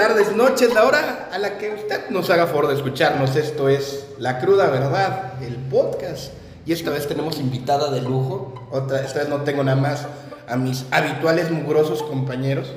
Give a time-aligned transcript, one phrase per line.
[0.00, 3.36] tardes, noches, la hora a la que usted nos haga favor de escucharnos.
[3.36, 6.32] Esto es La Cruda Verdad, el podcast.
[6.64, 8.66] Y esta vez tenemos invitada de lujo.
[8.70, 10.06] Otra, esta vez no tengo nada más
[10.48, 12.72] a mis habituales mugrosos compañeros.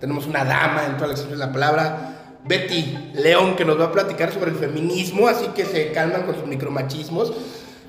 [0.00, 3.92] Tenemos una dama en toda la de la palabra, Betty León, que nos va a
[3.92, 7.32] platicar sobre el feminismo, así que se calman con sus micromachismos.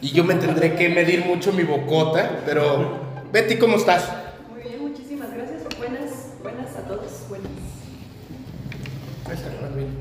[0.02, 3.02] Y yo me tendré que medir mucho mi bocota, pero
[3.34, 4.06] Betty, ¿cómo estás?
[4.50, 5.64] Muy bien, muchísimas gracias.
[5.78, 6.12] Buenas,
[6.42, 7.12] buenas a todos.
[7.28, 7.68] Buenas.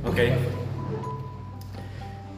[0.05, 0.19] Ok.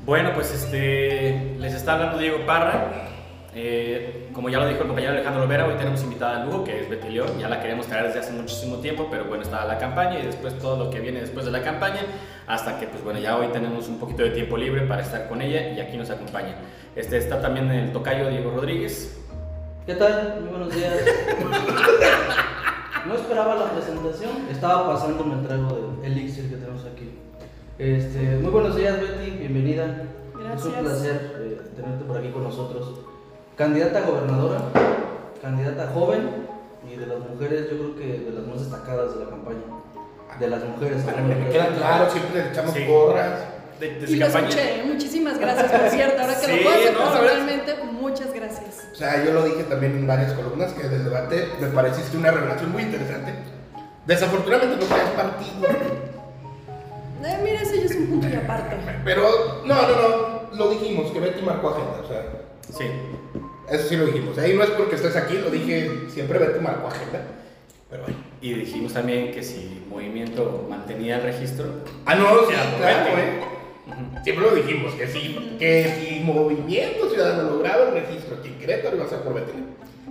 [0.06, 3.08] Bueno, pues este, les está hablando Diego Parra.
[3.54, 6.80] Eh, como ya lo dijo el compañero Alejandro Olvera, hoy tenemos invitada a lujo, que
[6.80, 7.38] es Betty León.
[7.38, 10.58] Ya la queremos traer desde hace muchísimo tiempo, pero bueno, estaba la campaña y después
[10.58, 12.00] todo lo que viene después de la campaña,
[12.46, 15.42] hasta que pues bueno, ya hoy tenemos un poquito de tiempo libre para estar con
[15.42, 16.56] ella y aquí nos acompaña.
[16.94, 19.20] Este, está también el tocayo Diego Rodríguez.
[19.84, 20.40] ¿Qué tal?
[20.40, 20.94] Muy buenos días.
[23.08, 26.67] No esperaba la presentación, estaba pasando el trago de elixir que aquí.
[27.78, 29.84] Este, muy buenos días, Betty, bienvenida.
[30.56, 30.74] Es un Gracias.
[30.82, 33.00] placer eh, tenerte por aquí con nosotros.
[33.56, 34.58] Candidata a gobernadora,
[35.42, 36.28] candidata joven
[36.90, 39.58] y de las mujeres, yo creo que de las más destacadas de la campaña.
[40.40, 41.04] De las mujeres.
[41.04, 42.84] Bueno, me queda claro, siempre le echamos Sí.
[42.88, 43.40] porras.
[43.80, 44.48] De, de Y lo campaña.
[44.48, 44.82] escuché.
[44.84, 46.20] Muchísimas gracias, por cierto.
[46.20, 48.88] Ahora que Sí, lo puedo hacer no, personalmente, muchas gracias.
[48.92, 52.32] O sea, yo lo dije también en varias columnas que del debate me pareciste una
[52.32, 53.32] revelación muy interesante.
[54.06, 56.07] Desafortunadamente no traes partido.
[57.24, 58.76] Eh, mira, ese ya es un punto y aparte.
[59.04, 60.56] Pero no, no, no.
[60.56, 62.00] Lo dijimos, que Betty marcó agenda.
[62.04, 62.24] O sea,
[62.76, 62.84] Sí.
[63.70, 64.36] eso sí lo dijimos.
[64.38, 67.22] Ahí no es porque estés aquí, lo dije siempre Betty marcó agenda.
[67.90, 68.18] Pero bueno.
[68.40, 71.66] Y dijimos también que si Movimiento mantenía el registro,
[72.06, 73.20] Ah, no, sí, claro, Betty.
[73.20, 73.40] ¿eh?
[74.22, 78.96] Siempre lo dijimos, que sí, que si Movimiento Ciudadano lograba el registro aquí en Querétaro
[78.96, 79.52] iba a ser por Betty.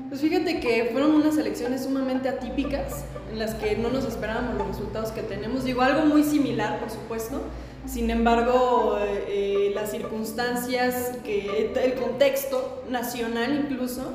[0.10, 4.68] Pues fíjate que fueron unas elecciones sumamente atípicas en las que no nos esperábamos los
[4.68, 5.64] resultados que tenemos.
[5.66, 7.42] Digo, algo muy similar, por supuesto.
[7.86, 14.14] Sin embargo, eh, eh, las circunstancias, que, el contexto nacional incluso,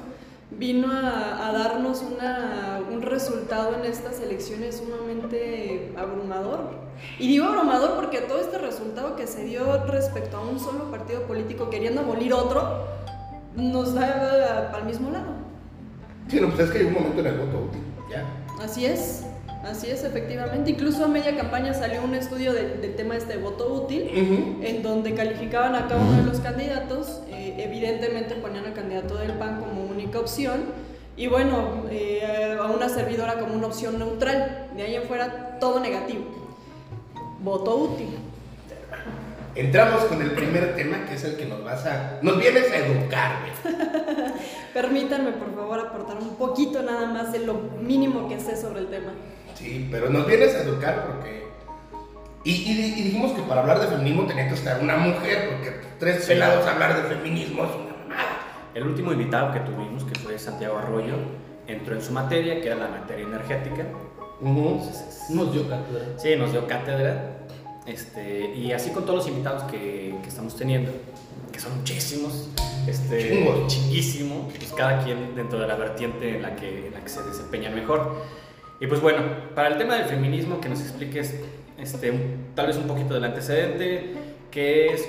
[0.50, 6.70] vino a, darnos una- un resultado en estas elecciones sumamente abrumador.
[7.18, 11.22] Y digo abrumador porque todo este resultado que se dio respecto a un solo partido
[11.22, 12.86] político queriendo abolir otro,
[13.56, 15.41] nos da al mismo lado.
[16.28, 17.80] Sí, no, pues es que hay un momento en el voto útil.
[18.10, 18.24] Ya.
[18.62, 19.24] Así es,
[19.64, 20.70] así es, efectivamente.
[20.70, 24.08] Incluso a media campaña salió un estudio del, del tema este voto útil,
[24.62, 29.32] en donde calificaban a cada uno de los candidatos, eh, evidentemente ponían al candidato del
[29.32, 30.62] PAN como única opción,
[31.16, 34.68] y bueno, eh, a una servidora como una opción neutral.
[34.76, 36.24] De ahí en fuera, todo negativo.
[37.42, 38.08] Voto útil.
[39.54, 42.18] Entramos con el primer tema, que es el que nos vas a.
[42.22, 43.76] Nos vienes a educar, Betty.
[44.74, 48.86] Permítanme, por favor, aportar un poquito nada más de lo mínimo que sé sobre el
[48.88, 49.12] tema.
[49.54, 51.42] Sí, pero nos vienes a educar porque.
[52.44, 55.76] Y, y y dijimos que para hablar de feminismo tenía que estar una mujer, porque
[56.00, 56.28] tres Sí.
[56.32, 58.38] pelados a hablar de feminismo es una mamada.
[58.74, 61.14] El último invitado que tuvimos, que fue Santiago Arroyo,
[61.66, 63.84] entró en su materia, que era la materia energética.
[64.42, 64.96] Entonces,
[65.26, 66.04] es- Nos dio cátedra.
[66.16, 67.41] sí, nos dio cátedra.
[67.86, 70.92] Este, y así con todos los invitados que, que estamos teniendo,
[71.50, 72.48] que son muchísimos,
[72.86, 73.72] este, Chingos.
[73.72, 77.22] chinguísimo, pues cada quien dentro de la vertiente en la que, en la que se
[77.22, 78.22] desempeña mejor.
[78.80, 79.22] Y pues bueno,
[79.54, 81.34] para el tema del feminismo, que nos expliques
[81.78, 82.12] este,
[82.54, 84.14] tal vez un poquito del antecedente,
[84.50, 85.08] qué es,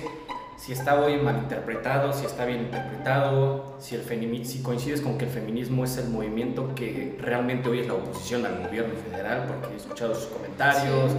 [0.57, 5.31] si está hoy malinterpretado, si está bien interpretado, si, el si coincides con que el
[5.31, 9.77] feminismo es el movimiento que realmente hoy es la oposición al gobierno federal, porque he
[9.77, 11.11] escuchado sus comentarios.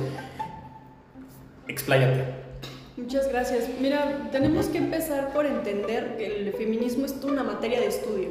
[1.68, 2.24] Expláyate.
[2.96, 3.68] Muchas gracias.
[3.80, 8.28] Mira, tenemos que empezar por entender que el feminismo es una materia de estudio.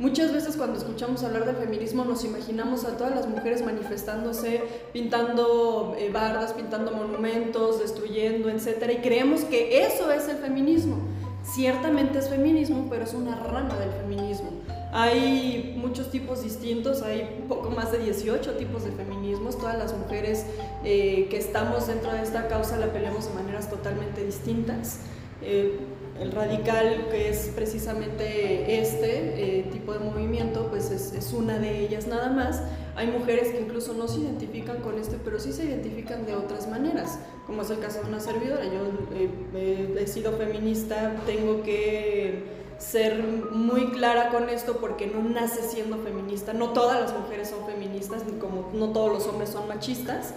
[0.00, 4.62] Muchas veces cuando escuchamos hablar del feminismo nos imaginamos a todas las mujeres manifestándose,
[4.94, 6.10] pintando eh,
[6.56, 8.92] pintando monumentos, destruyendo, etc.
[8.94, 10.96] Y creemos que eso es el feminismo.
[11.44, 14.50] Ciertamente es feminismo, pero es una rama del feminismo.
[14.92, 19.58] Hay muchos tipos distintos, hay poco más de 18 tipos de feminismos.
[19.58, 20.46] Todas las mujeres
[20.84, 25.00] eh, que estamos dentro de esta causa la peleamos de maneras totalmente distintas.
[25.42, 25.78] Eh,
[26.20, 31.80] el radical, que es precisamente este eh, tipo de movimiento, pues es, es una de
[31.80, 32.62] ellas nada más.
[32.94, 36.68] Hay mujeres que incluso no se identifican con este, pero sí se identifican de otras
[36.68, 38.64] maneras, como es el caso de una servidora.
[38.64, 45.22] Yo eh, eh, he sido feminista, tengo que ser muy clara con esto porque no
[45.22, 46.52] nace siendo feminista.
[46.52, 50.34] No todas las mujeres son feministas, ni como no todos los hombres son machistas,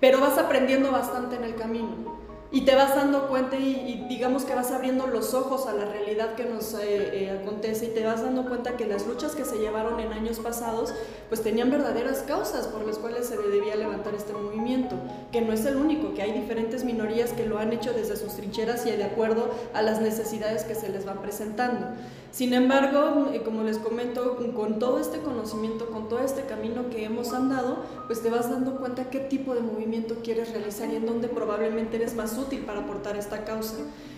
[0.00, 2.11] pero vas aprendiendo bastante en el camino.
[2.52, 6.34] Y te vas dando cuenta y, digamos que vas abriendo los ojos a la realidad
[6.34, 9.56] que nos eh, eh, acontece y te vas dando cuenta que las luchas que se
[9.56, 10.92] llevaron en años pasados
[11.30, 14.96] pues tenían verdaderas causas por las cuales se debía levantar este movimiento,
[15.32, 18.34] que no es el único, que hay diferentes minorías que lo han hecho desde sus
[18.36, 21.86] trincheras y de acuerdo a las necesidades que se les van presentando.
[22.32, 27.04] Sin embargo, eh, como les comento, con todo este conocimiento, con todo este camino que
[27.04, 31.04] hemos andado, pues te vas dando cuenta qué tipo de movimiento quieres realizar y en
[31.04, 33.76] dónde probablemente eres más útil para aportar esta causa.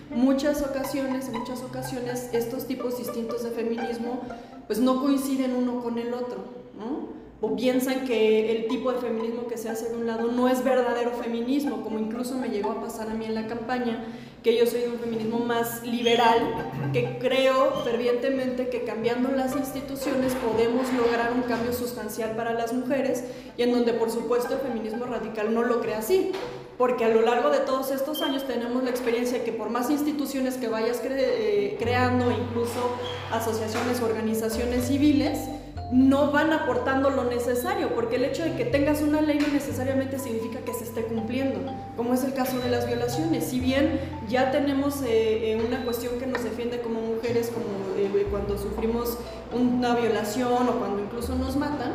[0.09, 4.21] Muchas ocasiones, en muchas ocasiones, estos tipos distintos de feminismo
[4.65, 6.37] pues no coinciden uno con el otro,
[6.77, 7.25] ¿no?
[7.41, 10.63] o piensan que el tipo de feminismo que se hace de un lado no es
[10.63, 14.05] verdadero feminismo, como incluso me llegó a pasar a mí en la campaña,
[14.45, 20.35] que yo soy de un feminismo más liberal, que creo fervientemente que cambiando las instituciones
[20.35, 23.23] podemos lograr un cambio sustancial para las mujeres
[23.57, 26.31] y en donde por supuesto el feminismo radical no lo cree así
[26.77, 30.57] porque a lo largo de todos estos años tenemos la experiencia que por más instituciones
[30.57, 32.97] que vayas eh, creando, incluso
[33.31, 35.39] asociaciones, organizaciones civiles,
[35.91, 40.17] no van aportando lo necesario, porque el hecho de que tengas una ley no necesariamente
[40.17, 41.59] significa que se esté cumpliendo,
[41.95, 43.45] como es el caso de las violaciones.
[43.45, 47.65] Si bien ya tenemos eh, eh, una cuestión que nos defiende como mujeres, como
[48.29, 49.17] cuando sufrimos
[49.53, 51.93] una violación o cuando incluso nos matan,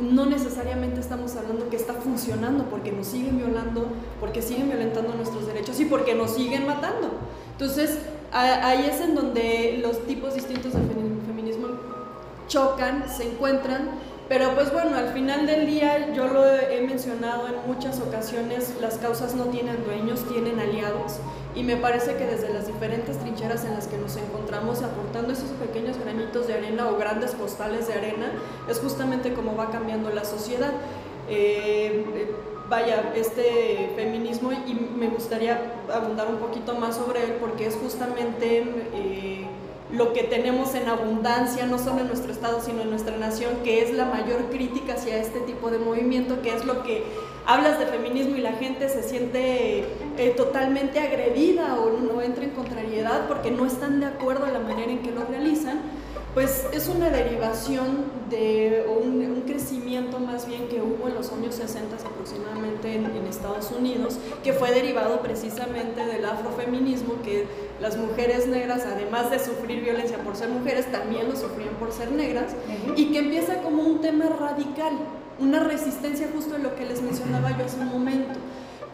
[0.00, 3.86] no necesariamente estamos hablando que está funcionando porque nos siguen violando,
[4.20, 7.10] porque siguen violentando nuestros derechos y porque nos siguen matando.
[7.52, 7.98] Entonces,
[8.30, 10.80] ahí es en donde los tipos distintos de
[11.26, 11.68] feminismo
[12.48, 13.90] chocan, se encuentran
[14.28, 18.98] pero pues bueno, al final del día, yo lo he mencionado en muchas ocasiones, las
[18.98, 21.18] causas no tienen dueños, tienen aliados.
[21.54, 25.48] Y me parece que desde las diferentes trincheras en las que nos encontramos, aportando esos
[25.52, 28.32] pequeños granitos de arena o grandes postales de arena,
[28.68, 30.72] es justamente como va cambiando la sociedad.
[31.30, 32.04] Eh,
[32.68, 38.58] vaya, este feminismo, y me gustaría abundar un poquito más sobre él, porque es justamente...
[38.92, 39.46] Eh,
[39.92, 43.82] lo que tenemos en abundancia, no solo en nuestro estado, sino en nuestra nación, que
[43.82, 47.04] es la mayor crítica hacia este tipo de movimiento, que es lo que
[47.46, 49.84] hablas de feminismo y la gente se siente
[50.18, 54.60] eh, totalmente agredida o no entra en contrariedad porque no están de acuerdo en la
[54.60, 55.80] manera en que lo realizan
[56.38, 61.96] pues es una derivación de un, crecimiento más bien que hubo en los años 60
[61.96, 67.46] aproximadamente en, Estados Unidos, que fue derivado precisamente del afrofeminismo, que
[67.80, 72.12] las mujeres negras, además de sufrir violencia por ser mujeres, también lo sufrían por ser
[72.12, 72.52] negras,
[72.94, 74.92] y que empieza como un tema radical,
[75.40, 78.38] una resistencia justo en lo que les mencionaba yo hace un momento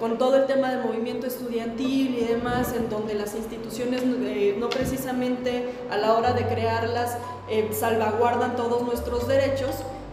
[0.05, 4.69] con todo el tema del movimiento estudiantil y demás, en donde las instituciones eh, no
[4.69, 7.17] precisamente a la hora de crearlas
[7.49, 9.71] eh, salvaguardan todos nuestros derechos,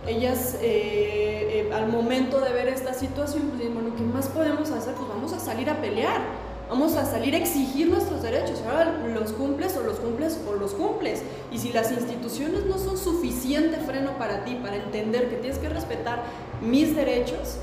[0.07, 4.93] ellas eh, al momento de ver esta situación, pues dicen, bueno, ¿qué más podemos hacer?
[4.93, 6.21] Pues vamos a salir a pelear,
[6.69, 8.61] vamos a salir a exigir nuestros derechos.
[8.65, 11.21] Ahora los cumples o los cumples o los cumples.
[11.51, 15.67] Y si las instituciones no son suficiente freno para ti, para entender que tienes que
[15.67, 16.23] respetar
[16.61, 17.57] mis derechos,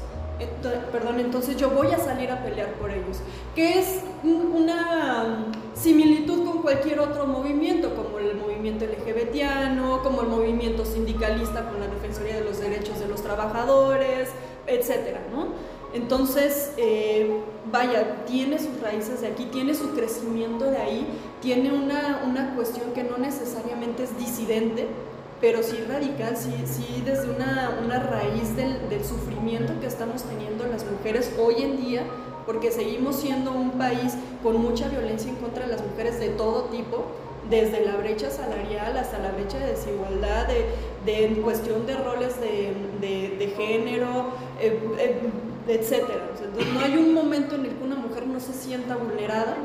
[0.93, 3.19] perdón, entonces yo voy a salir a pelear por ellos,
[3.55, 10.85] que es una similitud con cualquier otro movimiento, como el movimiento LGBTiano, como el movimiento
[10.85, 14.29] sindicalista con la Defensoría de los Derechos de los Trabajadores,
[14.67, 15.49] etcétera, ¿no?
[15.95, 17.41] Entonces, eh,
[17.73, 21.07] vaya, tiene sus raíces de aquí, tiene su crecimiento de ahí,
[21.41, 24.87] tiene una, una cuestión que no necesariamente es disidente,
[25.41, 30.67] pero sí radical, sí, sí desde una, una raíz del, del, sufrimiento que estamos teniendo
[30.67, 32.03] las mujeres hoy en día,
[32.45, 36.65] porque seguimos siendo un país con mucha violencia en contra de las mujeres de todo
[36.65, 37.05] tipo,
[37.49, 40.67] desde la brecha salarial hasta la brecha de desigualdad, de,
[41.05, 45.21] de en cuestión de roles de, de, género, eh, eh,
[45.69, 46.31] etcétera.
[46.45, 49.57] entonces, no hay un momento en el que una mujer no se sienta vulnerada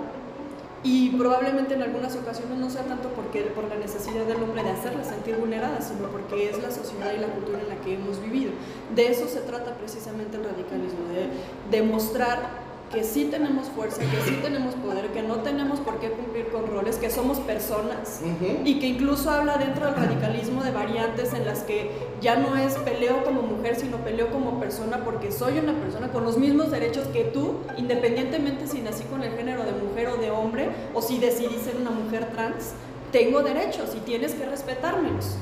[0.83, 4.71] y probablemente en algunas ocasiones no sea tanto porque, por la necesidad del hombre de
[4.71, 8.21] hacerla sentir vulnerada, sino porque es la sociedad y la cultura en la que hemos
[8.21, 8.51] vivido.
[8.93, 12.62] De eso se trata precisamente el radicalismo, de demostrar
[12.93, 16.67] que sí tenemos fuerza, que sí tenemos poder, que no tenemos por qué cumplir con
[16.67, 18.21] roles, que somos personas
[18.63, 21.89] y que incluso habla dentro del radicalismo de variantes en las que
[22.21, 26.23] ya no es peleo como mujer, sino peleo como persona porque soy una persona con
[26.23, 30.29] los mismos derechos que tú, independientemente si nací con el género de mujer o de
[30.29, 32.73] hombre o si decidí ser una mujer trans,
[33.12, 35.35] tengo derechos y tienes que respetármelos.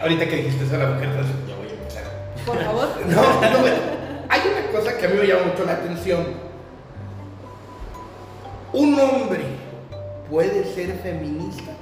[0.00, 2.04] Ahorita que dijiste ser la mujer trans, ya voy a empezar.
[2.46, 2.88] Por favor.
[3.06, 3.96] no, no,
[4.28, 6.45] hay una cosa que a mí me llama mucho la atención
[8.76, 9.40] ¿Un hombre
[10.30, 11.72] puede ser feminista?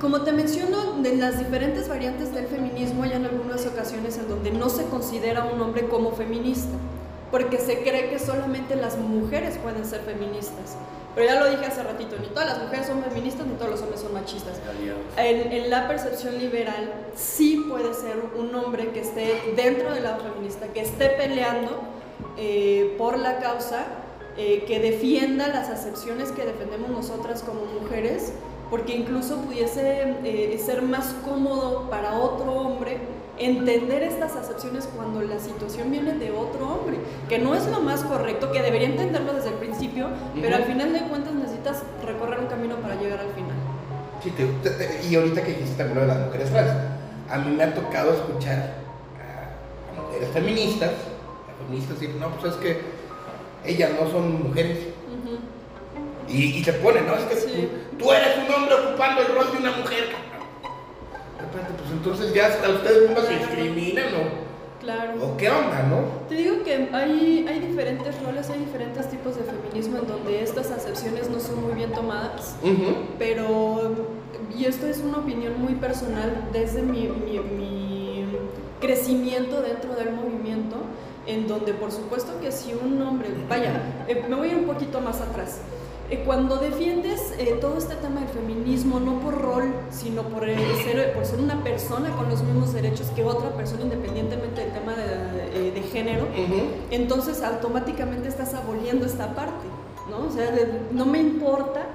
[0.00, 4.50] Como te menciono, en las diferentes variantes del feminismo hay en algunas ocasiones en donde
[4.52, 6.74] no se considera un hombre como feminista.
[7.30, 10.76] porque se cree que solamente las mujeres pueden ser feministas.
[11.14, 13.82] Pero ya lo dije hace ratito, ni todas las mujeres son feministas, ni todos los
[13.82, 14.60] hombres son machistas.
[15.18, 20.22] En, en, la percepción liberal sí puede ser un hombre que esté dentro del lado
[20.22, 21.82] feminista, que esté peleando
[22.38, 23.86] eh, por la causa,
[24.38, 28.32] eh, que defienda las acepciones que defendemos nosotras como mujeres,
[28.70, 32.98] porque incluso pudiese eh, ser más cómodo para otro hombre
[33.38, 36.96] entender estas acepciones cuando la situación viene de otro hombre,
[37.28, 40.08] que no es lo más correcto, que debería entenderlo desde el principio,
[40.40, 43.56] pero al final de cuentas necesitas recorrer un camino para llegar al final.
[44.22, 44.32] Sí,
[45.10, 46.70] y ahorita que dijiste también de las mujeres trans,
[47.30, 48.74] a mí me ha tocado escuchar
[49.20, 52.95] a, mujeres feministas, a feministas decir, no, pues es que
[53.66, 54.78] ellas no son mujeres.
[56.28, 57.14] y, se pone, ¿no?
[57.14, 57.68] Es que
[57.98, 60.26] tú, eres un hombre ocupando el rol de una mujer
[61.86, 64.46] pues entonces ya hasta ustedes mismos se discriminan o...
[64.80, 65.14] Claro.
[65.24, 66.28] ¿O qué onda, no?
[66.28, 70.70] Te digo que hay, hay diferentes roles, hay diferentes tipos de feminismo en donde estas
[70.70, 72.54] acepciones no son muy bien tomadas,
[73.18, 74.06] pero,
[74.56, 78.26] y esto es una opinión muy personal desde mi, mi,
[78.80, 80.76] crecimiento dentro del movimiento,
[81.26, 84.66] en donde por supuesto que si un hombre, vaya, eh, me voy a ir un
[84.66, 85.58] poquito más atrás,
[86.08, 91.12] eh, cuando defiendes eh, todo este tema del feminismo, no por rol, sino por, ser,
[91.14, 95.72] por ser una persona con los mismos derechos que otra persona, independientemente del tema de,
[95.72, 96.26] de, género,
[96.90, 99.66] entonces automáticamente estás aboliendo esta parte,
[100.08, 100.28] ¿no?
[100.28, 100.48] O sea,
[100.92, 101.86] no me importa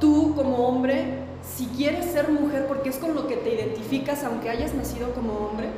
[0.00, 1.20] tú como hombre,
[1.56, 5.32] si quieres ser mujer, porque es con lo que te identificas, aunque hayas nacido como
[5.32, 5.68] hombre,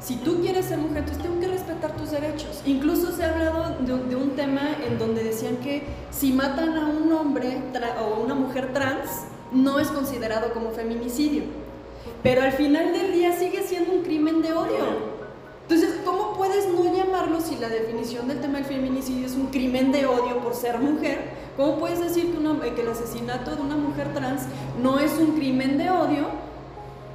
[0.00, 2.62] si tú quieres ser mujer, entonces tengo que respetar tus derechos.
[2.64, 7.12] Incluso se ha hablado de, un tema en donde decían que si matan a un
[7.12, 7.58] hombre
[8.00, 11.42] o a una mujer trans, no es considerado como feminicidio.
[12.22, 15.18] Pero al final del día sigue siendo un crimen de odio.
[15.62, 19.92] Entonces, ¿cómo puedes no llamarlo si la definición del tema del feminicidio es un crimen
[19.92, 21.48] de odio por ser mujer?
[21.56, 24.42] ¿Cómo puedes decir que, que el asesinato de una mujer trans
[24.82, 26.47] no es un crimen de odio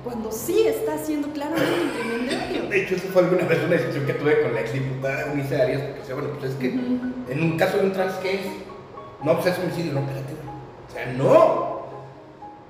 [0.03, 2.69] cuando sí está haciendo claramente un crimen de odio.
[2.69, 5.81] De hecho, eso fue alguna vez una discusión que tuve con la exdiputada Unice Arias,
[5.81, 8.45] porque decía, bueno, pues es que en un caso de un trans, ¿qué es?
[9.23, 10.33] No, pues es homicidio, no, espérate.
[10.89, 11.83] O sea, no.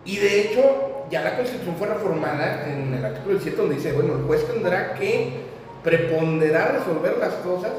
[0.05, 0.61] Y de hecho,
[1.09, 4.93] ya la Constitución fue reformada en el artículo 17, donde dice, bueno, el juez tendrá
[4.93, 5.43] que
[5.83, 7.71] preponderar resolver las cosas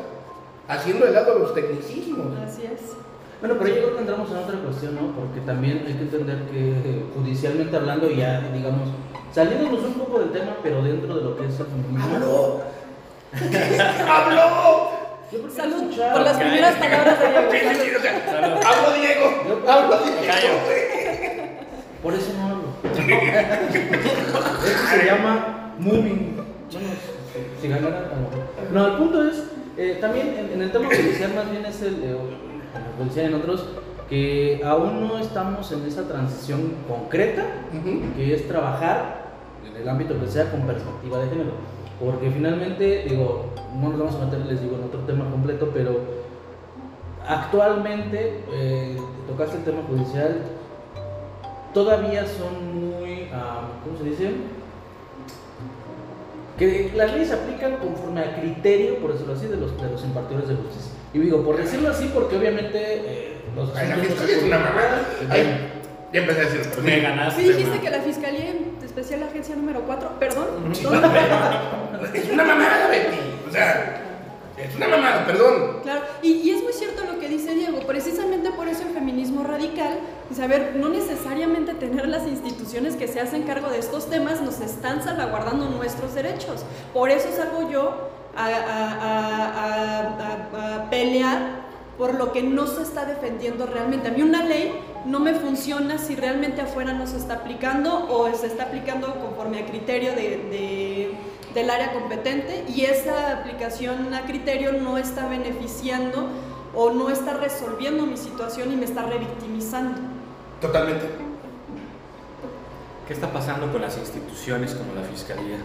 [0.69, 2.27] haciendo de lado los tecnicismos.
[2.45, 2.97] Así es.
[3.41, 5.15] Bueno, pero yo creo que entramos en otra cuestión, ¿no?
[5.15, 8.89] Porque también hay que entender que judicialmente hablando, ya digamos,
[9.35, 12.15] Saliéndonos un poco del tema, pero dentro de lo que es el feminismo.
[12.15, 12.63] ¡Habló!
[14.09, 14.91] ¡Habló!
[15.53, 17.99] Salud por las primeras palabras de Diego.
[18.65, 19.27] ¡Hablo Diego!
[19.69, 20.59] ¡Hablo Diego!
[22.01, 22.69] Por eso no hablo.
[24.65, 26.37] Esto se llama moving.
[27.61, 28.13] si ganara,
[28.73, 29.43] No, el punto es,
[29.77, 32.17] eh, también en, el tema judicial más bien es el, eh,
[33.01, 33.67] en en otros,
[34.09, 37.43] que aún no estamos en esa transición concreta,
[38.17, 39.24] que es trabajar
[39.69, 41.53] en el ámbito que sea con perspectiva de género.
[42.01, 43.47] Porque finalmente, digo,
[43.81, 46.01] no nos vamos a meter, les digo, en otro tema completo, pero
[47.27, 48.97] actualmente, eh,
[49.29, 50.39] tocaste el tema judicial,
[51.73, 54.31] todavía son muy, ah, ¿cómo se dice?
[56.59, 60.05] Que las leyes se aplican conforme a criterio, por decirlo así, de los, de los
[60.05, 60.93] impartidores de justicia.
[61.13, 63.75] Y digo, por decirlo así, porque obviamente eh, los...
[63.77, 65.03] Ay, la fiscalía es una mamada.
[66.13, 67.43] ya empecé a decir, pues, me ganaste.
[67.43, 68.51] Sí, dijiste que la fiscalía
[68.95, 70.47] especial agencia número 4, perdón.
[72.15, 73.19] es una mamada, Betty.
[73.49, 74.01] O sea,
[74.57, 75.81] es una mamada, perdón.
[75.83, 79.99] Claro, y, es muy cierto lo que dice Diego, precisamente por eso el feminismo radical,
[80.33, 85.03] saber, no necesariamente tener las instituciones que se hacen cargo de estos temas nos están
[85.03, 86.65] salvaguardando nuestros derechos.
[86.93, 90.07] Por eso salgo yo a,
[90.55, 91.65] a pelear
[91.99, 94.07] por lo que no se está defendiendo realmente.
[94.07, 94.73] A mí una ley
[95.07, 99.61] no me funciona si realmente afuera no se está aplicando o se está aplicando conforme
[99.61, 101.15] a criterio de,
[101.55, 106.29] del área competente y esa aplicación a criterio no está beneficiando
[106.75, 110.01] o no está resolviendo mi situación y me está revictimizando.
[110.61, 111.07] Totalmente.
[113.07, 115.59] ¿Qué está pasando con las instituciones como la Fiscalía?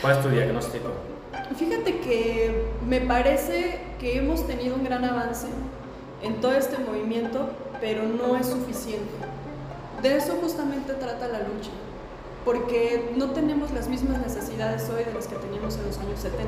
[0.00, 0.88] ¿Cuál es tu diagnóstico?
[1.56, 5.48] Fíjate que me parece que hemos tenido un gran avance
[6.22, 9.12] en todo este movimiento, pero no es suficiente.
[10.02, 11.70] De eso justamente trata la lucha,
[12.44, 16.46] porque no tenemos las mismas necesidades hoy de las que teníamos en los años 70,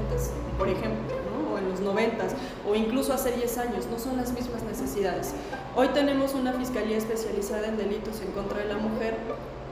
[0.59, 1.17] por ejemplo,
[1.53, 2.25] o en los 90,
[2.69, 5.33] o incluso hace 10 años, no son las mismas necesidades.
[5.75, 9.17] Hoy tenemos una fiscalía especializada en delitos en contra de la mujer,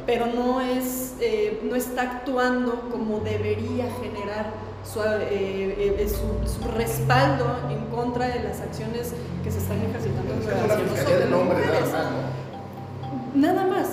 [0.06, 6.68] pero no, es, eh, no está actuando como debería generar su, eh, eh, su, su,
[6.70, 9.12] respaldo en contra de las acciones
[9.42, 13.40] que se están ejercitando Es una fiscalía de nombre, nada más, ¿no?
[13.40, 13.88] Nada más.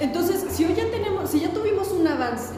[0.00, 2.54] Entonces, si hoy ya tenemos, si ya tuvimos un avance,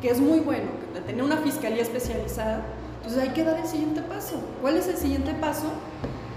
[0.00, 2.62] que es muy bueno, que tener una fiscalía especializada,
[2.96, 4.36] entonces hay que dar el siguiente paso.
[4.60, 5.66] ¿Cuál es el siguiente paso?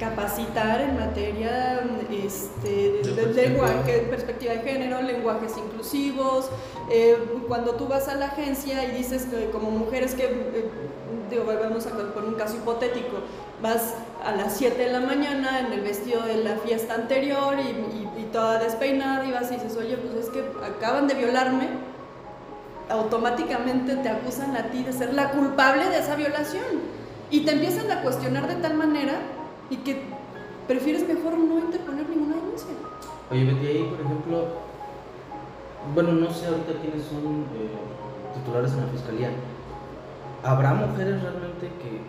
[0.01, 1.79] Capacitar en materia
[2.12, 6.50] este, de, de lenguaje, perspectiva de género, lenguajes inclusivos.
[6.89, 7.15] Eh,
[7.48, 10.72] cuando tú vas a la agencia y dices que como mujeres que, eh,
[11.29, 13.17] digo, vamos a poner un caso hipotético,
[13.62, 13.93] vas
[14.25, 18.22] a las 7 de la mañana en el vestido de la fiesta anterior y, y,
[18.22, 21.67] y toda despeinada y vas y dices, oye, pues es que acaban de violarme,
[22.89, 26.89] automáticamente te acusan a ti de ser la culpable de esa violación.
[27.29, 29.20] Y te empiezan a cuestionar de tal manera
[29.71, 30.01] y que
[30.67, 32.69] prefieres mejor no interponer ninguna denuncia.
[33.31, 34.45] Oye, Betty, ahí, por ejemplo,
[35.95, 39.31] bueno, no sé ahorita quiénes son eh, titulares en la fiscalía.
[40.43, 42.01] ¿Habrá mujeres realmente que,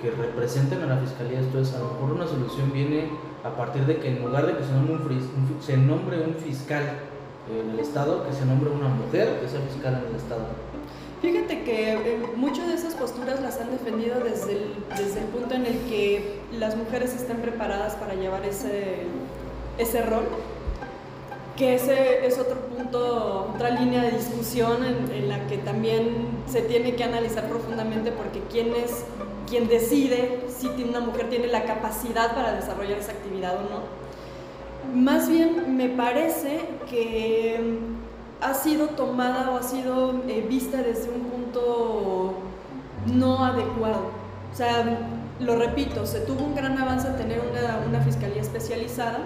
[0.00, 1.40] que, representen a la fiscalía?
[1.40, 3.10] Esto es, a lo mejor una solución viene
[3.44, 6.34] a partir de que en lugar de que se nombre un, un, se nombre un
[6.34, 6.84] fiscal
[7.50, 10.46] en el Estado, que se nombre una mujer que sea fiscal en el Estado.
[11.20, 15.54] Fíjate que eh, muchas de esas posturas las han defendido desde el, desde el punto
[15.54, 19.02] en el que las mujeres estén preparadas para llevar ese,
[19.76, 20.24] ese rol,
[21.58, 26.62] que ese es otro punto, otra línea de discusión en, en la que también se
[26.62, 29.04] tiene que analizar profundamente porque quién es
[29.46, 34.00] quien decide si una mujer tiene la capacidad para desarrollar esa actividad o no.
[34.94, 37.60] Más bien me parece que
[38.40, 42.34] ha sido tomada o ha sido eh, vista desde un punto
[43.06, 44.10] no adecuado.
[44.52, 44.84] O sea,
[45.40, 49.20] lo repito, se tuvo un gran avance a tener una, una, fiscalía especializada,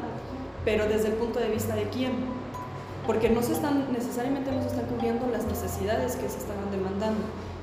[0.64, 2.12] pero desde el punto de vista de quién.
[3.06, 7.21] Porque no se están, necesariamente no se están cubriendo las necesidades que se estaban demandando.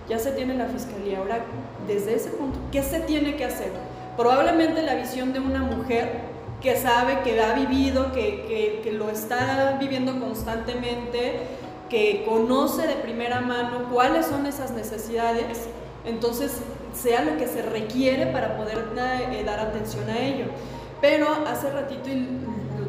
[0.07, 1.19] Ya se tiene la fiscalía.
[1.19, 1.39] Ahora,
[1.87, 3.71] desde ese punto, ¿qué se tiene que hacer?
[4.17, 6.30] Probablemente la visión de una mujer
[6.61, 11.39] que sabe, que ha vivido, que, que, que, lo está viviendo constantemente,
[11.89, 15.67] que conoce de primera mano cuáles son esas necesidades,
[16.05, 16.61] entonces
[16.93, 20.45] sea lo que se requiere para poder eh, dar atención a ello.
[21.01, 22.27] Pero hace ratito, y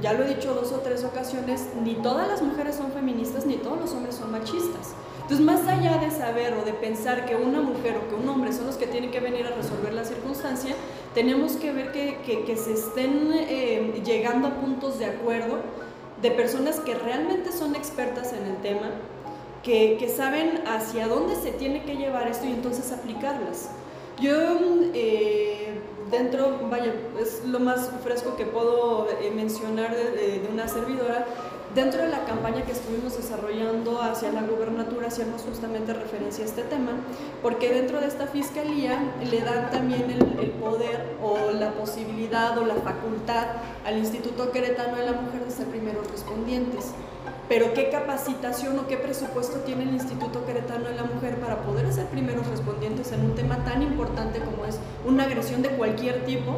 [0.03, 3.57] ya lo he dicho dos o tres ocasiones, ni todas las mujeres son feministas, ni
[3.57, 4.95] todos los hombres son machistas.
[5.23, 8.53] Entonces, más allá de saber o de pensar que una mujer o que un hombre
[8.53, 10.75] son los que tienen que venir a resolver la circunstancia,
[11.15, 15.61] tenemos que ver que, que, se estén eh, llegando a puntos de acuerdo
[16.21, 18.91] de personas que realmente son expertas en el tema,
[19.63, 23.71] que, que, saben hacia dónde se tiene que llevar esto y entonces aplicarlas.
[24.21, 24.35] Yo,
[24.93, 25.79] eh,
[26.11, 31.27] dentro, vaya, es lo más fresco que puedo eh, mencionar de una servidora,
[31.75, 36.65] Dentro de la campaña que estuvimos desarrollando hacia la gubernatura hacíamos justamente referencia a este
[36.65, 36.91] tema,
[37.41, 42.67] porque dentro de esta fiscalía le dan también el, el, poder o la posibilidad o
[42.67, 43.47] la facultad
[43.87, 46.93] al Instituto Queretano de la Mujer de ser primeros respondientes.
[47.49, 51.91] Pero qué capacitación o qué presupuesto tiene el Instituto Queretano de la Mujer para poder
[51.91, 56.55] ser primeros respondientes en un tema tan importante como es una agresión de cualquier tipo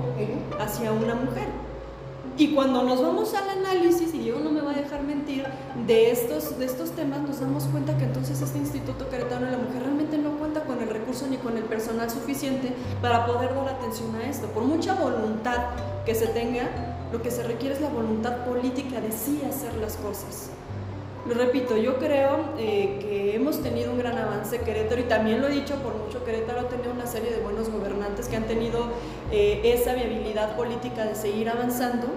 [0.59, 1.74] hacia una mujer.
[2.37, 5.47] Y cuando nos vamos al análisis, y Diego no me va a dejar mentir,
[5.87, 9.59] de estos, de estos temas, nos damos cuenta que entonces este Instituto Queretano de la
[9.59, 13.69] Mujer realmente no cuenta con el recurso ni con el personal suficiente para poder dar
[13.69, 14.49] atención a esto.
[14.49, 15.59] Por mucha voluntad
[16.05, 16.69] que se tenga,
[17.13, 20.51] lo que se requiere es la voluntad política de sí hacer las cosas.
[21.27, 25.49] Lo repito, yo creo eh, que hemos tenido un gran avance Querétaro y también lo
[25.49, 28.89] he dicho por mucho, Querétaro ha tenido una serie de buenos gobernantes que han tenido
[29.33, 32.09] eh, esa viabilidad política de seguir avanzando,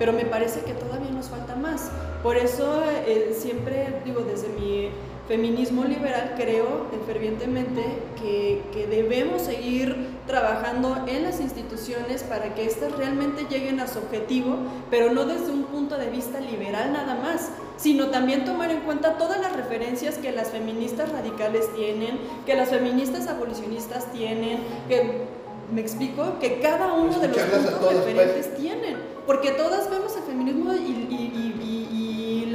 [0.00, 1.92] pero me parece que todavía nos falta más.
[2.24, 4.90] Por eso eh, siempre digo, desde mi
[5.28, 7.82] feminismo liberal creo fervientemente
[8.20, 13.98] que, que, debemos seguir trabajando en las instituciones para que éstas realmente lleguen a su
[13.98, 14.56] objetivo,
[14.90, 19.18] pero no desde un punto de vista liberal nada más, sino también tomar en cuenta
[19.18, 25.26] todas las referencias que las feministas radicales tienen, que las feministas abolicionistas tienen, que
[25.72, 28.56] me explico, que cada uno de los puntos referentes pues.
[28.56, 31.25] tienen, porque todas vemos el feminismo y,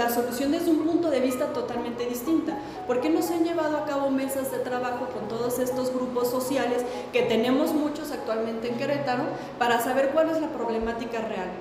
[0.03, 2.57] la solución desde un punto de vista totalmente distinta.
[2.87, 6.29] ¿Por qué no se han llevado a cabo mesas de trabajo con todos estos grupos
[6.29, 6.83] sociales,
[7.13, 9.23] que tenemos muchos actualmente en Querétaro,
[9.59, 11.51] para saber cuál es la problemática real?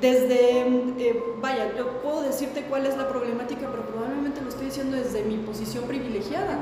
[0.00, 0.60] Desde,
[0.98, 5.22] eh, vaya, yo puedo decirte cuál es la problemática, pero probablemente lo estoy diciendo desde
[5.22, 6.58] mi posición privilegiada.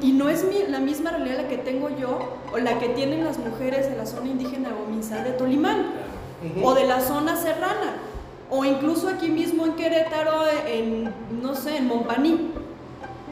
[0.00, 2.18] Y no es mi, la misma realidad la que tengo yo
[2.52, 6.64] o la que tienen las mujeres de la zona indígena Gomizá de Tolimán uh -huh.
[6.66, 7.96] o de la zona serrana
[8.50, 12.50] o incluso aquí mismo en Querétaro, en, no sé, en Montpaní.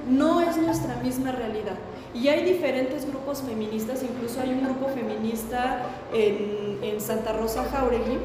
[0.09, 1.77] No es nuestra misma realidad.
[2.15, 8.19] Y hay diferentes grupos feministas, incluso hay un grupo feminista en, en Santa Rosa Jauregui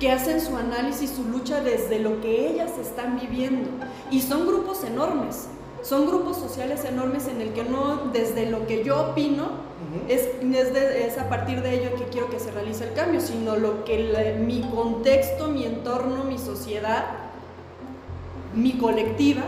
[0.00, 3.68] que hacen su análisis, su lucha desde lo que ellas están viviendo.
[4.10, 5.48] Y son grupos enormes,
[5.82, 9.48] son grupos sociales enormes en el que no, desde lo que yo opino,
[10.08, 14.36] es, a partir de ello que quiero que se realice el cambio, sino lo que
[14.38, 17.04] mi contexto, mi entorno, mi sociedad,
[18.54, 19.42] mi colectiva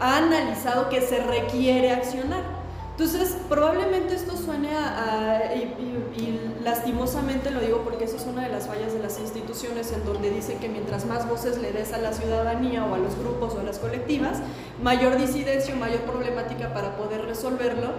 [0.00, 2.58] ha analizado que se requiere accionar.
[2.90, 8.66] Entonces, probablemente esto suene a, y, lastimosamente lo digo porque eso es una de las
[8.66, 12.12] fallas de las instituciones en donde dicen que mientras más voces le des a la
[12.12, 14.38] ciudadanía o a los grupos o a las colectivas,
[14.82, 17.92] mayor disidencia mayor problemática para poder resolverlo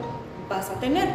[0.49, 1.07] vas a tener.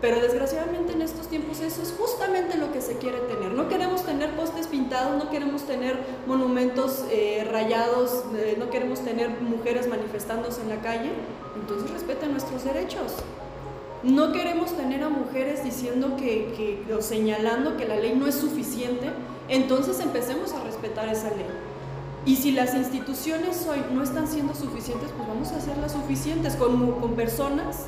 [0.00, 3.52] Pero desgraciadamente en estos tiempos eso es justamente lo que se quiere tener.
[3.52, 9.30] No queremos tener postes pintados, no queremos tener monumentos eh, rayados, eh, no queremos tener
[9.40, 11.10] mujeres manifestándose en la calle.
[11.58, 13.14] Entonces respeten nuestros derechos.
[14.02, 18.34] No queremos tener a mujeres diciendo que, que o señalando que la ley no es
[18.34, 19.10] suficiente.
[19.48, 21.46] Entonces empecemos a respetar esa ley.
[22.26, 27.00] Y si las instituciones hoy no están siendo suficientes, pues vamos a hacerlas suficientes con,
[27.00, 27.86] con personas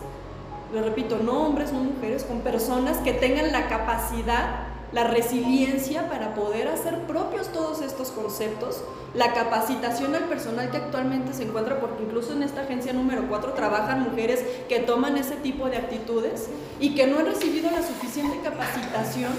[0.73, 6.35] lo repito, no hombres, no mujeres, con personas que tengan la capacidad, la resiliencia para
[6.35, 8.83] poder hacer propios todos estos conceptos,
[9.15, 13.53] la capacitación al personal que actualmente se encuentra, porque incluso en esta agencia número 4
[13.53, 16.49] trabajan mujeres que toman ese tipo de actitudes
[16.81, 19.33] y que no han recibido la suficiente capacitación,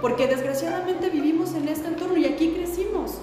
[0.00, 3.18] porque desgraciadamente vivimos en este entorno y aquí crecimos.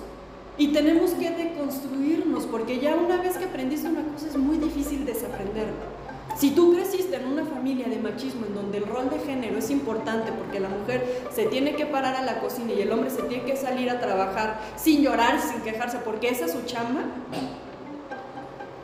[0.58, 5.05] Y tenemos que deconstruirnos, porque ya una vez que aprendiste una cosa es muy difícil
[5.05, 6.04] desaprenderla.
[6.38, 9.69] Si tú creciste en una familia de machismo en donde el rol de género es
[9.69, 13.21] importante porque la mujer se tiene que parar a la cocina y el hombre se
[13.23, 17.03] tiene que salir a trabajar sin llorar, sin quejarse, porque esa es su chamba,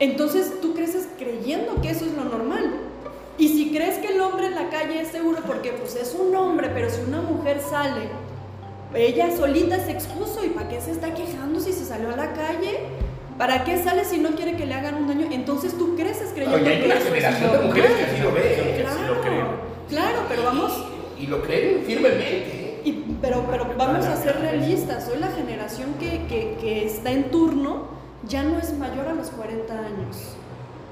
[0.02, 2.72] entonces tú creces creyendo que eso es lo normal.
[3.38, 6.34] Y si crees que el hombre en la calle es seguro porque pues es un
[6.34, 8.08] hombre, pero si una mujer sale,
[8.94, 12.32] ella solita se expuso y para qué se está quejando si se salió a la
[12.32, 12.80] calle,
[13.38, 15.26] ¿Para qué sale si no quiere que le hagan un daño?
[15.30, 18.76] Entonces tú creces creyendo Oye, hay una generación de mujeres que así lo ve.
[18.80, 19.20] Claro,
[19.88, 20.86] claro, pero vamos...
[21.18, 22.80] Y, lo creen firmemente.
[22.84, 25.08] Y, pero, pero vamos a ser realistas.
[25.08, 27.86] Hoy la generación que, que, que está en turno
[28.28, 30.34] ya no es mayor a los 40 años.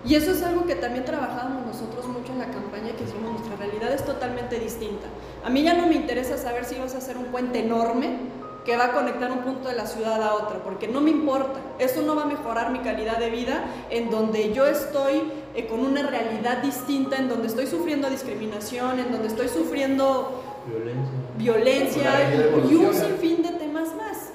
[0.04, 3.32] Y eso es algo que también trabajábamos nosotros mucho en la campaña que hicimos.
[3.32, 5.08] Nuestra realidad es totalmente distinta.
[5.44, 8.16] A mí ya no me interesa saber si vas a hacer un puente enorme
[8.64, 11.60] que va a conectar un punto de la ciudad a otro, porque no me importa,
[11.78, 15.22] eso no va a mejorar mi calidad de vida en donde yo estoy
[15.54, 20.42] eh, con una realidad distinta, en donde estoy sufriendo discriminación, en donde estoy sufriendo
[21.38, 22.12] violencia,
[22.70, 24.30] y un sinfín de temas más.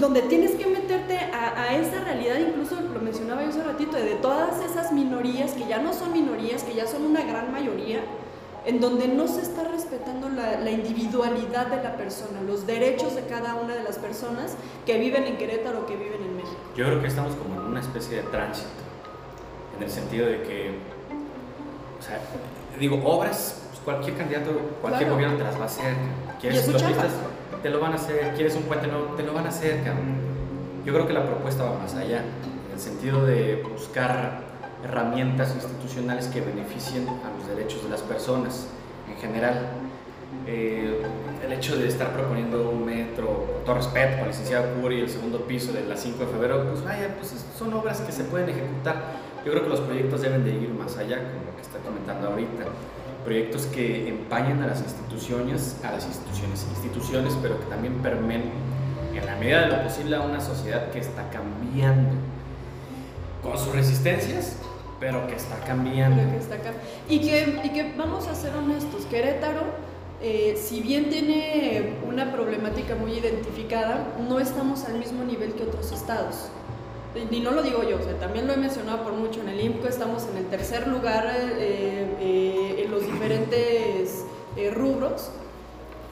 [0.00, 4.16] Donde tienes que meterte a, a esa realidad, incluso lo mencionaba yo hace ratito, de
[4.16, 8.00] todas esas minorías que ya no son minorías, que ya son una gran mayoría,
[8.66, 13.54] en donde no se está respetando la, individualidad de la persona, los derechos de cada
[13.54, 16.56] una de las personas que viven en Querétaro o que viven en México.
[16.76, 18.68] Yo creo que estamos como en una especie de tránsito,
[19.76, 20.74] en el sentido de que,
[21.98, 22.20] o sea,
[22.78, 25.94] digo, obras, pues, cualquier candidato, cualquier gobierno te las va a hacer.
[26.40, 27.12] ¿Quieres autopistas?
[27.62, 28.32] Te lo van a hacer.
[28.34, 28.86] ¿Quieres un puente?
[28.86, 29.80] No, te lo van a hacer,
[30.84, 34.49] Yo creo que la propuesta va más allá, en el sentido de buscar
[34.84, 38.66] herramientas institucionales que beneficien a los derechos de las personas
[39.08, 39.68] en general.
[40.46, 41.02] Eh,
[41.44, 45.08] el hecho de estar proponiendo un metro, con todo respeto, con el licenciado Curi, el
[45.08, 48.48] segundo piso de la 5 de febrero, pues vaya, pues son obras que se pueden
[48.48, 48.96] ejecutar.
[49.44, 52.28] Yo creo que los proyectos deben de ir más allá, como lo que está comentando
[52.28, 52.64] ahorita.
[53.24, 58.44] Proyectos que empañen a las instituciones, a las instituciones, instituciones, pero que también permeen
[59.14, 62.10] en la medida de lo posible a una sociedad que está cambiando
[63.42, 64.56] con sus resistencias,
[65.00, 66.22] pero que está cambiando.
[67.08, 69.62] y, que, y que vamos a ser honestos, Querétaro,
[70.22, 75.90] eh, si bien tiene una problemática muy identificada, no estamos al mismo nivel que otros
[75.90, 76.50] estados.
[77.30, 79.60] Y no lo digo yo, o sea, también lo he mencionado por mucho, en el
[79.60, 81.26] IMCO estamos en el tercer lugar
[81.58, 84.26] eh, eh, en los diferentes
[84.74, 85.30] rubros,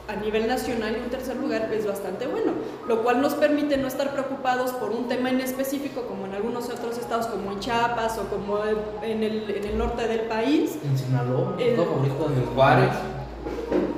[0.09, 2.53] a nivel nacional y un tercer lugar es bastante bueno,
[2.89, 6.71] lo cual nos permite no estar preocupados por un tema en específico como en algunos
[6.71, 8.59] otros estados como en Chiapas o como
[9.03, 10.79] en el, en el norte del país.
[10.83, 12.91] En Sinaloa, en Juárez.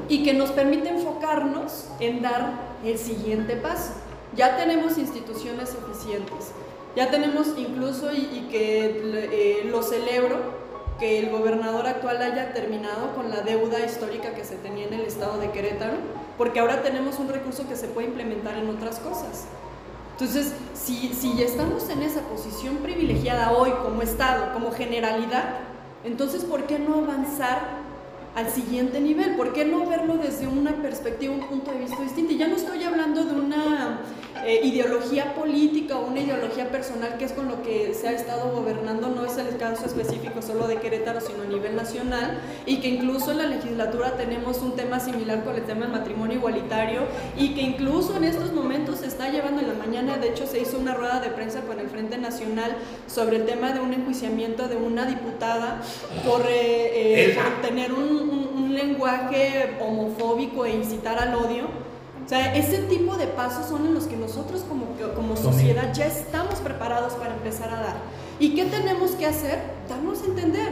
[0.09, 3.93] Y que nos permite enfocarnos en dar el siguiente paso.
[4.35, 6.53] Ya tenemos instituciones eficientes,
[6.97, 9.01] ya tenemos incluso, y, que
[9.33, 10.39] eh, lo celebro,
[11.01, 15.01] que el gobernador actual haya terminado con la deuda histórica que se tenía en el
[15.01, 15.95] estado de Querétaro,
[16.37, 19.47] porque ahora tenemos un recurso que se puede implementar en otras cosas.
[20.13, 25.61] Entonces, si, si estamos en esa posición privilegiada hoy como Estado, como generalidad,
[26.03, 27.61] Entonces, ¿por qué no avanzar
[28.35, 29.37] al siguiente nivel?
[29.37, 32.33] ¿Por qué no verlo desde una perspectiva, un punto de vista distinto?
[32.33, 34.01] Y ya no estoy hablando de una
[34.45, 38.51] eh, ideología política o una ideología personal que es con lo que se ha estado
[38.53, 42.89] gobernando, no es el caso específico solo de Querétaro, sino a nivel nacional, y que
[42.89, 47.03] incluso en la legislatura tenemos un tema similar con el tema del matrimonio igualitario,
[47.37, 50.61] y que incluso en estos momentos se está llevando en la mañana, de hecho se
[50.61, 52.77] hizo una rueda de prensa con el Frente Nacional
[53.07, 55.81] sobre el tema de un enjuiciamiento de una diputada
[56.27, 61.90] por, eh, eh, por tener un, un- un lenguaje homofóbico e incitar al odio.
[62.31, 66.07] O sea, ese tipo de pasos son en los que nosotros como, como sociedad ya
[66.07, 67.97] estamos preparados para empezar a dar.
[68.39, 69.59] ¿Y qué tenemos que hacer?
[69.89, 70.69] Darnos a entender.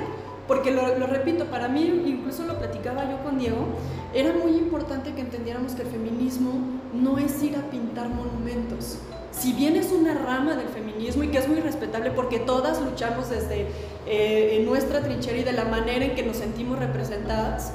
[0.47, 3.67] Porque lo, lo repito, para mí, incluso lo platicaba yo con Diego,
[4.15, 6.53] era muy importante que entendiéramos que el feminismo
[6.95, 8.99] no es ir a pintar monumentos.
[9.33, 13.31] Si bien es una rama del feminismo y que es muy respetable porque todas luchamos
[13.31, 13.67] desde
[14.07, 17.73] eh, en nuestra trinchera y de la manera en que nos sentimos representadas,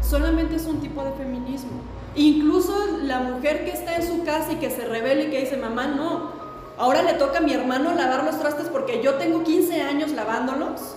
[0.00, 1.95] solamente es un tipo de feminismo.
[2.16, 5.56] Incluso la mujer que está en su casa y que se revela y que dice,
[5.58, 6.32] mamá, no,
[6.78, 10.96] ahora le toca a mi hermano lavar los trastes porque yo tengo 15 años lavándolos.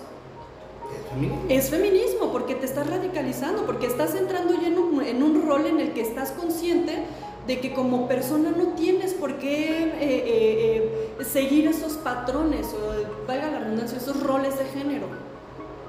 [0.89, 1.45] ¿Es feminismo?
[1.49, 5.65] Es feminismo porque te estás radicalizando, porque estás entrando ya en un, en un rol
[5.65, 7.03] en el que estás consciente
[7.47, 13.27] de que como persona no tienes por qué eh, eh, eh, seguir esos patrones, o
[13.27, 15.07] valga la redundancia, esos roles de género.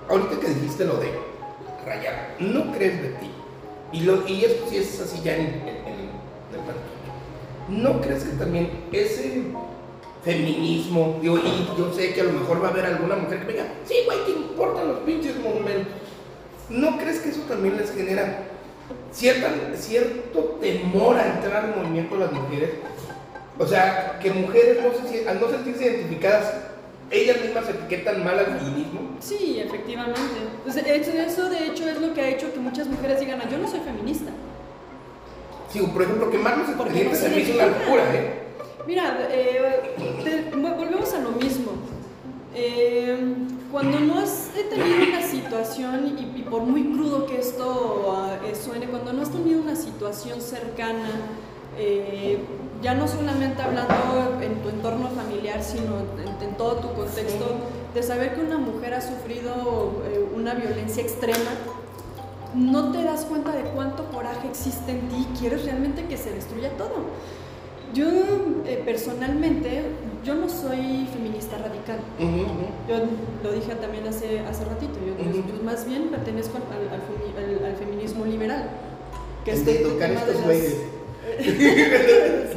[0.09, 1.12] Ahorita que dijiste lo de
[1.85, 3.31] rayar, ¿no crees de ti?
[3.92, 7.83] Y, lo, y esto sí es así ya en, en, en-.
[7.83, 9.44] ¿No crees que también ese
[10.24, 13.53] feminismo, y yo sé que a lo mejor va a haber alguna mujer que me
[13.53, 15.94] diga, sí, güey, ¿qué importan los pinches monumentos?
[16.68, 18.44] ¿No crees que eso también les genera
[19.12, 22.70] cierta, cierto temor a entrar al movimiento de las mujeres?
[23.59, 26.55] O sea, que mujeres no se, al no sentirse identificadas,
[27.11, 29.01] ellas mismas etiquetan mal al feminismo.
[29.20, 30.20] Sí, efectivamente.
[30.64, 33.59] Pues, eso, de hecho es lo que ha hecho que muchas mujeres digan, "Ah, yo
[33.59, 34.31] no soy feminista.
[35.73, 38.35] Sí, por ejemplo, quemar los expedientes no se hizo una locura, ¿eh?
[38.87, 39.94] Mira, eh,
[40.25, 41.73] te- volvemos a lo mismo.
[42.55, 43.16] Eh,
[43.70, 48.55] cuando no has tenido una situación, y, y por muy crudo que esto ah, eh,
[48.57, 51.09] suene, cuando no has tenido una situación cercana,
[51.79, 52.38] eh,
[52.83, 57.47] ya no solamente hablando en tu entorno familiar, sino en, en todo tu contexto,
[57.95, 61.51] de saber que una mujer ha sufrido eh, una violencia extrema,
[62.55, 66.71] no te das cuenta de cuánto coraje existe en ti, quieres realmente que se destruya
[66.77, 67.05] todo.
[67.95, 68.07] Yo
[68.66, 69.83] eh, personalmente,
[70.25, 71.99] yo no soy feminista radical.
[72.88, 72.99] Yo
[73.43, 77.37] lo dije también hace, hace ratito, yo, yo más bien pertenezco al, al- al femi-
[77.61, 78.71] al- al feminismo liberal.
[79.45, 80.99] Que es de tema de estos las-.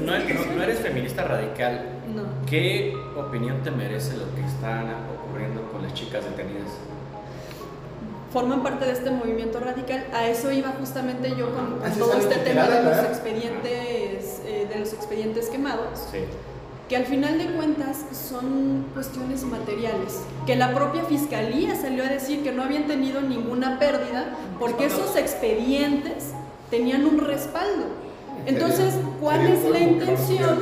[0.05, 1.81] No, no- no eres feminista radical.
[2.13, 2.23] No.
[2.49, 4.83] ¿Qué opinión te merece lo que está
[5.17, 6.69] ocurriendo con las chicas detenidas?
[8.31, 10.07] forman parte de este movimiento radical.
[10.11, 14.67] A eso iba justamente yo con, con Así todo este tema de los expedientes, eh,
[14.73, 16.07] de los expedientes quemados.
[16.11, 16.17] Sí.
[16.89, 22.43] que al final de cuentas son cuestiones materiales, que la propia fiscalía salió a decir
[22.43, 26.31] que no habían tenido ninguna pérdida porque esos expedientes
[26.71, 27.85] tenían un respaldo.
[28.45, 30.59] Entonces, ¿cuál es la intención?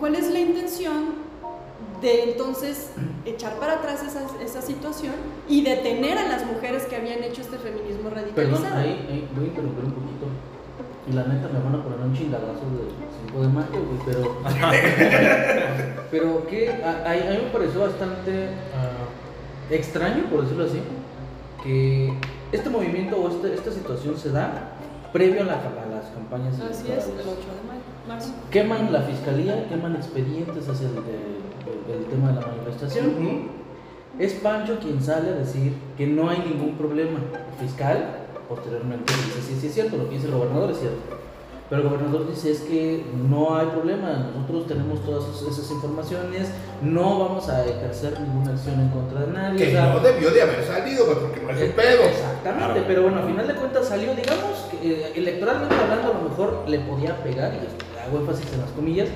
[0.00, 1.26] ¿Cuál es la intención
[2.02, 2.90] de entonces
[3.24, 5.14] echar para atrás esa, esa situación
[5.48, 8.62] y detener a las mujeres que habían hecho este feminismo radicalizado?
[8.64, 10.26] Perdón, ahí, ahí voy a interrumpir un poquito.
[11.08, 12.90] Y la neta me van a poner un chingadazo de
[13.30, 14.36] 5 de mayo, güey, pero.
[16.10, 19.06] pero que a, a- a mí me pareció bastante ah,
[19.70, 20.80] extraño, por decirlo así,
[21.62, 22.12] que
[22.52, 24.75] este movimiento o este- esta situación se da
[25.16, 27.46] previo a, la- a las campañas Así es, el 8 electorales.
[28.02, 28.30] de marzo.
[28.50, 33.06] Queman la fiscalía, queman expedientes hacia el, el- el tema de la manifestación.
[34.18, 37.18] Es Pancho quien sale a decir que no hay ningún problema.
[37.18, 37.96] El fiscal
[38.48, 41.00] posteriormente dice, sí, sí es cierto, lo que dice el gobernador es cierto.
[41.68, 46.48] Pero el gobernador dice es que no hay problema, nosotros tenemos todas esas- informaciones,
[46.80, 49.58] no vamos a ejercer ninguna acción en contra de nadie.
[49.58, 52.02] Que o sea, no debió de haber salido, porque no es un pedo.
[52.04, 52.84] Exactamente, Claro.
[52.86, 56.64] pero bueno, al final de cuentas salió, digamos, que eh, electoralmente hablando, a lo mejor
[56.68, 59.08] le podía pegar, y hago énfasis en las comillas,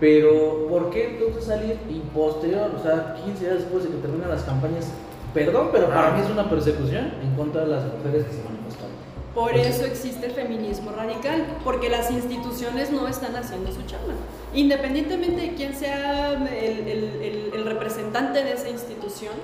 [0.00, 4.30] pero ¿por qué entonces salir y posterior, o sea, 15 días después de que terminan
[4.30, 4.88] las campañas?
[5.34, 6.16] Perdón, pero para Ah.
[6.16, 8.57] mí es una persecución en contra de las mujeres que se manifestaron.
[9.38, 14.14] Por eso existe el feminismo radical, porque las instituciones no están haciendo su chamba.
[14.52, 19.34] Independientemente de quién sea el, el- el- el representante de esa institución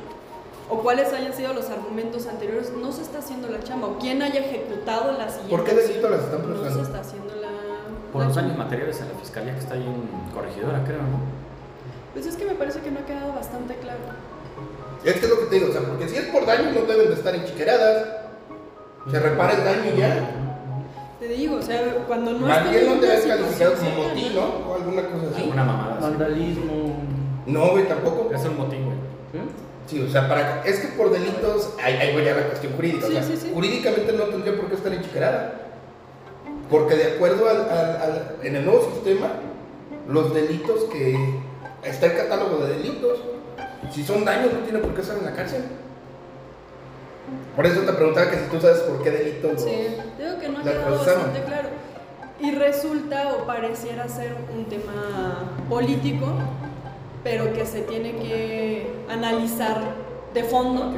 [0.69, 3.87] o cuáles hayan sido los argumentos anteriores, no se está haciendo la chamba.
[3.89, 5.51] O quién haya ejecutado la siguiente.
[5.57, 6.83] ¿Por qué delito las están No se procesando?
[6.83, 7.49] está haciendo la.
[8.13, 8.49] Por la los chamba.
[8.51, 11.21] daños materiales a la fiscalía que está ahí en Corregidora, creo, ¿no?
[12.15, 14.01] Pues es que me parece que no ha quedado bastante claro.
[15.05, 16.81] Es que es lo que te digo, o sea, porque si es por daño no
[16.87, 18.24] deben de estar enchiqueradas.
[19.11, 20.31] Se repara el daño y ya.
[21.21, 24.43] Te digo, o sea, cuando no Más bien no te ves calificado como motín, ¿no?
[24.71, 25.43] O alguna cosa así.
[25.43, 25.93] Alguna mamada.
[25.95, 26.03] así.
[26.03, 26.95] Vandalismo.
[27.47, 28.31] No, güey, tampoco.
[28.35, 28.97] Es un motín, güey.
[29.33, 29.39] ¿sí?
[29.87, 33.05] Sí, o sea, para es que por delitos, ahí, ahí voy a la cuestión jurídica.
[33.07, 33.51] o Sí, sea, sí, sí.
[33.53, 35.61] Jurídicamente no tendría por qué estar enchiquerada.
[36.71, 39.29] Porque de acuerdo al, al- al- en el nuevo sistema,
[40.09, 41.17] los delitos que
[41.85, 43.19] está el catálogo de delitos,
[43.93, 45.63] si son daños no tiene por qué estar en la cárcel.
[47.57, 50.59] Por eso te preguntaba que si tú sabes por qué delito Sí, digo que no
[50.59, 51.69] ha quedado bastante claro.
[52.41, 56.27] Y resulta o pareciera ser un tema político,
[57.23, 59.79] pero que se tiene que analizar
[60.35, 60.93] de fondo.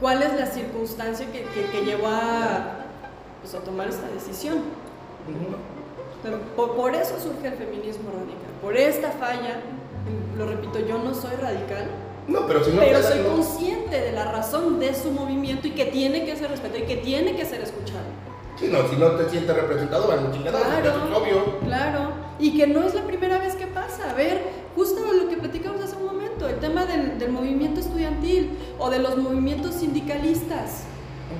[0.00, 2.78] Cuál es la circunstancia que, que- que llevó a,
[3.42, 4.58] pues, a tomar esta decisión.
[6.56, 9.60] Por, por eso surge el feminismo radical, por esta falla,
[10.38, 11.84] lo repito, yo no soy radical,
[12.26, 15.72] No, pero si no pero soy no- consciente de la razón de su movimiento y
[15.72, 18.04] que tiene que ser respetado y que tiene que ser escuchado.
[18.58, 21.58] Sí, no, si no te sientes representado, van Claro, es obvio.
[21.64, 22.12] claro.
[22.38, 24.10] Y que no es la primera vez que pasa.
[24.10, 24.40] A ver,
[24.74, 29.00] justo lo que platicamos hace un momento, el tema del, del movimiento estudiantil o de
[29.00, 30.84] los movimientos sindicalistas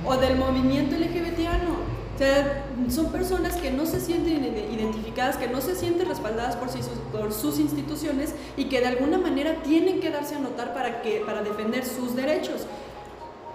[0.05, 1.94] o del movimiento LGBTiano.
[2.15, 6.55] O sea, son personas que no se sienten ide- identificadas, que no se sienten respaldadas
[6.55, 6.79] por, sí-
[7.11, 11.21] por sus instituciones y que de alguna manera tienen que darse a notar para, que,
[11.25, 12.65] para defender sus derechos.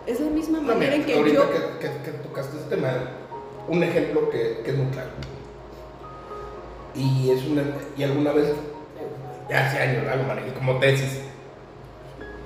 [0.07, 1.51] Es la misma manera en que ahorita yo...
[1.51, 2.88] que, que- que tocaste este tema,
[3.68, 5.11] un ejemplo que, que es muy claro.
[6.94, 7.62] Y es una,
[7.96, 8.53] y alguna vez,
[9.49, 11.20] ya hace años, lo manejé como tesis.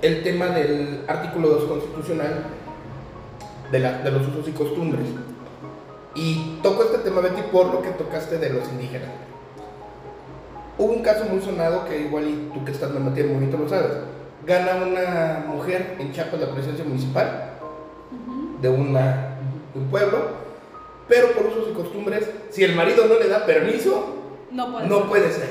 [0.02, 2.44] El tema del artículo 2 constitucional
[3.72, 5.06] de, la- de los usos y costumbres.
[6.14, 9.08] Y toco este tema, Betty, por lo que tocaste de los indígenas.
[10.78, 13.32] Hubo un caso muy sonado que igual y tú que estás en la materia del
[13.34, 13.92] movimiento lo sabes.
[14.46, 17.52] Gana una mujer en Chiapas la presidencia municipal
[18.60, 19.38] de, una,
[19.72, 20.18] de un pueblo,
[21.08, 24.14] pero por usos y costumbres, si el marido no le da permiso,
[24.50, 25.08] No puede no ser.
[25.08, 25.48] puede ser.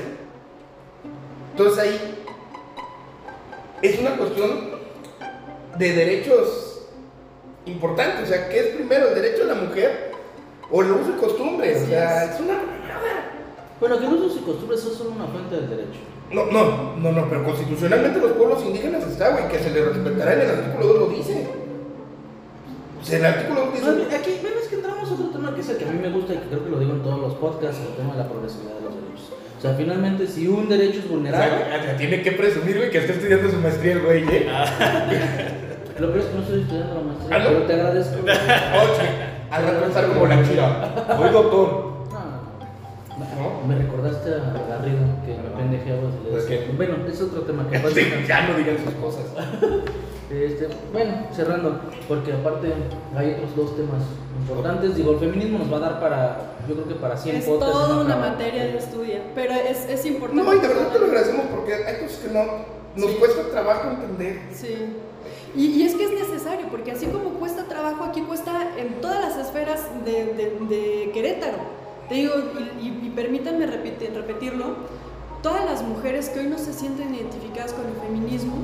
[1.52, 2.24] Entonces ahí
[3.82, 4.70] es una cuestión
[5.78, 6.86] de derechos
[7.66, 10.13] importantes, o sea, ¿qué es primero, el derecho de la mujer
[10.70, 11.82] o el uso y costumbres?
[11.82, 12.34] O sea, es.
[12.34, 12.54] es una...
[13.80, 16.00] Bueno, que los usos y costumbres son solo una fuente del derecho.
[16.32, 20.32] No, no, no, no, pero constitucionalmente los pueblos indígenas está, güey, que se les respetará
[20.34, 21.48] en el artículo 2 lo dice.
[23.00, 23.92] O sea, el artículo 2 dice...
[23.94, 25.98] Bien, Aquí, bueno, es que entramos a otro tema que es el que a mí
[26.00, 28.18] me gusta y que creo que lo digo en todos los podcasts, el tema de
[28.22, 29.32] la progresividad de los derechos.
[29.58, 32.98] O sea, finalmente, si un derecho es O vulnerado, sea, tiene que presumir, güey, que
[32.98, 34.46] está estudiando su maestría el güey, ¿eh?
[35.98, 37.48] lo peor es que no estoy estudiando la maestría, ¿Ah, no?
[37.50, 38.16] pero te agradezco.
[38.24, 40.94] Oye, al rato estar como la chira.
[41.16, 41.94] Soy doctor.
[43.18, 43.66] No.
[43.68, 46.00] Me recordaste a Garrido que me pendejeaba.
[46.02, 46.72] y le ¿Por decía- qué?
[46.76, 49.24] Bueno, es otro tema que Sí, básicamente- ya no digan sus cosas.
[50.30, 52.72] Este, bueno, cerrando, porque aparte
[53.14, 54.02] hay otros dos temas
[54.40, 54.96] importantes.
[54.96, 58.00] Digo, el feminismo nos va a dar para, yo creo que para 100 Es toda
[58.00, 60.42] una materia de estudio, pero es, es importante.
[60.42, 62.42] No, y de verdad te lo agradecemos porque hay cosas que no
[62.96, 63.16] nos Sí.
[63.18, 64.40] cuesta trabajo entender.
[64.50, 64.96] Sí.
[65.56, 69.36] Y, es que es necesario, porque así como cuesta trabajo, aquí cuesta en todas las
[69.46, 71.58] esferas de, Querétaro.
[72.08, 72.32] Te digo,
[72.82, 74.76] y, y- permítanme repetir- repetirlo,
[75.42, 78.54] todas las mujeres que hoy no se sienten identificadas con el feminismo,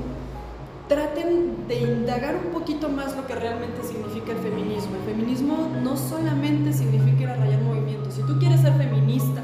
[0.88, 4.96] traten de indagar un poquito más lo que realmente significa el feminismo.
[4.96, 8.14] El feminismo no solamente significa ir a rayar movimientos.
[8.14, 9.42] Si tú quieres ser feminista,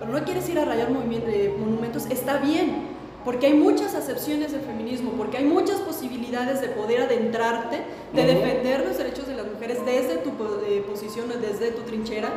[0.00, 2.97] pero no quieres ir a rayar eh, monumentos, está bien,
[3.28, 7.76] porque hay muchas acepciones del feminismo, porque hay muchas posibilidades de poder adentrarte,
[8.14, 12.30] de defender los derechos de las mujeres desde tu po- eh, posición, desde tu trinchera.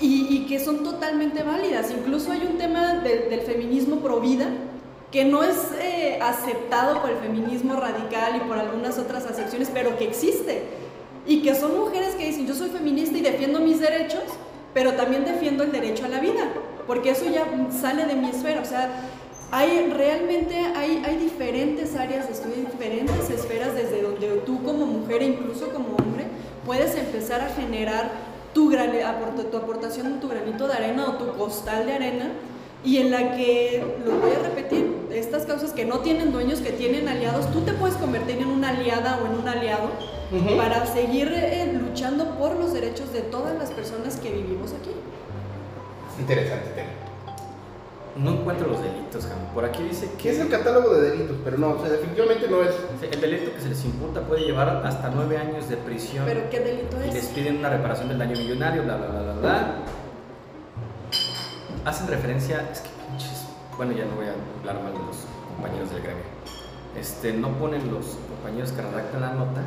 [0.00, 1.92] Y, y que son totalmente válidas.
[1.92, 4.46] Incluso hay un tema del- del feminismo pro vida
[5.12, 9.96] que no es eh, aceptado por el feminismo radical y por algunas otras acepciones, pero
[9.96, 10.62] que existe.
[11.24, 14.24] Y que son mujeres que dicen, yo soy feminista y defiendo mis derechos,
[14.74, 16.48] pero también defiendo el derecho a la vida,
[16.88, 17.44] porque eso ya
[17.80, 18.60] sale de mi esfera.
[18.60, 18.90] O sea,
[19.50, 25.22] hay realmente hay, hay diferentes áreas de estudio, diferentes esferas desde donde tú como mujer
[25.22, 26.26] e incluso como hombre
[26.66, 28.10] puedes empezar a generar
[28.52, 28.92] tu, gran,
[29.50, 32.32] tu aportación, tu granito de arena o tu costal de arena
[32.84, 36.70] y en la que, lo voy a repetir, estas causas que no tienen dueños, que
[36.70, 39.90] tienen aliados, tú te puedes convertir en una aliada o en un aliado
[40.56, 44.90] para seguir eh, luchando por los derechos de todas las personas que vivimos aquí.
[46.20, 47.07] Interesante tema.
[48.18, 49.38] No encuentro los delitos, Jam.
[49.54, 51.36] Por aquí dice ¿Qué que es el catálogo de delitos?
[51.44, 52.74] Pero no, o sea, definitivamente no es.
[53.00, 56.24] el delito que se les imputa puede llevar hasta nueve años de prisión.
[56.26, 57.26] Pero ¿qué delito y les es?
[57.26, 59.74] piden una reparación del daño millonario, bla, bla, bla, bla, bla.
[61.84, 63.46] Hacen referencia, es que pinches,
[63.76, 65.16] bueno, ya no voy a hablar mal de los
[65.54, 66.24] compañeros del gremio.
[66.98, 69.62] este, no ponen los compañeros que redactan la nota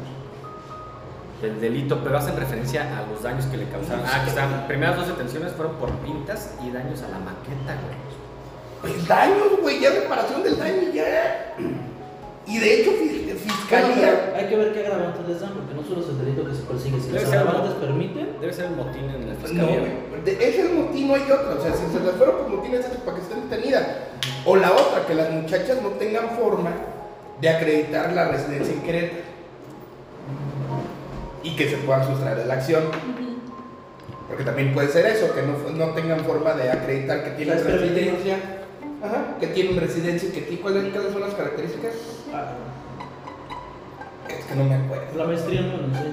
[1.42, 4.04] el delito, pero hacen referencia a los daños que le causaron.
[4.06, 4.68] Ah, aquí están.
[4.68, 8.11] Primeras dos detenciones fueron por pintas y daños a la maqueta, güey.
[8.82, 11.54] Pues daños, güey, ya reparación del daño, ya.
[12.48, 14.34] Y de hecho, Bueno, fiscalía.
[14.36, 16.62] hay que ver qué agravantes les dan, porque no solo es el delito que se
[16.64, 19.80] persigue, si Debe los ser agravantes permiten, Debe ser el motín en la No, fiscalía.
[20.26, 21.58] de- ese es el motín, no hay otro.
[21.60, 23.86] O sea, si se las fueron por motín, es para que estén detenidas.
[24.46, 26.72] O la otra, que las muchachas no tengan forma
[27.40, 29.22] de acreditar la residencia en Querétaro.
[31.44, 32.84] Y que se puedan sustraer de la acción.
[34.28, 37.74] Porque también puede ser eso, que no, no tengan forma de acreditar que tienen ¿Sabes
[37.74, 38.38] qué residencia.
[39.04, 41.94] Ajá, que tienen residencia y que ti- ¿cuáles, cuáles son las características?
[42.34, 42.54] ah,
[44.30, 45.06] Es que no me acuerdo.
[45.18, 46.12] la maestría no lo sé.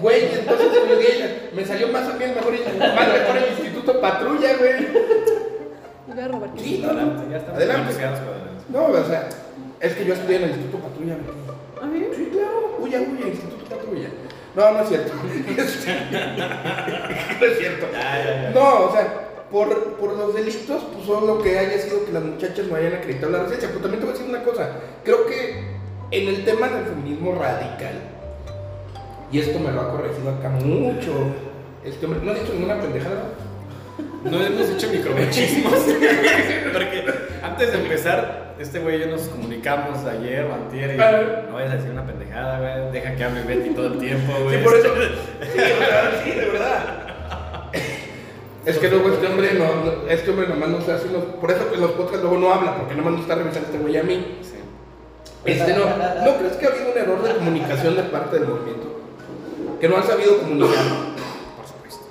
[0.00, 0.68] Güey, entonces
[1.54, 4.86] me salió más o menos mejor, el- más mejor el Instituto Patrulla, güey.
[6.30, 6.50] Robar.
[6.56, 7.00] Sí, no, no.
[7.00, 7.94] Adelante, ya estamos Adelante.
[8.68, 9.28] No, o sea,
[9.80, 11.14] es que yo estudié en el Instituto Patrulla.
[11.16, 11.36] güey.
[11.82, 11.88] ¿Ah?
[12.16, 14.08] Sí, claro, huya, huya, Instituto Patrulla.
[14.54, 15.12] No, no es cierto.
[17.40, 17.86] no es cierto.
[18.54, 19.23] No, o sea,
[19.54, 22.94] por, por los delitos, pues son lo que haya sido que las muchachas no hayan
[22.94, 23.68] acreditado la residencia.
[23.68, 24.68] Pero también te voy a decir una cosa.
[25.04, 25.62] Creo que
[26.10, 27.94] en el tema del feminismo radical,
[29.30, 31.12] y esto me lo ha corregido acá mucho,
[31.84, 33.26] este hombre, no ha dicho ninguna pendejada.
[34.24, 35.72] No hemos hecho micromachismos.
[36.72, 37.04] Porque
[37.40, 41.70] antes de empezar, este güey y yo nos comunicamos ayer o antier y no vayas
[41.70, 42.90] a decir una pendejada, güey.
[42.90, 44.58] Deja que hable Betty todo el tiempo, güey.
[44.58, 44.88] Sí, por eso.
[45.52, 47.13] Sí, o sea, sí, de verdad.
[48.66, 51.22] Es que luego este hombre, no, no- este hombre nomás no se hace los.
[51.24, 53.96] Por eso que los podcasts luego no habla, porque nomás nos está revisando este güey
[53.98, 54.38] a mí.
[54.42, 54.54] Sí.
[55.44, 58.86] Este, no, ¿No crees que ha habido un error de comunicación de parte del movimiento?
[59.78, 60.70] Que no han sabido comunicar.
[61.56, 62.04] Por supuesto.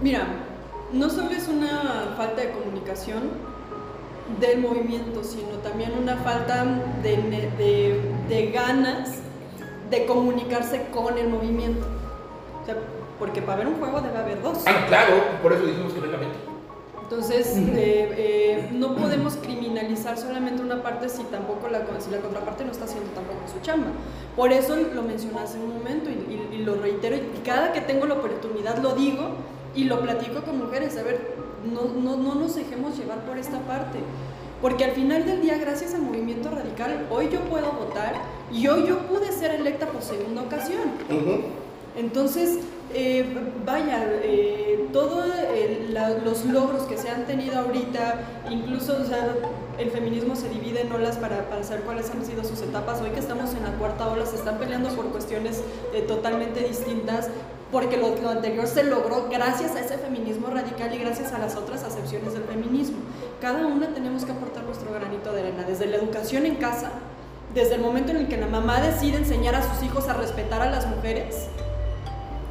[0.00, 0.26] Mira,
[0.92, 3.22] no solo es una falta de comunicación
[4.40, 6.64] del movimiento, sino también una falta
[7.02, 7.16] de,
[7.58, 9.10] de- de ganas
[9.90, 11.86] de comunicarse con el movimiento.
[12.62, 12.76] O sea,
[13.22, 14.58] porque para ver un juego debe haber dos.
[14.66, 16.38] Ah, claro, por eso dijimos que venga Betty.
[17.04, 22.64] Entonces, eh, eh, no podemos criminalizar solamente una parte si tampoco la, si la contraparte
[22.64, 23.88] no está haciendo tampoco su chamba.
[24.34, 27.80] Por eso lo mencioné hace un momento y, y- y lo reitero, y cada que
[27.82, 29.28] tengo la oportunidad lo digo
[29.76, 30.96] y lo platico con mujeres.
[30.98, 31.36] A ver,
[31.72, 34.00] no, no, no nos dejemos llevar por esta parte.
[34.60, 38.14] Porque al final del día, gracias al movimiento radical, hoy yo puedo votar
[38.50, 40.80] y hoy yo pude ser electa por segunda ocasión.
[41.96, 42.58] Entonces,
[42.94, 43.26] eh,
[43.64, 45.24] vaya, eh, todos
[46.24, 48.20] los logros que se han tenido ahorita,
[48.50, 49.34] incluso o sea,
[49.78, 53.00] el feminismo se divide en olas para, para saber cuáles han sido sus etapas.
[53.00, 55.62] Hoy que estamos en la cuarta ola, se están peleando por cuestiones
[55.94, 57.28] eh, totalmente distintas,
[57.70, 61.56] porque lo, lo anterior se logró gracias a ese feminismo radical y gracias a las
[61.56, 62.98] otras acepciones del feminismo.
[63.40, 66.90] Cada una tenemos que aportar nuestro granito de arena, desde la educación en casa,
[67.54, 70.62] desde el momento en el que la mamá decide enseñar a sus hijos a respetar
[70.62, 71.48] a las mujeres,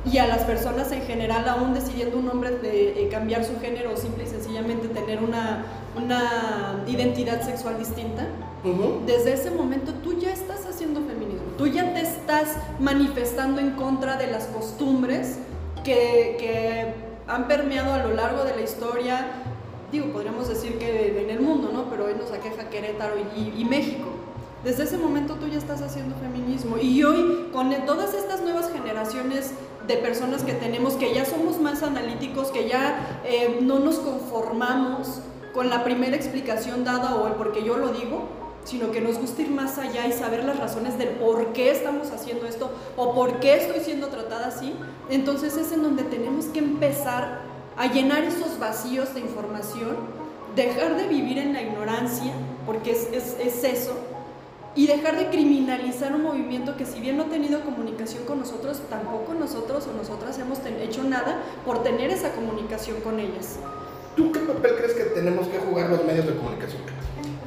[0.03, 3.93] y a las personas en general, aún decidiendo un hombre de eh, cambiar su género
[3.93, 8.27] o simple y sencillamente tener una, una identidad sexual distinta,
[8.63, 9.01] Ujú.
[9.05, 14.17] desde ese momento tú ya estás haciendo feminismo, tú ya te estás manifestando en contra
[14.17, 15.37] de las costumbres
[15.83, 16.93] que, que
[17.27, 19.27] han permeado a lo largo de la historia,
[19.91, 21.89] digo, podríamos decir que en el mundo, ¿no?
[21.89, 24.07] Pero hoy nos aqueja Querétaro y, y México.
[24.63, 28.30] Desde ese momento tú ya estás haciendo feminismo y hoy con todas estas
[28.91, 29.51] generaciones
[29.87, 35.21] de personas que tenemos, que ya somos más analíticos, que ya eh, no nos conformamos
[35.53, 38.27] con la primera explicación dada o el por qué yo lo digo,
[38.65, 42.11] sino que nos gusta ir más allá y saber las razones del por qué estamos
[42.11, 44.73] haciendo esto o por qué estoy siendo tratada así,
[45.09, 47.39] entonces es en donde tenemos que empezar
[47.77, 49.95] a llenar esos vacíos de información,
[50.55, 52.33] dejar de vivir en la ignorancia,
[52.65, 53.93] porque es, es eso,
[54.75, 58.81] y dejar de criminalizar un movimiento que si bien no ha tenido comunicación con nosotros,
[58.89, 63.59] tampoco nosotros o nosotras hemos hecho nada por tener esa comunicación con ellas.
[64.15, 66.81] ¿Tú qué papel crees que tenemos que jugar los medios de comunicación?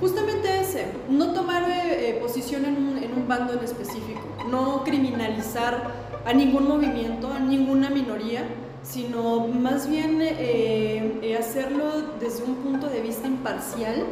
[0.01, 4.21] Justamente ese, no tomar eh, eh, posición en un, en un bando en específico,
[4.51, 5.93] no criminalizar
[6.25, 8.45] a ningún movimiento, a ninguna minoría,
[8.83, 14.05] sino más bien eh, eh, hacerlo desde un punto de vista imparcial,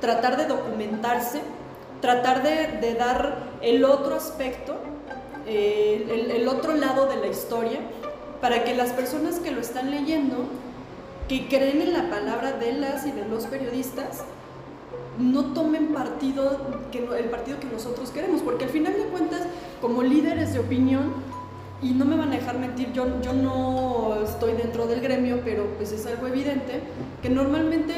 [0.00, 1.42] tratar de documentarse,
[2.00, 4.74] tratar de, dar el otro aspecto,
[5.46, 7.80] eh, el, el otro lado de la historia,
[8.40, 10.36] para que las personas que lo están leyendo,
[11.28, 14.22] que creen en la palabra de las y de los periodistas,
[15.18, 16.58] no tomen partido,
[16.90, 19.42] que no- el partido que nosotros queremos, porque al final de cuentas,
[19.80, 21.12] como líderes de opinión,
[21.82, 25.64] y no me van a dejar mentir, yo, yo no estoy dentro del gremio, pero
[25.76, 26.80] pues es algo evidente,
[27.22, 27.94] que normalmente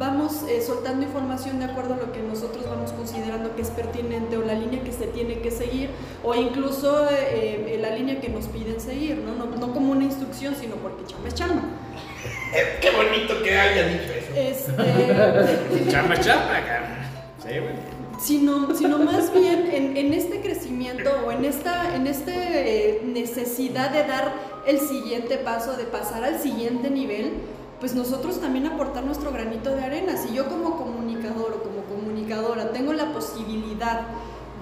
[0.00, 4.38] vamos eh, soltando información de acuerdo a lo que nosotros vamos considerando que es pertinente
[4.38, 5.90] o la línea que se tiene que seguir
[6.24, 9.34] o incluso eh, eh, la línea que nos piden seguir, ¿no?
[9.34, 9.54] ¿no?
[9.54, 11.62] No como una instrucción, sino porque chamba es chamba.
[12.80, 14.72] Qué bonito que haya dicho eso.
[14.80, 16.96] Este, Chamba, chamba, cara.
[17.38, 17.74] Sí, güey.
[18.18, 23.90] sino, sino más bien en, en este crecimiento o en esta en este, eh, necesidad
[23.90, 24.32] de dar
[24.66, 27.32] el siguiente paso, de pasar al siguiente nivel,
[27.80, 30.16] pues nosotros también aportar nuestro granito de arena.
[30.16, 34.02] Si yo como comunicador o como comunicadora tengo la posibilidad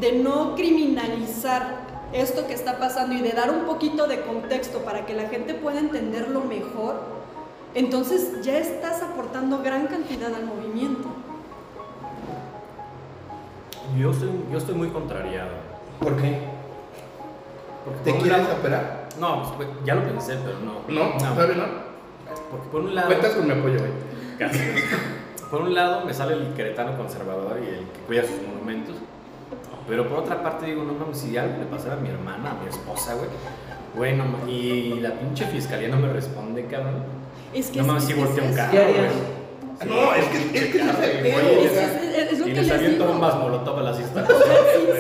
[0.01, 5.05] de no criminalizar esto que está pasando y de dar un poquito de contexto para
[5.05, 7.01] que la gente pueda entenderlo mejor,
[7.75, 11.09] entonces ya estás aportando gran cantidad al movimiento.
[13.99, 15.51] Yo estoy, yo estoy muy contrariado.
[16.01, 16.39] ¿Por qué?
[17.85, 19.09] Porque ¿Te quieres operar?
[19.19, 20.83] No, pues, ya lo pensé, pero no.
[20.89, 21.88] No, todavía no.
[22.51, 23.09] Porque por un lado.
[23.09, 23.91] Cuentas con mi apoyo, güey.
[24.39, 24.59] Casi.
[25.51, 28.97] Por un lado me sale el queretano conservador y el que cuida sus monumentos.
[29.89, 32.63] Pero por otra parte digo, no mames, si algo le pasara a mi hermana, a
[32.63, 33.29] mi esposa, güey.
[33.97, 37.05] Bueno, y la pinche fiscalía no me responde, cabrón.
[37.55, 38.73] Es que No es- mames, si voltea un carro.
[38.73, 39.39] Güey.
[39.89, 42.77] No, es que- es que es el Es- es- es lo y que les les
[42.77, 43.13] aviento digo.
[43.15, 44.47] bombas molotov a las instalaciones.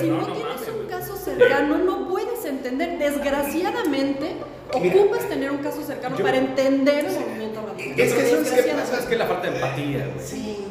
[0.01, 2.99] si, no, no tienes mames, un caso cercano, no puedes entender.
[2.99, 4.37] Desgraciadamente,
[4.81, 8.01] Mira, ocupas tener un caso cercano yo- para entender el movimiento radical.
[8.01, 8.91] Es que ¿sabes qué Desgraciadamente.
[8.91, 9.03] pasa?
[9.03, 10.27] Es que la falta de empatía, güey.
[10.27, 10.65] Sí.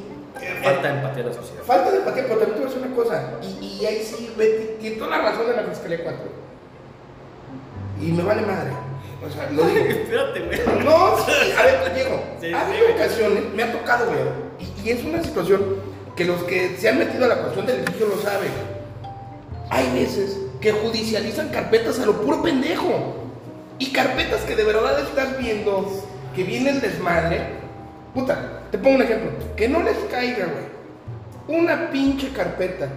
[0.64, 1.64] Falta de empatía a la sociedad.
[1.64, 3.32] Falta de empatía, pero también te voy a decir una cosa.
[3.41, 6.20] Y, y ahí sí, Betty, tiene toda la razón de la Fiscalía 4.
[8.02, 8.72] Y me vale madre.
[9.26, 9.86] O sea, lo digo.
[9.89, 10.60] Espérate, güey.
[10.86, 12.24] No, sí, a ver, Diego.
[12.39, 12.93] Sí, ha sí, habido güey.
[12.95, 14.28] ocasiones, me ha tocado ver,
[14.60, 15.76] y, y es una situación
[16.16, 18.52] que los que se han metido a la cuestión del litigio lo saben.
[19.70, 23.16] Hay veces que judicializan carpetas a lo puro pendejo.
[23.80, 26.04] Y carpetas que de verdad estás viendo
[26.36, 27.42] que viene el desmadre.
[28.14, 29.32] Puta, te pongo un ejemplo.
[29.56, 31.60] Que no les caiga, güey.
[31.60, 32.88] Una pinche carpeta.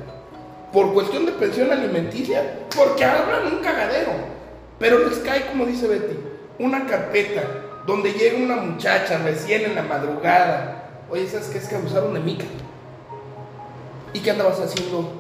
[0.73, 2.61] Por cuestión de pensión alimenticia.
[2.75, 4.13] Porque hablan un cagadero.
[4.79, 6.17] Pero les cae, como dice Betty,
[6.59, 7.43] una carpeta
[7.87, 10.89] donde llega una muchacha recién en la madrugada.
[11.11, 11.59] Oye, ¿sabes qué?
[11.59, 12.47] Es que abusaron de Mica.
[14.13, 15.13] ¿Y qué andabas haciendo?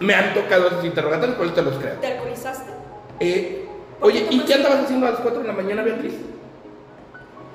[0.00, 1.94] Me han tocado esos interrogantes, por eso te los creo.
[1.94, 2.70] ¿Te alcoholizaste?
[3.20, 3.67] Eh,
[4.00, 6.14] oye, ¿y qué andabas haciendo a las 4 de la mañana, Beatriz?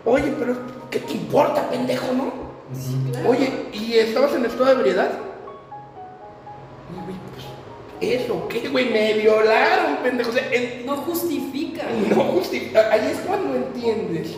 [0.05, 0.55] Oye, pero
[0.89, 2.33] ¿qué te importa, pendejo, no?
[2.73, 3.29] Sí, claro.
[3.29, 5.11] Oye, ¿y estabas en estado de ebriedad?
[7.99, 8.89] Pues, ¿Eso qué, güey?
[8.91, 10.29] Me violaron, pendejo.
[10.29, 11.83] O sea, en- No justifica.
[12.09, 12.91] no justifica.
[12.91, 14.35] Ahí es cuando entiendes.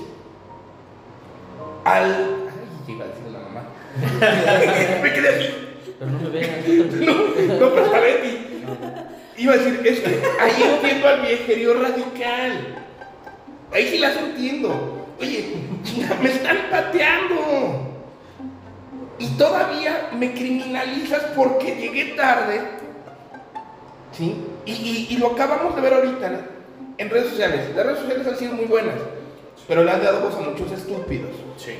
[1.83, 2.03] Al.
[2.05, 3.63] Ay, iba a decir la mamá.
[5.03, 5.49] me quedé así.
[5.97, 6.49] Pero no me veas.
[6.67, 7.13] No,
[7.59, 8.54] no, pero a Betty.
[9.37, 12.75] Iba a decir, es que ahí entiendo al viejerío radical.
[13.73, 15.07] Ahí sí las entiendo.
[15.19, 15.55] Oye,
[16.21, 17.91] me están pateando.
[19.19, 22.61] Y todavía me criminalizas porque llegué tarde.
[24.11, 24.35] ¿Sí?
[24.65, 26.37] Y, y- y lo acabamos de ver ahorita ¿no?
[26.97, 27.75] en redes sociales.
[27.75, 28.95] Las redes sociales han sido muy buenas,
[29.67, 31.31] pero le han dado voz a muchos estúpidos.
[31.57, 31.73] Sí.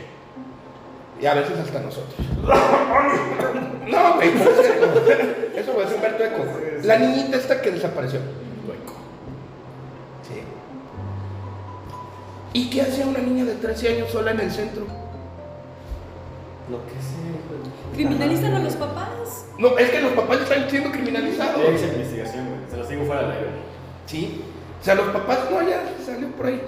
[1.22, 2.16] Y a veces hasta nosotros.
[3.86, 5.02] No, güey, pero es cierto.
[5.56, 6.44] Eso fue Humberto Eco.
[6.84, 8.20] La niñita esta que desapareció.
[10.28, 10.42] Sí.
[12.54, 14.88] ¿Y qué hacía una niña de 13 años sola en el centro?
[16.70, 17.94] Lo que sé.
[17.94, 19.46] Criminalizan a los papás.
[19.60, 21.62] No, es que los papás están siendo criminalizados.
[21.64, 22.60] Es investigación, güey.
[22.72, 23.50] Se los digo fuera del aire.
[24.08, 24.42] Sí.
[24.82, 26.62] O sea, los papás, no, ya salió por ahí.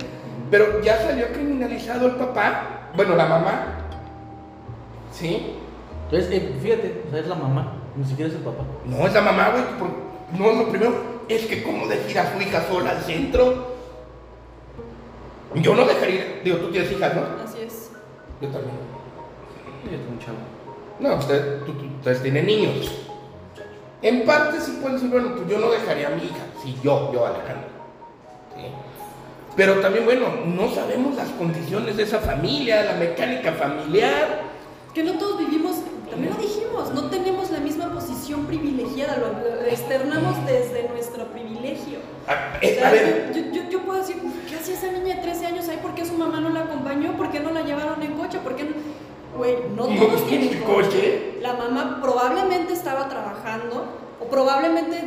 [0.51, 2.91] Pero ya salió criminalizado el papá.
[2.95, 3.86] Bueno, la mamá.
[5.17, 5.53] Sí.
[6.05, 8.63] Entonces, eh, fíjate, o sea, es la mamá, ni siquiera es el papá.
[8.85, 9.63] No, es la mamá, güey.
[9.79, 10.07] por-
[10.39, 10.93] No, lo primero
[11.27, 13.75] es que cómo dejar a su hija sola al centro.
[15.55, 17.21] Yo no dejaría, digo, tú tienes hijas, ¿no?
[17.43, 17.91] Así es.
[18.41, 18.75] Yo también.
[19.85, 20.37] Yo tengo un chavo.
[20.99, 22.91] No, usted, tú- tú- ustedes tienen niños.
[24.01, 26.45] En parte sí pueden decir, bueno, pues yo no dejaría a mi hija.
[26.61, 27.67] Sí, yo, yo, Alejandro.
[28.55, 28.63] Sí.
[29.55, 34.41] Pero también, bueno, no sabemos las condiciones de esa familia, la mecánica familiar.
[34.97, 35.75] Que no todos vivimos,
[36.09, 41.99] también lo dijimos, no tenemos la misma posición privilegiada, lo, externamos desde nuestro privilegio.
[42.27, 44.15] A, O eh, sea, a ver, yo, yo, yo puedo decir,
[44.49, 45.77] ¿qué hacía esa niña de 13 años ahí?
[45.83, 47.15] ¿Por qué su mamá no la acompañó?
[47.15, 48.39] ¿Por qué no la llevaron en coche?
[48.39, 48.71] ¿Por qué no?
[49.37, 50.87] Güey, no ¿No todos tienen coche.
[50.89, 51.37] coche?
[51.41, 53.85] La mamá probablemente estaba trabajando
[54.19, 54.99] o probablemente,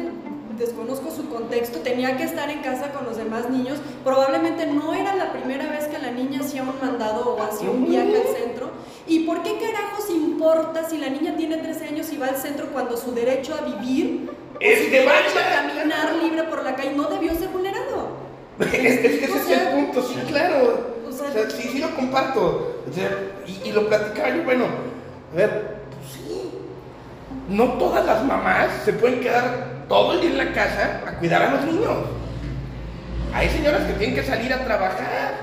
[0.61, 3.79] desconozco su contexto, tenía que estar en casa con los demás niños.
[4.05, 7.89] Probablemente no era la primera vez que la niña hacía un mandado o hacía un
[7.89, 8.71] viaje al centro.
[9.09, 12.67] ¿Y por qué carajos importa si la niña tiene 13 años y va al centro
[12.67, 15.61] cuando su derecho a vivir o Es su que derecho vaya.
[15.61, 18.21] a caminar libre por la calle no debió ser vulnerado?
[18.61, 20.95] es, es que ese O es sea, el punto, sí, claro.
[21.05, 22.77] o O sea, sea, sí, sí lo comparto.
[22.89, 23.11] O sea,
[23.47, 24.67] y, y lo platicaba yo, bueno,
[25.33, 26.51] a ver, pues sí,
[27.49, 31.43] no todas las mamás se pueden quedar todo el día en la casa a cuidar
[31.43, 31.97] a los niños.
[33.35, 35.35] Hay señoras que tienen que salir a trabajar.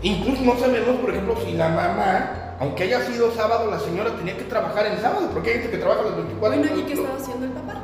[0.00, 4.38] Incluso no sabemos, por ejemplo, si la mamá, aunque haya sido sábado, la señora tenía
[4.38, 7.16] que trabajar el sábado, porque hay gente que trabaja los 24 Bueno, ¿y qué estaba
[7.16, 7.74] haciendo el papá?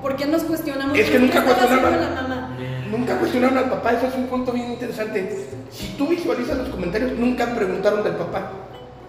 [0.00, 0.96] ¿Por qué nos cuestionamos?
[0.96, 2.00] Es que nunca cuestionaron.
[2.00, 2.56] la mamá?
[2.88, 5.48] Nunca cuestionaron al papá, eso es un punto bien interesante.
[5.72, 8.52] Si tú visualizas los comentarios, nunca preguntaron del papá.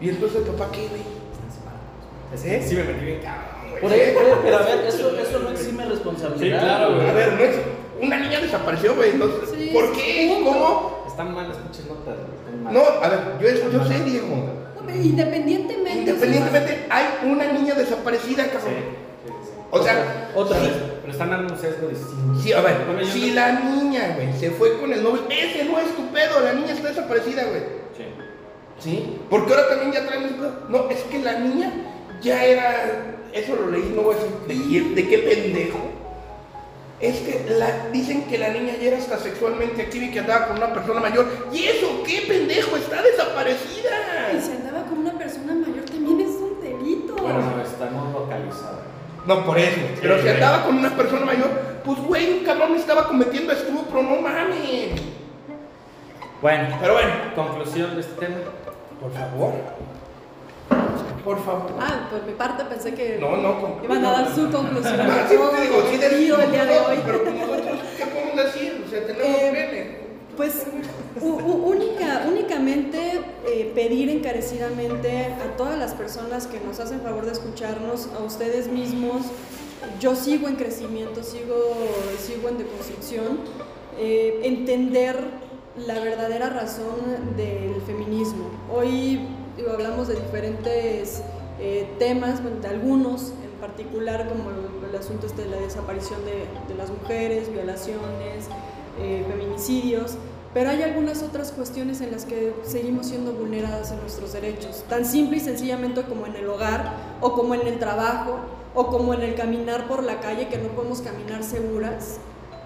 [0.02, 1.02] Y entonces el papá, ¿qué, güey?
[2.34, 3.82] Es que sí me metí bien cabrón, güey.
[3.82, 6.60] Por ahí, por ahí, pero a ver, eso, eso no exime responsabilidad.
[6.60, 7.10] Sí, claro, güey.
[7.10, 7.56] A ver, no es.
[8.02, 9.14] Una niña desapareció, güey.
[9.14, 10.42] no- Sí, ¿Por qué?
[10.44, 11.04] ¿Cómo?
[11.08, 12.74] Están mal las pinches notas, güey.
[12.74, 14.28] No, a ver, yo, yo sé, Diego.
[14.36, 16.00] No, pero Independientemente.
[16.12, 18.74] Independientemente, hay una niña desaparecida, cabrón.
[19.26, 19.52] sí, sí.
[19.72, 20.74] O sea, Otra sí, vez.
[21.02, 22.40] Pero están dando un sesgo distinto.
[22.42, 22.78] Sí, a ver,
[23.12, 26.40] si no- la niña, güey, se fue con el novio, ese no es tu pedo,
[26.42, 27.62] la niña está desaparecida, güey.
[27.96, 28.04] Sí.
[28.80, 29.18] ¿Sí?
[29.30, 30.54] Porque ahora también ya traen ese pedo.
[30.70, 31.72] No, es que la niña
[32.22, 35.78] ya era, eso lo leí, no voy a decir de, qué pendejo.
[37.02, 40.48] Es que la, dicen que la niña ya era hasta sexualmente activa y que andaba
[40.48, 41.28] con una persona mayor.
[41.52, 42.78] ¿Y eso qué pendejo?
[42.78, 43.92] Está Y desaparecida.
[44.42, 47.16] si andaba con una persona mayor también es un delito.
[47.18, 48.16] Bueno, no, está no.
[49.28, 49.82] No, por eso.
[50.02, 51.50] Pero si andaba con una persona mayor,
[51.84, 55.02] pues güey, un cabrón estaba cometiendo estupro, no mames.
[56.42, 58.38] Bueno, Pero bueno, conclusión de este tema.
[59.02, 59.54] por favor.
[61.26, 61.72] Por favor.
[61.80, 65.02] Ah, por mi parte pensé que No, no, iban a dar su conclusión.
[65.02, 66.98] Ah, sí, te digo, sí, del- Pido el día de hoy.
[67.06, 68.84] Pero nosotros, ¿qué podemos decir?
[68.86, 70.06] O sea, tenemos Eh, pene.
[70.38, 70.66] Pues
[71.22, 78.10] única, únicamente eh, pedir encarecidamente a todas las personas que nos hacen favor de escucharnos,
[78.20, 79.24] a ustedes mismos,
[80.00, 81.56] yo sigo en crecimiento, sigo,
[82.20, 83.40] sigo en deconstrucción,
[83.98, 85.18] eh, entender
[85.78, 88.50] la verdadera razón del feminismo.
[88.74, 89.22] Hoy
[89.58, 91.22] digo, hablamos de diferentes
[91.60, 96.20] eh, temas, bueno, de algunos en particular, como el, el asunto este de la desaparición
[96.26, 98.48] de, de las mujeres, violaciones,
[99.00, 100.16] eh, feminicidios,
[100.54, 105.06] pero hay algunas otras cuestiones en las que seguimos siendo vulneradas en nuestros derechos, tan
[105.06, 108.38] simple y sencillamente como en el hogar, o como en el trabajo,
[108.74, 112.20] o como en el caminar por la calle, que no podemos caminar seguras,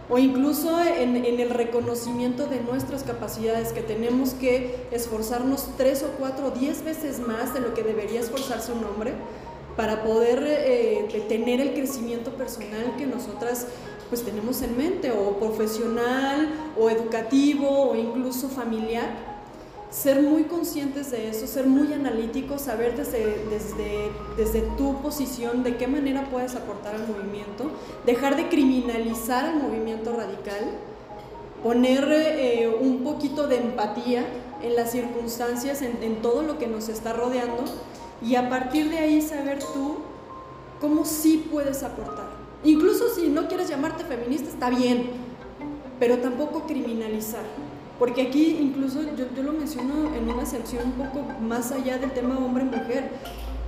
[0.09, 6.51] o incluso en, el reconocimiento de nuestras capacidades, que tenemos que esforzarnos tres o cuatro
[6.51, 9.13] diez veces más de lo que debería esforzarse un hombre
[9.77, 13.67] para poder eh, tener el crecimiento personal que nosotras
[14.09, 19.28] pues tenemos en mente, o profesional, o educativo, o incluso familiar.
[19.89, 25.77] Ser muy conscientes de eso, ser muy analíticos, saber desde, desde, desde tu posición de
[25.77, 27.71] qué manera puedes aportar al movimiento,
[28.05, 30.63] dejar de criminalizar al movimiento radical,
[31.63, 34.27] poner eh, un poquito de empatía
[34.61, 37.63] en las circunstancias, en, en todo lo que nos está rodeando,
[38.21, 39.97] y a partir de ahí saber tú
[40.79, 42.29] cómo sí puedes aportar.
[42.63, 45.09] Incluso si no quieres llamarte feminista, está bien,
[45.99, 47.43] pero tampoco criminalizar.
[47.99, 52.11] Porque aquí incluso yo, yo lo menciono en una sección un poco más allá del
[52.11, 53.11] tema hombre-mujer,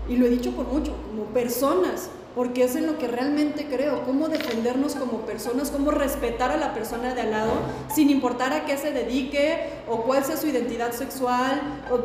[0.07, 4.05] y lo he dicho por mucho, como personas, porque es en lo que realmente creo,
[4.05, 7.51] cómo defendernos como personas, cómo respetar a la persona de al lado,
[7.93, 11.61] sin importar a qué se dedique, o cuál sea su identidad sexual,
[11.91, 11.97] o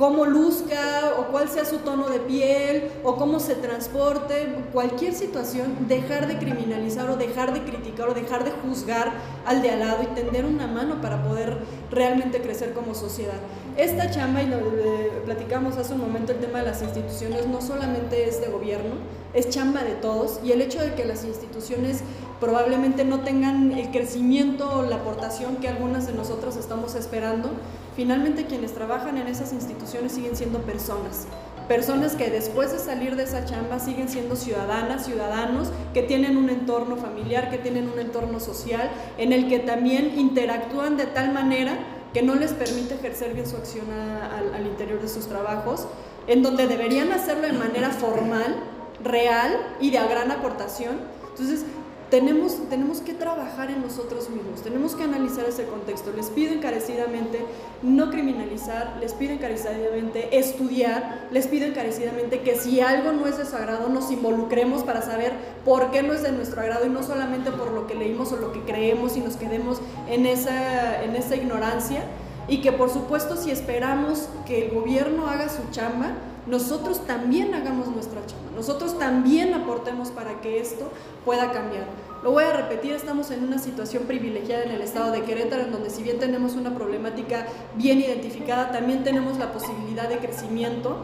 [0.00, 5.88] cómo luzca o cuál sea su tono de piel o cómo se transporte, cualquier situación,
[5.88, 9.12] dejar de criminalizar o dejar de criticar o dejar de juzgar
[9.44, 11.58] al de al lado y tender una mano para poder
[11.90, 13.36] realmente crecer como sociedad.
[13.76, 17.60] Esta chamba, y lo eh, platicamos hace un momento, el tema de las instituciones no
[17.60, 18.94] solamente es de gobierno,
[19.34, 22.02] es chamba de todos y el hecho de que las instituciones
[22.40, 27.50] probablemente no tengan el crecimiento o la aportación que algunas de nosotros estamos esperando,
[27.96, 31.26] finalmente quienes trabajan en esas instituciones siguen siendo personas.
[31.68, 36.50] Personas que después de salir de esa chamba siguen siendo ciudadanas, ciudadanos, que tienen un
[36.50, 41.78] entorno familiar, que tienen un entorno social, en el que también interactúan de tal manera
[42.12, 45.86] que no les permite ejercer bien su acción al interior de sus trabajos,
[46.26, 48.56] en donde deberían hacerlo de manera formal,
[49.04, 50.98] real y de gran aportación.
[51.30, 51.64] Entonces,
[52.10, 56.12] tenemos, tenemos que trabajar en nosotros mismos, tenemos que analizar ese contexto.
[56.14, 57.40] Les pido encarecidamente
[57.82, 63.46] no criminalizar, les pido encarecidamente estudiar, les pido encarecidamente que si algo no es de
[63.46, 65.32] su agrado nos involucremos para saber
[65.64, 68.36] por qué no es de nuestro agrado y no solamente por lo que leímos o
[68.36, 72.02] lo que creemos y nos quedemos en esa, en esa ignorancia.
[72.48, 76.14] Y que por supuesto si esperamos que el gobierno haga su chamba,
[76.46, 80.90] nosotros también hagamos nuestra chamba, nosotros también aportemos para que esto
[81.24, 81.84] pueda cambiar.
[82.22, 85.72] Lo voy a repetir, estamos en una situación privilegiada en el estado de Querétaro, en
[85.72, 90.96] donde si bien tenemos una problemática bien identificada, también tenemos la posibilidad de crecimiento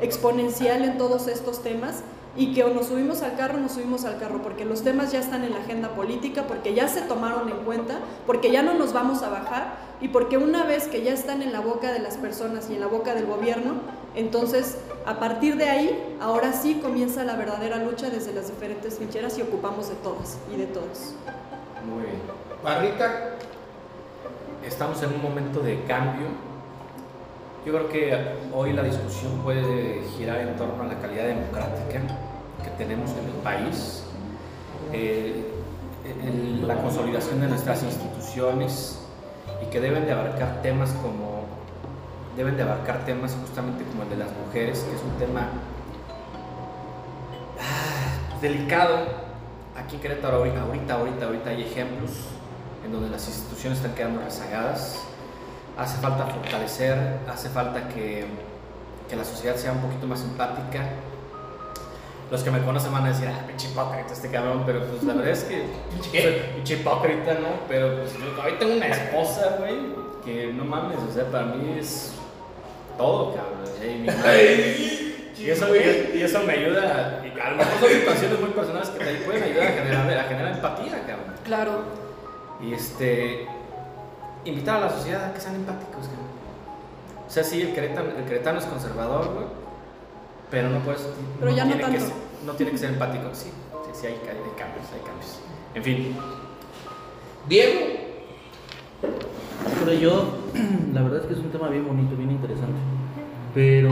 [0.00, 2.02] exponencial en todos estos temas
[2.36, 5.12] y que o nos subimos al carro o nos subimos al carro, porque los temas
[5.12, 8.74] ya están en la agenda política, porque ya se tomaron en cuenta, porque ya no
[8.74, 12.00] nos vamos a bajar y porque una vez que ya están en la boca de
[12.00, 13.74] las personas y en la boca del gobierno,
[14.14, 19.36] entonces a partir de ahí, ahora sí comienza la verdadera lucha desde las diferentes trincheras
[19.38, 21.14] y ocupamos de todas y de todos.
[21.86, 22.20] Muy bien.
[22.62, 23.34] Barrita,
[24.66, 26.26] Estamos en un momento de cambio.
[27.66, 28.18] Yo creo que
[28.54, 32.00] hoy la discusión puede girar en torno a la calidad democrática
[32.62, 34.04] que tenemos en el país,
[34.92, 35.44] eh,
[36.66, 39.00] la consolidación de nuestras instituciones
[39.62, 41.33] y que deben de abarcar temas como
[42.36, 45.48] deben de abarcar temas justamente como el de las mujeres, que es un tema
[47.60, 49.24] ah, delicado.
[49.76, 52.10] Aquí en Querétaro ahorita, ahorita, ahorita, ahorita hay ejemplos
[52.84, 55.00] en donde las instituciones están quedando rezagadas.
[55.76, 58.26] Hace falta fortalecer, hace falta que,
[59.08, 60.90] que la sociedad sea un poquito más empática.
[62.30, 65.14] Los que me conocen van a decir, ah, pinche hipócrita este cabrón, pero pues la
[65.14, 65.66] verdad es que
[66.54, 67.48] pinche hipócrita, ¿no?
[67.68, 69.76] Pero pues yo hoy tengo una esposa, güey,
[70.24, 72.12] que no mames, o sea, para mí es
[72.96, 73.64] todo, cabrón.
[73.82, 74.76] y mi madre-
[75.38, 79.04] y eso, y, eso me ayuda, y a lo mejor son situaciones muy personales que
[79.04, 81.34] te pueden ayudar a generar, a generar empatía, cabrón.
[81.44, 82.04] Claro,
[82.62, 83.46] Y este,
[84.46, 86.24] invitar a la sociedad a que sean empáticos, cabrón.
[87.26, 89.46] O sea, sí, el queretano, el queretano es conservador, güey,
[90.50, 91.02] pero no puedes.
[91.40, 92.06] Pero ya no tiene que tanto.
[92.14, 93.50] ser- no tiene que ser empático, sí,
[93.86, 94.18] sí, sí, hay, hay
[94.56, 95.38] cambios, hay cambios.
[95.74, 96.16] En fin,
[97.48, 97.80] Diego,
[99.84, 100.24] Pero yo,
[100.94, 102.78] la verdad es que es un tema bien bonito, bien interesante.
[103.52, 103.90] Pero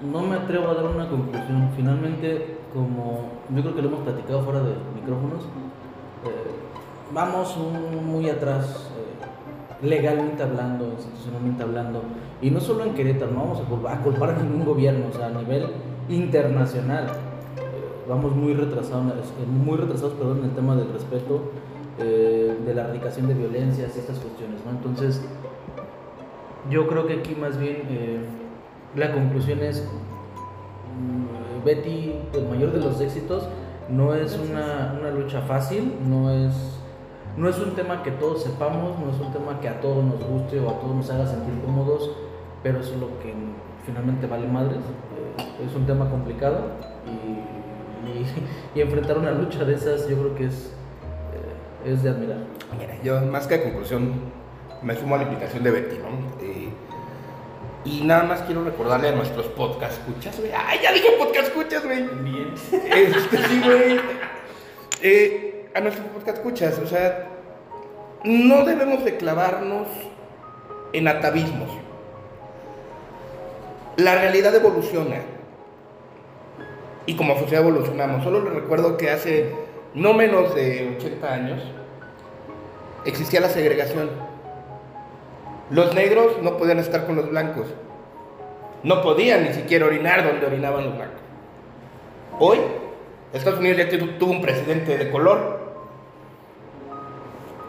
[0.00, 1.70] no me atrevo a dar una conclusión.
[1.76, 5.44] Finalmente, como yo creo que lo hemos platicado fuera de micrófonos,
[6.24, 6.50] eh,
[7.12, 7.56] vamos
[8.04, 12.02] muy atrás, eh, legalmente hablando, institucionalmente hablando.
[12.42, 15.26] Y no solo en Querétaro, no vamos a a culpar a ningún gobierno, o sea,
[15.26, 15.68] a nivel
[16.08, 17.04] internacional.
[17.06, 19.04] Eh, vamos muy retrasados,
[19.64, 21.52] muy retrasados perdón, en el tema del respeto,
[21.98, 24.60] eh, de la erradicación de violencias y estas cuestiones.
[24.64, 24.70] ¿no?
[24.72, 25.20] Entonces,
[26.70, 28.18] yo creo que aquí más bien eh,
[28.96, 29.86] la conclusión es,
[30.98, 33.48] mm, Betty, el mayor de los éxitos,
[33.88, 36.54] no es una, una lucha fácil, no es,
[37.36, 40.22] no es un tema que todos sepamos, no es un tema que a todos nos
[40.24, 42.10] guste o a todos nos haga sentir cómodos,
[42.62, 43.34] pero eso es lo que
[43.84, 44.78] finalmente vale madres.
[44.78, 46.60] Eh, es un tema complicado
[47.06, 48.26] y, y-
[48.74, 50.72] y enfrentar una lucha de esas yo creo que es,
[51.84, 52.38] es de admirar.
[52.78, 54.12] Mira, yo más que conclusión
[54.82, 56.42] me sumo a la invitación de Betty, ¿no?
[56.42, 56.68] Eh,
[57.84, 60.50] y nada más quiero recordarle a nuestros podcast escuchas, güey.
[60.56, 62.02] ¡Ay, ya dije podcast escuchas, güey!
[62.22, 62.54] bien.
[62.72, 64.00] Este, sí, güey.
[65.02, 67.28] Eh, a nuestros podcast escuchas, o sea,
[68.24, 69.88] no debemos de clavarnos
[70.94, 71.68] en atavismos.
[73.96, 75.16] La realidad evoluciona.
[77.06, 78.24] Y como sociedad evolucionamos.
[78.24, 79.52] Solo les recuerdo que hace
[79.94, 81.62] no menos de 80 años
[83.04, 84.10] existía la segregación.
[85.70, 87.66] Los negros no podían estar con los blancos.
[88.82, 91.20] No podían ni siquiera orinar donde orinaban los blancos.
[92.38, 92.58] Hoy,
[93.32, 95.60] Estados Unidos ya tu- tuvo un presidente de color.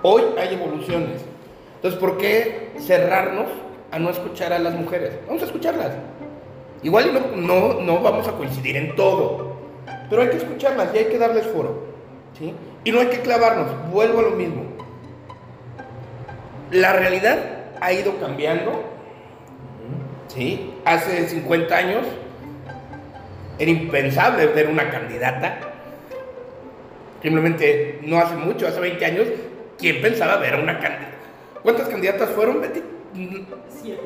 [0.01, 1.23] Hoy hay evoluciones.
[1.77, 3.47] Entonces, ¿por qué cerrarnos
[3.91, 5.17] a no escuchar a las mujeres?
[5.27, 5.91] Vamos a escucharlas.
[6.83, 7.19] Igual no,
[7.73, 9.53] no, no vamos a coincidir en todo,
[10.09, 11.94] pero hay que escucharlas y hay que darles foro.
[12.37, 12.53] ¿Sí?
[12.83, 14.63] Y no hay que clavarnos, vuelvo a lo mismo.
[16.71, 17.39] La realidad
[17.81, 18.83] ha ido cambiando.
[20.27, 20.73] ¿sí?
[20.85, 22.05] Hace 50 años
[23.57, 25.59] era impensable ver una candidata.
[27.21, 29.27] Simplemente no hace mucho, hace 20 años,
[29.79, 31.15] ¿quién pensaba ver a una candidata?
[31.63, 32.81] ¿Cuántas candidatas fueron, Betty?
[33.69, 34.01] siete.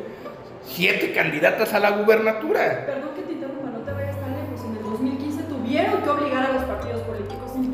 [0.63, 2.85] Siete candidatas a la gubernatura.
[2.85, 4.65] Perdón que te interrumpa, no te vayas tan lejos.
[4.65, 6.98] En el 2015 tuvieron que obligar a los partidos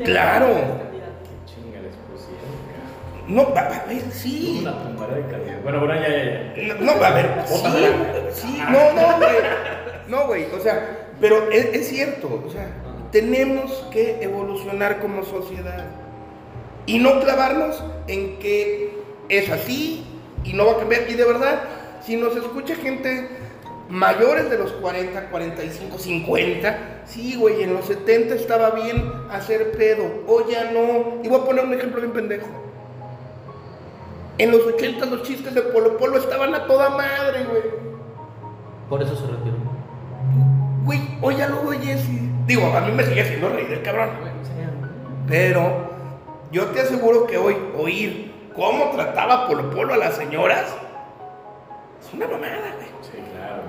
[0.04, 0.46] Claro.
[0.46, 1.28] candidatos.
[1.46, 4.58] Chinga, les pusieron, No, va va a ver, sí.
[4.60, 5.62] Una tumba de calidad.
[5.62, 6.74] Bueno, bueno, ya, ya, ya.
[6.74, 9.36] No, no, va a ver, sí, sí, no, no, güey.
[10.08, 12.68] No, güey, o sea, pero es, es cierto, o sea,
[13.10, 15.86] tenemos que evolucionar como sociedad
[16.86, 18.96] y no clavarnos en que
[19.28, 20.04] es así
[20.44, 21.10] y no va a cambiar.
[21.10, 21.60] Y de verdad,
[22.04, 23.28] si nos escucha gente
[23.88, 30.04] mayores de los 40, 45, 50, sí, güey, en los 70 estaba bien hacer pedo,
[30.26, 31.22] hoy ya no.
[31.22, 32.46] Y voy a poner un ejemplo bien pendejo.
[34.38, 37.62] En los 80 los chistes de Polo Polo estaban a toda madre, güey.
[38.88, 39.56] Por eso se retiró.
[41.36, 42.02] ya lo oyes.
[42.46, 44.10] Digo, a mí me sigue haciendo reír el cabrón.
[45.26, 45.90] Pero
[46.52, 50.66] yo te aseguro que hoy oír cómo trataba Polo Polo a las señoras
[52.00, 52.85] es una mamada, güey.
[53.02, 53.62] Sí, claro.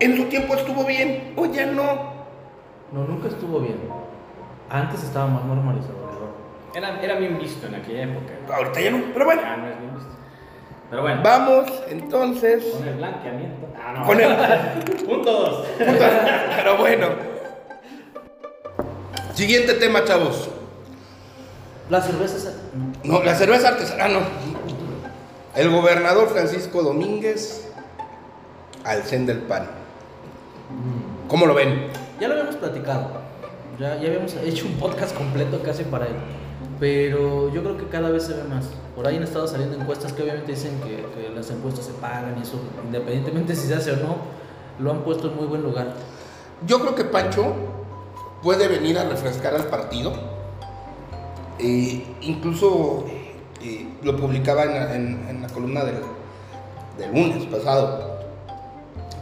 [0.00, 2.18] En su tiempo estuvo bien, hoy ya no.
[2.92, 3.78] No, nunca estuvo bien.
[4.70, 5.98] Antes estaba más normalizado.
[6.74, 6.94] ¿verdad?
[6.94, 8.54] Era, era bien visto en aquella época.
[8.54, 9.42] Ahorita ya no, pero bueno.
[9.42, 10.10] Ya no es bien visto.
[10.90, 11.20] Pero bueno.
[11.22, 13.68] Vamos entonces Con el blanqueamiento.
[13.76, 14.06] Ah, no.
[14.06, 14.34] con el...
[15.06, 15.66] Punto dos.
[15.78, 17.08] Pero bueno.
[19.34, 20.50] Siguiente tema, chavos.
[21.90, 22.52] La cerveza
[23.04, 24.20] No, la cerveza artesanal no.
[25.54, 27.67] El gobernador Francisco Domínguez
[28.84, 29.66] al Zen del Pan.
[31.28, 31.86] ¿Cómo lo ven?
[32.20, 33.08] Ya lo habíamos platicado.
[33.78, 36.14] Ya, ya habíamos hecho un podcast completo casi para él.
[36.80, 38.66] Pero yo creo que cada vez se ve más.
[38.94, 42.36] Por ahí han estado saliendo encuestas que obviamente dicen que, que las encuestas se pagan
[42.38, 44.16] y eso, independientemente si se hace o no,
[44.78, 45.94] lo han puesto en muy buen lugar.
[46.66, 47.54] Yo creo que Pancho
[48.42, 50.12] puede venir a refrescar al partido.
[51.58, 53.04] Eh, incluso
[53.62, 55.96] eh, lo publicaba en, la- en- en la columna del,
[56.98, 58.07] del lunes pasado,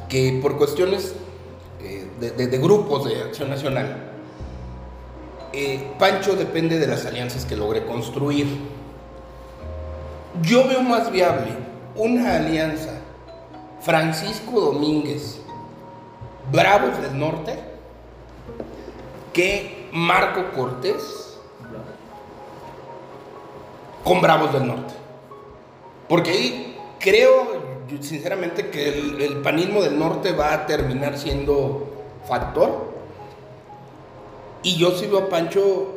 [0.08, 1.14] que por cuestiones
[1.80, 4.10] eh, de, grupos de acción nacional,
[5.52, 8.46] eh, Pancho depende de las alianzas que logre construir.
[10.42, 11.52] Yo veo más viable
[11.94, 13.00] una alianza
[13.80, 15.40] Francisco Domínguez,
[16.52, 17.58] Bravos del Norte,
[19.32, 21.38] que Marco Cortés
[24.04, 24.94] con Bravos del Norte.
[26.08, 27.55] Porque ahí creo,
[28.00, 32.94] sinceramente, que el, panismo del norte va a terminar siendo factor.
[34.62, 35.92] Y yo sí a Pancho,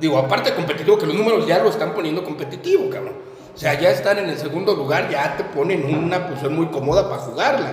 [0.00, 3.14] digo, aparte de competitivo, que los números ya lo están poniendo competitivo, cabrón.
[3.54, 7.08] O sea, ya están en el segundo lugar, ya te ponen una posición muy cómoda
[7.08, 7.72] para jugarla.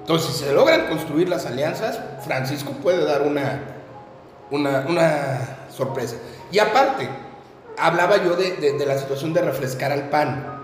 [0.00, 3.60] Entonces, si se logran construir las alianzas, Francisco puede dar una,
[4.50, 6.16] una, una sorpresa.
[6.52, 7.08] Y aparte,
[7.78, 10.62] hablaba yo de, de- de la situación de refrescar al PAN.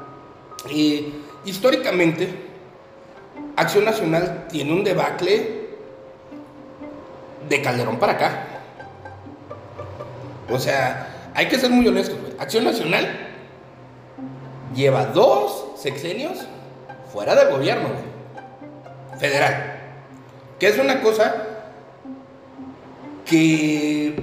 [0.71, 1.14] Y
[1.45, 2.28] históricamente,
[3.57, 5.68] Acción Nacional tiene un debacle
[7.49, 8.47] de Calderón para acá.
[10.49, 12.18] O sea, hay que ser muy honestos.
[12.38, 13.28] Acción Nacional
[14.74, 16.38] lleva dos sexenios
[17.12, 17.88] fuera del gobierno
[19.18, 19.78] federal.
[20.59, 21.34] Que es una cosa
[23.24, 24.14] que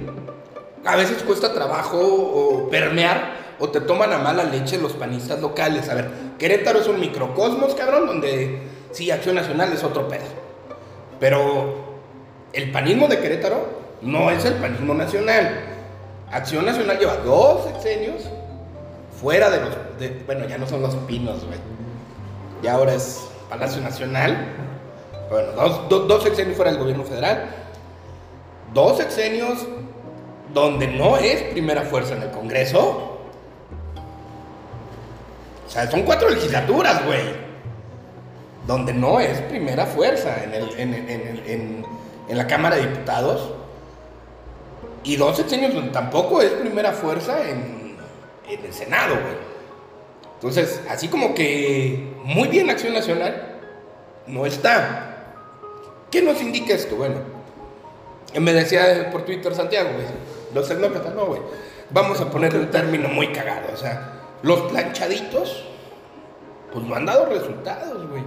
[0.84, 5.88] a veces cuesta trabajo o permear o te toman a mala leche los panistas locales.
[5.88, 10.24] A ver, Querétaro es un microcosmos, cabrón, donde sí, Acción Nacional es otro pedo.
[11.20, 11.74] Pero
[12.52, 13.66] el panismo de Querétaro
[14.02, 15.50] no es el panismo nacional.
[16.30, 18.22] Acción Nacional lleva dos sexenios
[19.20, 19.76] fuera de los.
[20.26, 21.58] bueno, ya no son los pinos, güey.
[22.62, 24.36] Ya ahora es Palacio Nacional.
[25.30, 27.46] Bueno, dos, do- dos sexenios fuera del gobierno federal.
[28.72, 29.66] Dos sexenios
[30.54, 33.07] donde no es primera fuerza en el Congreso.
[35.68, 37.20] O sea, son cuatro legislaturas, güey.
[38.66, 41.84] Donde no es primera fuerza en, el- en- en-
[42.28, 43.52] en- la Cámara de Diputados.
[45.04, 47.96] Y dos sexenios donde tampoco es primera fuerza en,
[48.48, 49.48] en el Senado, güey.
[50.34, 53.56] Entonces, así como que muy bien Acción Nacional,
[54.26, 55.16] no está.
[56.10, 56.96] ¿Qué nos indica esto?
[56.96, 57.16] Bueno,
[58.38, 60.06] me decía por Twitter Santiago, güey,
[60.54, 61.40] los tecnócratas, no, güey.
[61.90, 65.64] Vamos a poner un término muy cagado, o sea, los planchaditos,
[66.72, 68.22] pues no han dado resultados, güey.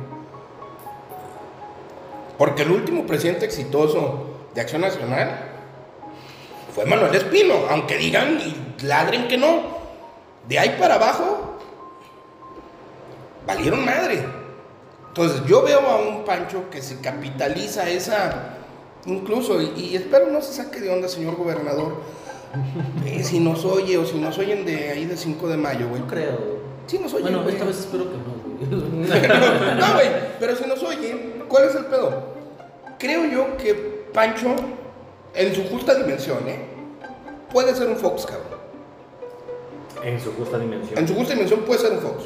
[2.38, 5.52] Porque el último presidente exitoso de Acción Nacional
[6.74, 9.82] fue Manuel Espino, aunque digan y ladren que no.
[10.48, 11.58] De ahí para abajo,
[13.46, 14.26] valieron madre.
[15.10, 18.56] Entonces yo veo a un Pancho que se capitaliza esa,
[19.06, 22.02] incluso, y, y espero no se saque de onda, señor gobernador,
[23.06, 26.02] eh, si nos oye o si nos oyen de ahí de 5 de mayo, güey.
[26.02, 26.62] No creo.
[26.88, 27.56] Sí nos oyen, Bueno, güey.
[27.56, 28.52] esta vez espero que no, güey.
[29.80, 30.08] no, güey,
[30.40, 32.32] pero si nos oyen, ¿cuál es el pedo?
[33.00, 33.74] Creo yo que
[34.14, 34.56] Pancho,
[35.34, 36.60] en su justa dimensión, ¿eh?
[37.52, 38.60] Puede ser un Fox, cabrón.
[40.04, 40.98] En su justa dimensión.
[41.00, 42.24] En su justa dimensión puede ser un Fox.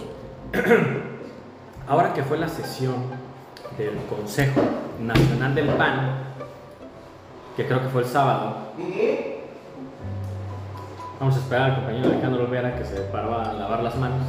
[1.87, 2.95] Ahora que fue la sesión
[3.77, 4.61] del Consejo
[4.99, 6.19] Nacional del PAN,
[7.55, 8.57] que creo que fue el sábado,
[11.19, 14.23] vamos a esperar al compañero Alejandro Olvera que se paró a lavar las manos.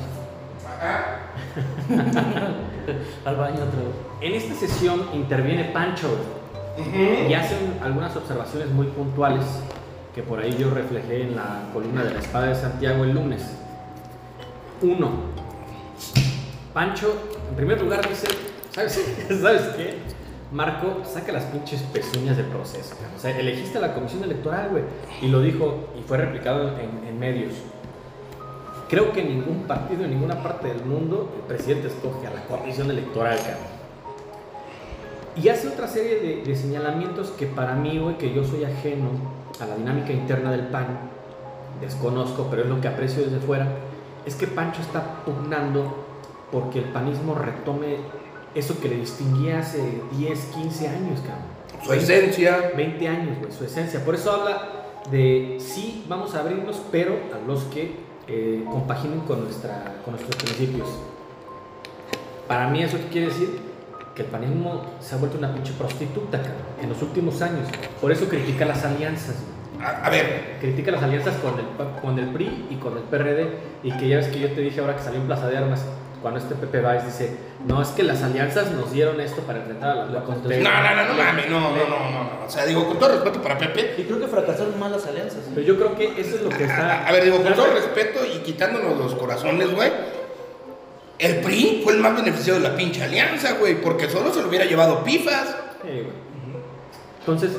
[3.24, 3.94] Al baño otra vez.
[4.20, 6.08] En esta sesión interviene Pancho
[6.78, 9.44] y hacen algunas observaciones muy puntuales
[10.14, 13.42] que por ahí yo reflejé en la columna de la espada de Santiago el lunes.
[14.82, 15.10] Uno,
[16.72, 17.14] Pancho,
[17.50, 18.28] en primer lugar dice,
[18.70, 19.98] ¿sabes, ¿sabes qué?
[20.52, 22.94] Marco, saca las pinches pezuñas del proceso.
[23.16, 24.84] O sea, elegiste a la comisión electoral, güey.
[25.20, 27.54] Y lo dijo, y fue replicado en, en medios.
[28.88, 32.44] Creo que en ningún partido, en ninguna parte del mundo, el presidente escoge a la
[32.44, 33.76] comisión electoral, cabrón.
[35.34, 39.10] Y hace otra serie de, de señalamientos que para mí, güey, que yo soy ajeno
[39.60, 40.86] a la dinámica interna del PAN,
[41.80, 43.66] desconozco, pero es lo que aprecio desde fuera,
[44.24, 46.04] es que Pancho está pugnando
[46.50, 47.96] porque el panismo retome
[48.56, 49.82] eso que le distinguía hace
[50.18, 51.56] 10, 15 años, cabrón.
[51.84, 52.72] Su esencia.
[52.76, 54.04] 20 años, güey, su esencia.
[54.04, 57.96] Por eso habla de sí, vamos a abrirnos, pero a los que
[58.26, 60.88] eh, compaginen con, nuestra, con nuestros principios.
[62.48, 63.60] Para mí eso quiere decir
[64.14, 67.68] que el panismo se ha vuelto una pinche prostituta, cabrón, en los últimos años.
[68.00, 69.56] Por eso critica las alianzas, güey.
[69.86, 73.46] A, a ver, Critica las alianzas con el, con el PRI y con el PRD.
[73.82, 75.84] Y que ya ves que yo te dije ahora que salió en Plaza de Armas,
[76.22, 77.36] cuando este Pepe Valls dice,
[77.66, 81.04] no, es que las alianzas nos dieron esto para enfrentar a la, no, no, no,
[81.06, 82.46] no mames, no, no, no, no, no.
[82.46, 85.38] O sea, digo, con todo respeto para Pepe, Y creo que fracasaron más las alianzas.
[85.38, 85.50] ¿eh?
[85.54, 87.06] Pero yo creo que eso es lo que está...
[87.06, 89.92] a ver, digo, con todo respeto y quitándonos los corazones, güey,
[91.18, 94.48] el PRI fue el más beneficiado de la pinche alianza, güey, porque solo se lo
[94.48, 95.56] hubiera llevado pifas.
[95.82, 96.26] Sí, güey.
[97.20, 97.50] Entonces,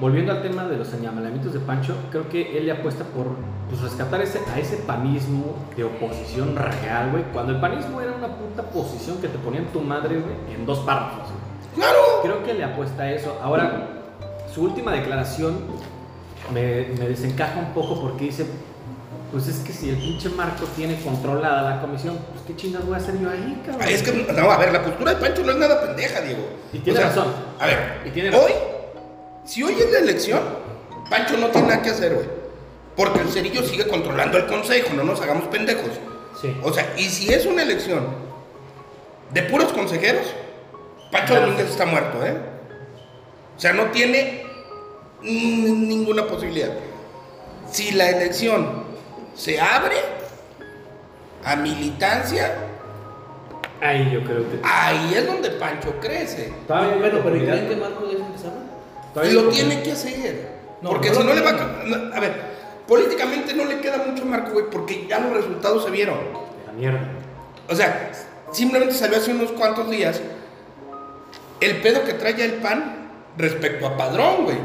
[0.00, 3.26] volviendo al tema de los señalamientos de Pancho, creo que él le apuesta por
[3.68, 7.24] pues, rescatar ese, a ese panismo de oposición real, güey.
[7.32, 10.80] Cuando el panismo era una puta posición que te ponían tu madre, güey, en dos
[10.80, 11.28] párrafos.
[11.74, 11.98] Claro.
[12.22, 13.38] Creo que le apuesta a eso.
[13.42, 13.88] Ahora,
[14.52, 15.58] su última declaración
[16.52, 18.46] me, me desencaja un poco porque dice,
[19.30, 22.94] pues es que si el pinche Marco tiene controlada la comisión, pues qué chingas voy
[22.94, 23.88] a hacer yo ahí, cabrón.
[23.88, 26.42] Es que, no, a ver, la postura de Pancho no es nada pendeja, Diego.
[26.72, 27.26] Y tiene razón.
[27.60, 28.46] A ver, Y tiene razón.
[28.46, 28.52] hoy,
[29.50, 30.40] si hoy es la elección,
[31.10, 32.26] Pancho no tiene nada que hacer, güey.
[32.94, 35.90] Porque el cerillo sigue controlando el consejo, no nos hagamos pendejos.
[36.40, 36.56] Sí.
[36.62, 38.06] O sea, y si es una elección
[39.32, 40.24] de puros consejeros,
[41.10, 41.46] Pancho Claro.
[41.46, 42.36] Domínguez está muerto, ¿eh?
[43.56, 44.44] O sea, no tiene
[45.20, 46.70] ninguna posibilidad.
[47.68, 48.84] Si la elección
[49.34, 49.96] se abre
[51.44, 52.54] a militancia,
[53.80, 54.60] Ahí yo creo que...
[54.62, 56.52] ahí es donde Pancho crece.
[56.68, 58.69] Hay Bueno, pero ¿y creen que Marco se?
[59.24, 60.48] Y lo tiene que hacer.
[60.82, 62.16] No, porque no si no le va a...
[62.16, 62.32] A ver,
[62.86, 66.16] políticamente no le queda mucho Marco, güey, porque ya los resultados se vieron.
[66.18, 67.00] De la mierda.
[67.68, 68.12] O sea,
[68.52, 70.20] simplemente salió hace unos cuantos días
[71.60, 74.56] el pedo que trae el PAN respecto a Padrón, güey.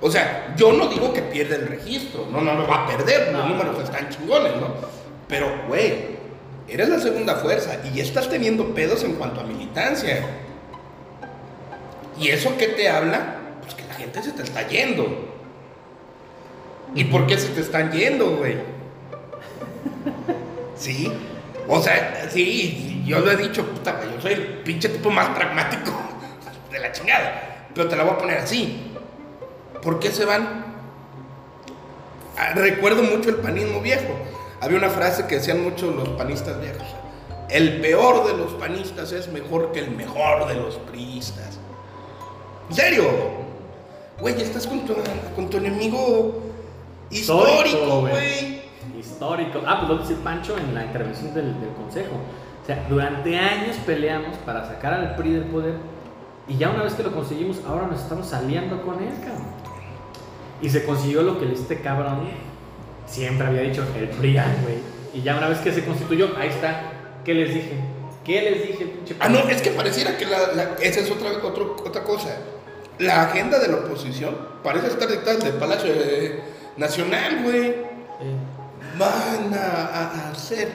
[0.00, 3.32] O sea, yo no digo que pierda el registro, no, no lo va a perder,
[3.32, 3.48] los No.
[3.48, 4.68] números están chingones, ¿no?
[5.28, 6.14] Pero, güey,
[6.68, 10.22] eres la segunda fuerza y ya estás teniendo pedos en cuanto a militancia.
[12.18, 13.36] ¿Y eso qué te habla?
[13.62, 15.32] Pues que la gente se te está yendo.
[16.94, 18.56] ¿Y por qué se te están yendo, güey?
[20.76, 21.10] Sí.
[21.68, 25.92] O sea, sí, yo lo he dicho, puta, yo soy el pinche tipo más pragmático
[26.70, 27.68] de la chingada.
[27.74, 28.92] Pero te la voy a poner así.
[29.82, 30.64] ¿Por qué se van?
[32.36, 34.14] Ah, Recuerdo mucho el panismo viejo.
[34.60, 36.86] Había una frase que decían muchos los panistas viejos.
[37.48, 41.58] El peor de los panistas es mejor que el mejor de los priistas.
[42.70, 43.04] ¿En serio?
[44.20, 44.94] Güey, estás con tu,
[45.34, 46.40] con tu enemigo
[47.10, 48.62] histórico, güey.
[48.98, 49.60] Histórico.
[49.66, 52.14] Ah, pues lo dice Pancho en la intervención del, del consejo.
[52.62, 55.74] O sea, durante años peleamos para sacar al PRI del poder
[56.48, 59.46] y ya una vez que lo conseguimos, ahora nos estamos aliando con él, cabrón.
[60.62, 62.28] Y se consiguió lo que este cabrón
[63.06, 64.78] siempre había dicho, el PRI, güey.
[65.12, 66.92] Y ya una vez que se constituyó, ahí está.
[67.24, 67.72] ¿Qué les dije?
[68.24, 71.30] ¿Qué les dije, pinche Ah, no, es que pareciera que la, la- esa es otra,
[71.42, 72.34] otro- otra cosa.
[72.98, 75.92] La agenda de la oposición parece estar dictada desde el Palacio
[76.76, 77.74] Nacional, güey.
[78.98, 80.68] Van a, hacer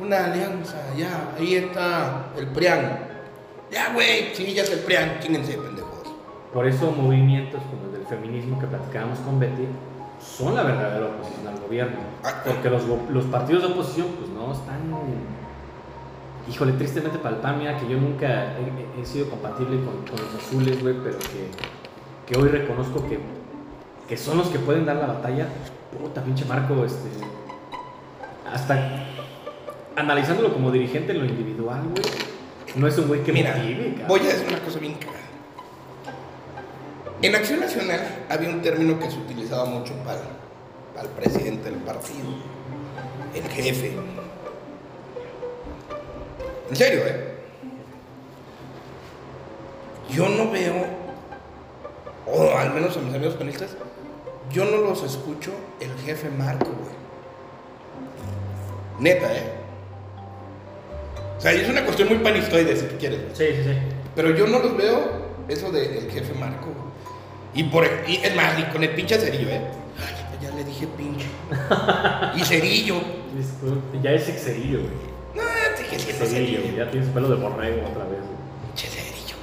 [0.00, 2.98] una alianza, ya, ahí está el PRIAN.
[3.70, 6.14] Ya, güey, sí, ya es el PRIAN, chíngense, pendejos.
[6.52, 9.66] Por eso movimientos como el del feminismo que platicábamos con Betty
[10.20, 11.98] son la verdadera oposición al gobierno.
[12.24, 14.90] Ah, Porque los, go- los partidos de oposición pues no están...
[16.48, 20.24] Híjole, tristemente para el PAN, mira que yo nunca he, he sido compatible con, con
[20.24, 21.50] los azules, güey, pero que,
[22.32, 23.18] que hoy reconozco que,
[24.08, 25.48] que son los que pueden dar la batalla.
[26.00, 27.08] Puta, pinche Marco, este...
[28.52, 29.06] Hasta
[29.96, 32.04] analizándolo como dirigente en lo individual, güey,
[32.76, 34.08] no es un güey que Mira, motive, cabrón.
[34.08, 35.18] voy a decir una cosa bien clara.
[37.22, 40.20] En Acción Nacional había un término que se utilizaba mucho para,
[40.94, 42.26] para el presidente del partido,
[43.34, 43.96] el jefe.
[46.70, 47.34] En serio, ¿eh?
[50.10, 50.74] Yo no veo,
[52.26, 53.70] o al menos a mis amigos panistas,
[54.52, 55.50] yo no los escucho
[55.80, 56.94] el jefe Marco, güey.
[59.00, 59.42] Neta, ¿eh?
[61.36, 63.20] O sea, es una cuestión muy panistoide, si tú quieres.
[63.22, 63.34] güey.
[63.36, 63.78] Sí, sí, sí.
[64.14, 66.68] Pero yo no los veo eso de- del jefe Marco.
[67.52, 69.60] Y por y es más, y con el pinche cerillo, ¿eh?
[69.98, 71.26] Ay, ya le dije pinche.
[72.36, 72.96] Y cerillo.
[73.36, 75.05] Disculpe, Ya es excerillo, güey.
[75.94, 76.60] Excerillo, cerillo.
[76.62, 76.76] güey.
[76.76, 78.20] Ya tienes pelo de borrego otra vez.
[78.74, 79.36] Pinche cerillo.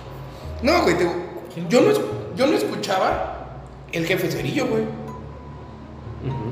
[0.62, 1.92] No, güey, te- yo, no,
[2.36, 4.84] yo no escuchaba el jefe cerillo, güey.
[4.84, 6.52] Ujú.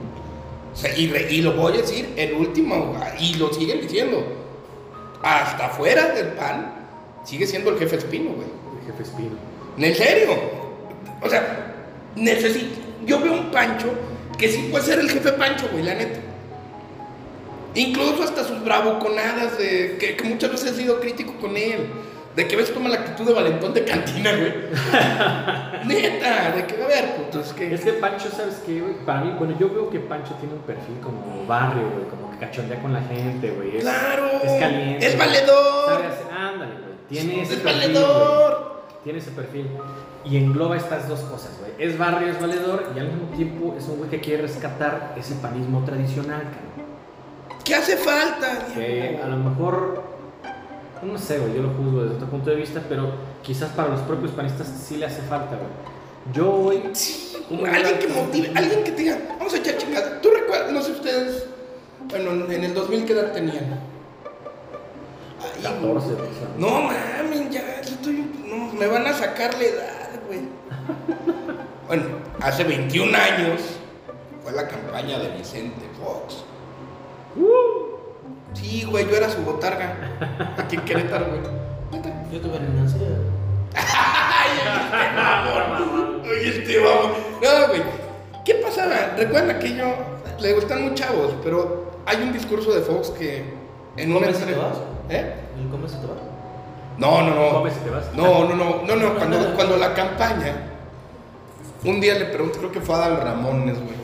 [0.74, 4.24] O sea, y, re- y lo voy a decir, el último, y lo siguen diciendo.
[5.24, 6.74] Hasta fuera del pan,
[7.24, 8.48] sigue siendo el jefe espino, güey.
[8.82, 9.36] El jefe espino.
[9.78, 10.32] En serio.
[11.22, 11.76] O sea,
[12.16, 12.80] necesito.
[13.06, 13.88] Yo veo un Pancho
[14.38, 16.20] que sí puede ser el jefe Pancho, güey, la neta.
[17.76, 21.88] Incluso hasta sus bravuconadas, de, que, que muchas veces he sido crítico con él.
[22.36, 24.54] De que a veces toma la actitud de valentón de cantina, güey.
[25.86, 27.74] neta, de que, a ver, puto, es que.
[27.74, 28.94] Es que Pancho, ¿sabes qué, güey?
[29.06, 32.06] Para mí, bueno, yo veo que Pancho tiene un perfil como barrio, güey.
[32.10, 33.78] Como que cachondea con la gente, güey.
[33.78, 34.28] Es, ¡Claro!
[34.44, 35.06] Es caliente.
[35.06, 35.28] ¡Es güey.
[35.28, 35.86] valedor!
[35.90, 36.92] Sabe hacer- Ándale, güey.
[37.10, 38.60] Tiene ese ¡Es perfil, valedor!
[38.60, 38.72] güey.
[39.04, 39.68] Tiene ese perfil.
[40.24, 41.72] Y engloba estas dos cosas, güey.
[41.80, 45.34] Es barrio, es valedor y al mismo tiempo es un güey que quiere rescatar ese
[45.36, 46.71] panismo tradicional, cabrón.
[47.64, 48.68] ¿Qué hace falta?
[48.74, 50.04] Que a lo mejor,
[51.04, 53.12] no sé, güey, yo lo juzgo desde otro punto de vista, pero
[53.44, 56.34] quizás para los propios panistas sí le hace falta, güey.
[56.34, 60.22] Yo hoy, Sí, ¿Cómo alguien que motive, alguien que te diga, vamos a echar chingada.
[60.22, 61.46] ¿Tú recuerdas, no sé ustedes,
[62.10, 63.80] bueno, en el 2000 qué edad tenían?
[65.42, 70.42] Ay, 14, güey, No mames, ya estoy, no, me van a sacar la edad, güey.
[71.88, 72.06] Bueno,
[72.40, 73.60] hace 21 años
[74.42, 76.46] fue la campaña de Vicente Fox.
[78.54, 79.96] Sí, güey, yo era su botarga.
[80.58, 81.42] Aquí en Querétaro, güey.
[82.32, 83.00] Yo tuve renuncia.
[86.24, 87.18] Oye, este vamos.
[87.42, 87.82] No, güey.
[88.46, 89.16] ¿Qué pasaba?
[89.18, 89.94] Recuerdan aquello.
[90.40, 93.44] Le gustan muy chavos, pero hay un discurso de Fox que
[93.98, 94.78] en una ¿Comes y te vas?
[95.10, 95.36] ¿Eh?
[95.60, 96.18] ¿El comes y te vas?
[96.98, 97.54] No, no, no.
[97.54, 98.14] comes y te vas.
[98.16, 99.16] No, no, no, no, no.
[99.16, 100.56] Cuando, cuando la campaña,
[101.86, 103.96] un día le pregunto, creo que fue a Adal Ramones, güey,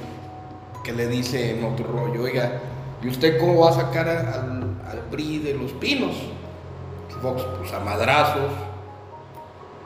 [0.83, 2.59] que le dice en otro rollo, oiga,
[3.01, 6.15] ¿y usted cómo va a sacar al, al PRI de los pinos?
[7.21, 8.51] Fox, pues a madrazos.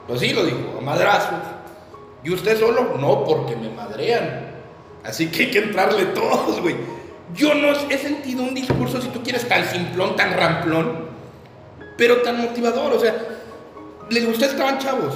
[0.07, 1.39] Pues sí, lo dijo, a madrazos.
[2.23, 2.97] ¿Y usted solo?
[2.97, 4.51] No, porque me madrean.
[5.03, 6.75] Así que hay que entrarle todos, güey.
[7.33, 11.07] Yo no he sentido un discurso, si tú quieres, tan simplón, tan ramplón,
[11.97, 12.93] pero tan motivador.
[12.93, 13.15] O sea,
[14.09, 15.13] les ustedes estaban chavos.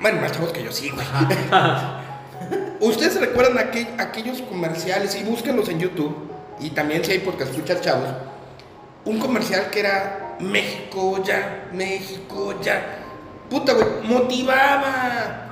[0.00, 1.06] Bueno, más chavos que yo, sí, güey.
[2.80, 6.14] Ustedes recuerdan aquel- aquellos comerciales, y búsquenlos en YouTube,
[6.60, 8.08] y también si hay porque escuchas chavos,
[9.04, 12.98] un comercial que era México ya, México ya.
[13.48, 15.46] Puta, güey, motivaba.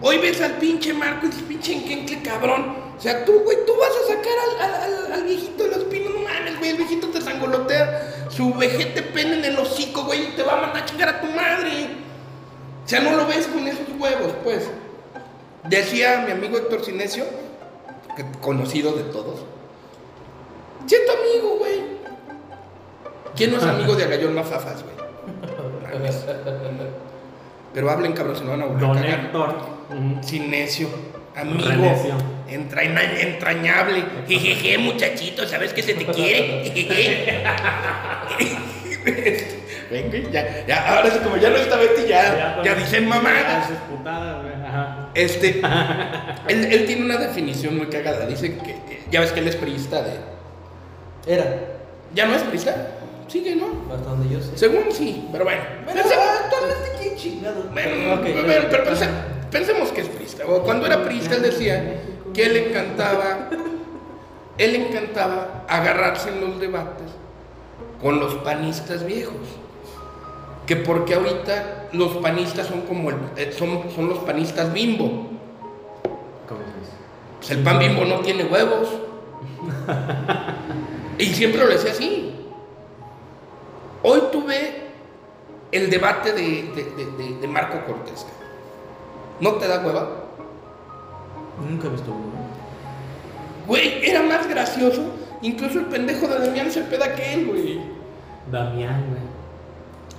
[0.00, 2.76] Hoy ves al pinche Marco y dices, pinche enquencle cabrón.
[2.96, 6.20] O sea, tú, güey, tú vas a sacar al, al- viejito de los pinos, no
[6.20, 10.42] mames, güey, el viejito te sangolotea su vejete pene en el hocico, güey, y te
[10.42, 11.88] va a mandar a chingar a tu madre.
[12.84, 14.64] O sea, no lo ves con esos huevos, pues.
[15.64, 17.24] Decía mi amigo Héctor Sinesio,
[18.16, 19.44] que- conocido de todos.
[20.86, 21.80] Siento amigo, güey.
[23.36, 24.96] ¿Quién no es amigo de Agallón Mafafas, güey?
[27.74, 29.20] Pero hablen, cabrón, se no van a volver a Don cagar.
[29.20, 29.54] Héctor.
[30.22, 30.88] Sinesio,
[31.36, 32.14] amigo, Renecio.
[32.48, 34.04] entraña- entrañable.
[34.26, 36.64] Jejeje, muchachito, ¿sabes que se te quiere?
[36.64, 37.44] Jejeje.
[39.90, 43.68] Venga, ya, ya, ahora sí, como ya no está Betty, ya, ya dicen mamadas.
[44.68, 45.08] Ajá.
[45.14, 45.60] Este,
[46.48, 48.26] él, él tiene una definición muy cagada.
[48.26, 50.12] Dice que, ya ves que él es priista de.
[51.26, 51.44] Era.
[52.14, 52.74] ¿Ya no es priista?
[53.28, 53.66] Sigue, ¿no?
[53.94, 54.56] Hasta donde yo sé.
[54.56, 55.60] Según sí, pero bueno.
[55.86, 57.64] Pero actualmente qué chingado.
[57.72, 59.08] Bueno, Ok, bueno, pero pense-
[59.50, 60.46] pensemos que es priista.
[60.46, 61.96] O Cuando era priista, él decía
[62.32, 63.48] que él encantaba,
[64.56, 67.06] él encantaba agarrarse en los debates
[68.00, 69.34] con los panistas viejos.
[70.68, 75.26] Que porque ahorita los panistas son como el, eh, son, son los panistas bimbo.
[76.46, 76.66] ¿Cómo es?
[77.38, 78.88] Pues el pan bimbo no tiene huevos.
[81.18, 82.32] Y siempre lo decía así.
[84.04, 84.82] Hoy tuve
[85.72, 86.62] el debate de,
[87.16, 88.24] de- de- Marco Cortés.
[89.40, 90.08] ¿No te da hueva?
[91.68, 92.38] Nunca he visto uno.
[93.66, 95.02] Güey, era más gracioso.
[95.42, 97.80] Incluso el pendejo de Damián Cepeda que él, güey.
[98.52, 99.27] Damián, güey.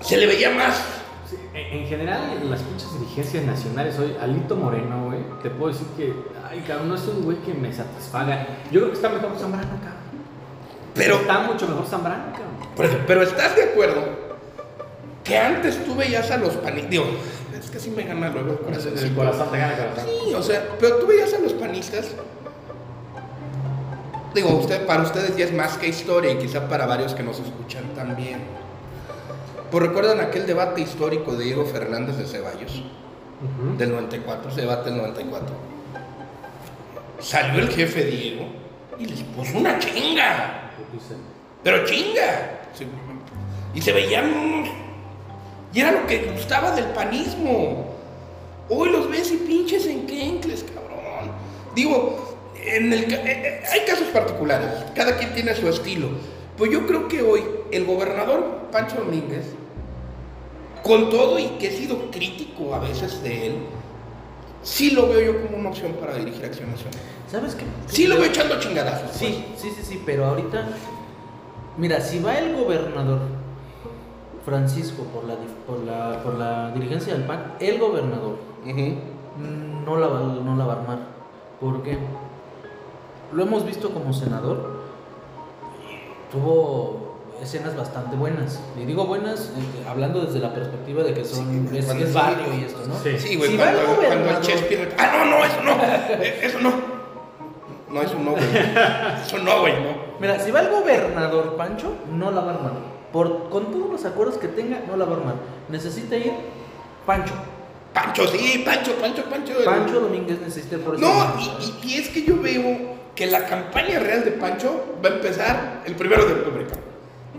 [0.02, 0.82] Se le veía más.
[1.30, 5.88] Sí, en en general, las pinches dirigencias nacionales hoy, Alito Moreno, güey, te puedo decir
[5.96, 6.14] que,
[6.50, 8.48] ay, cabrón, no es un güey que me satisfaga.
[8.72, 10.00] Yo creo que está mejor Zambrano, cabrón.
[10.96, 12.70] Pero, Está mucho mejor Zambrano, cabrón.
[12.76, 14.04] pero, pero ¿estás de acuerdo?
[15.24, 16.90] Que antes tú veías a los panistas.
[16.90, 17.06] Digo,
[17.58, 18.94] es que sí me gana luego el corazón.
[18.98, 20.06] El corazón te gana el corazón.
[20.26, 22.08] Sí, o sea, pero tú veías a los panistas.
[24.34, 27.40] Digo, usted, para ustedes ya es más que historia y quizá para varios que nos
[27.40, 28.40] escuchan también.
[29.72, 33.78] Pues recuerdan aquel debate histórico de Diego Fernández de Ceballos, Ujú.
[33.78, 35.56] del 94, ese debate del 94.
[37.20, 38.46] Salió el jefe Diego
[38.98, 40.72] y les puso una chinga.
[41.64, 42.60] Pero chinga.
[43.74, 44.70] Y se veían unos-
[45.74, 47.94] Y era lo que gustaba del panismo.
[48.70, 51.32] Hoy los ves y pinches en quencles, cabrón.
[51.76, 54.68] Digo, en el, eh, eh, hay casos particulares.
[54.96, 56.08] Cada quien tiene su estilo.
[56.60, 57.42] Pues yo creo que hoy
[57.72, 59.46] el gobernador Pancho Domínguez,
[60.84, 63.54] con todo y que he sido crítico a veces de él,
[64.62, 67.00] sí lo veo yo como una opción para dirigir Acción Nacional.
[67.32, 67.64] ¿Sabes qué?
[67.88, 69.12] Sí lo veo echando chingadazos.
[69.16, 70.68] Sí, sí, sí, sí, pero ahorita,
[71.78, 73.20] mira, si va el gobernador
[74.44, 78.76] Francisco por la, por la, por la dirigencia del PAN, el gobernador pues.
[79.86, 81.00] No la, va, no la va a armar.
[81.62, 81.98] porque
[83.32, 84.79] Lo hemos visto como senador,
[86.32, 88.60] tuvo escenas bastante buenas.
[88.80, 92.14] Y digo buenas eh, hablando desde la perspectiva de que son, Sí, es, cuando- es
[92.14, 92.96] barrio y esto, ¿no?
[93.00, 93.18] Sí.
[93.18, 94.96] Sí, güey, Si va el cuando, cuando el gobernador- Chespirito.
[94.98, 95.72] Ah, no, no, eso no.
[96.24, 96.74] Eh, Eso no.
[97.90, 98.44] No, eso no, güey.
[99.26, 99.90] Eso no, güey, no.
[100.20, 102.74] Mira, si va el gobernador Pancho, no la va a armar.
[103.12, 105.36] Por, con todos los acuerdos que tenga, no la va a armar.
[105.70, 106.34] Necesita ir
[107.08, 107.34] Pancho.
[107.94, 109.54] Pancho, sí, Pancho, Pancho, Pancho.
[109.66, 113.26] Pancho Domínguez necesita ir por ese No, y, y- y es que yo veo que
[113.28, 116.66] la campaña real de Pancho va a empezar el primero de octubre.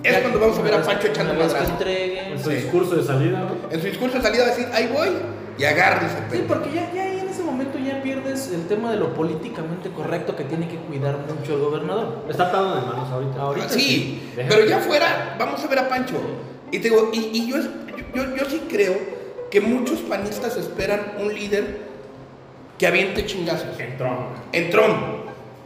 [0.05, 2.32] Es Ya, cuando vamos a ver a Pancho echando entreguen.
[2.32, 2.57] En su Sí.
[2.57, 3.73] discurso de salida, ¿no?
[3.73, 5.09] En su discurso de salida va a decir, ahí voy,
[5.57, 6.16] y agárrese.
[6.19, 6.48] Sí, pendejo.
[6.52, 10.36] porque ya, ya ahí en ese momento ya pierdes el tema de lo políticamente correcto
[10.36, 12.27] que tiene que cuidar mucho el gobernador.
[12.28, 13.40] Está atado de manos ahorita.
[13.40, 14.32] Ahorita sí, sí.
[14.36, 16.20] pero ya fuera, vamos a ver a Pancho.
[16.70, 17.70] Y te digo, y, y yo, es-
[18.15, 18.98] yo, yo, yo sí creo
[19.51, 21.78] que muchos panistas esperan un líder
[22.77, 23.78] que aviente chingazos.
[23.81, 24.28] Entró.
[24.52, 25.19] En Trump.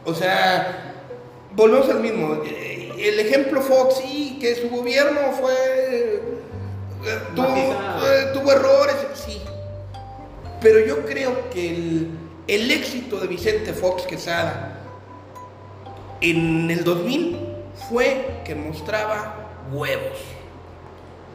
[0.05, 0.95] O sea,
[1.53, 2.43] volvemos al mismo.
[2.99, 6.23] El ejemplo Fox, sí, que su gobierno fue.
[7.35, 9.41] tuvo errores, sí.
[10.61, 12.11] Pero yo creo que el,
[12.47, 14.79] el éxito de Vicente Fox Quesada
[16.21, 17.39] en el 2000
[17.89, 20.19] fue que mostraba huevos.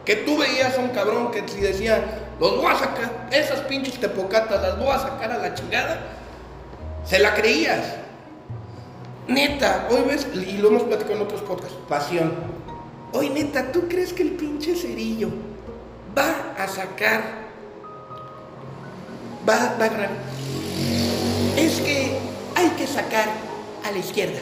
[0.05, 2.03] Que tú veías a un cabrón que si decía,
[2.39, 5.99] los voy a sacar, esas pinches tepocatas las voy a sacar a la chingada,
[7.05, 7.95] se la creías.
[9.29, 12.33] Neta, hoy ves, y lo hemos platicado en otros podcasts, pasión.
[13.13, 15.29] Hoy neta, ¿tú crees que el pinche cerillo
[16.17, 17.21] va a sacar,
[19.47, 20.09] va, va a agarrar?
[21.55, 22.17] Es que
[22.55, 23.27] hay que sacar
[23.85, 24.39] a la izquierda.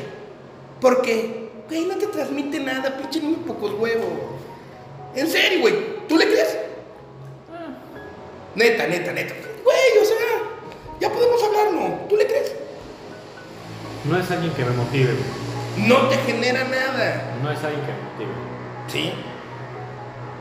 [0.80, 4.08] Porque, güey, no te transmite nada, pinche muy pocos huevos.
[5.16, 6.58] En serio, güey, ¿tú le crees?
[8.56, 9.36] Neta, neta, neta.
[9.66, 10.18] Güey, o sea,
[11.02, 12.08] ya podemos hablarlo.
[12.08, 12.67] ¿Tú le crees?
[14.08, 15.16] No es alguien que me motive.
[15.86, 17.36] No te genera nada.
[17.44, 18.32] No es alguien que me motive.
[18.88, 19.14] Sí.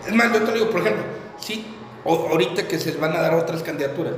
[0.07, 1.03] Es más, yo te lo digo, por ejemplo,
[1.39, 1.67] sí,
[2.05, 4.15] ahorita que se van a dar otras candidaturas.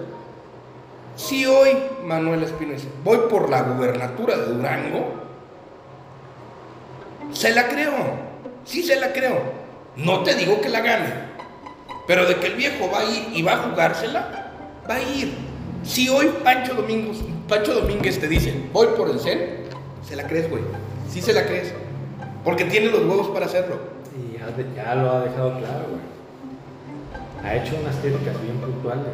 [1.17, 1.71] Si hoy
[2.05, 5.15] Manuel Espino dice, voy por la gubernatura de Durango,
[7.33, 7.93] se la creo.
[8.65, 9.41] Sí se la creo.
[9.97, 11.29] No te digo que la gane.
[12.07, 14.53] Pero de que el viejo va a ir y va a jugársela,
[14.89, 15.35] va a ir.
[15.83, 17.19] Si hoy Pancho Domínguez,
[17.49, 19.65] Pancho Domínguez te dice, voy por el CEN,
[20.07, 20.63] se la crees, güey.
[21.09, 21.73] Sí se la crees.
[22.45, 23.77] Porque tiene los huevos para hacerlo.
[24.15, 24.37] Y
[24.77, 26.03] ya, lo ha dejado claro, güey.
[27.43, 29.07] Ha hecho unas críticas bien puntuales.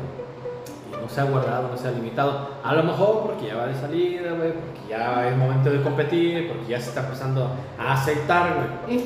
[0.93, 2.49] Y no se ha guardado, no se ha limitado.
[2.65, 4.53] A lo mejor porque ya va de salida, güey.
[4.53, 6.49] Porque ya es momento de competir.
[6.49, 9.01] Porque ya se está empezando a aceitar, güey.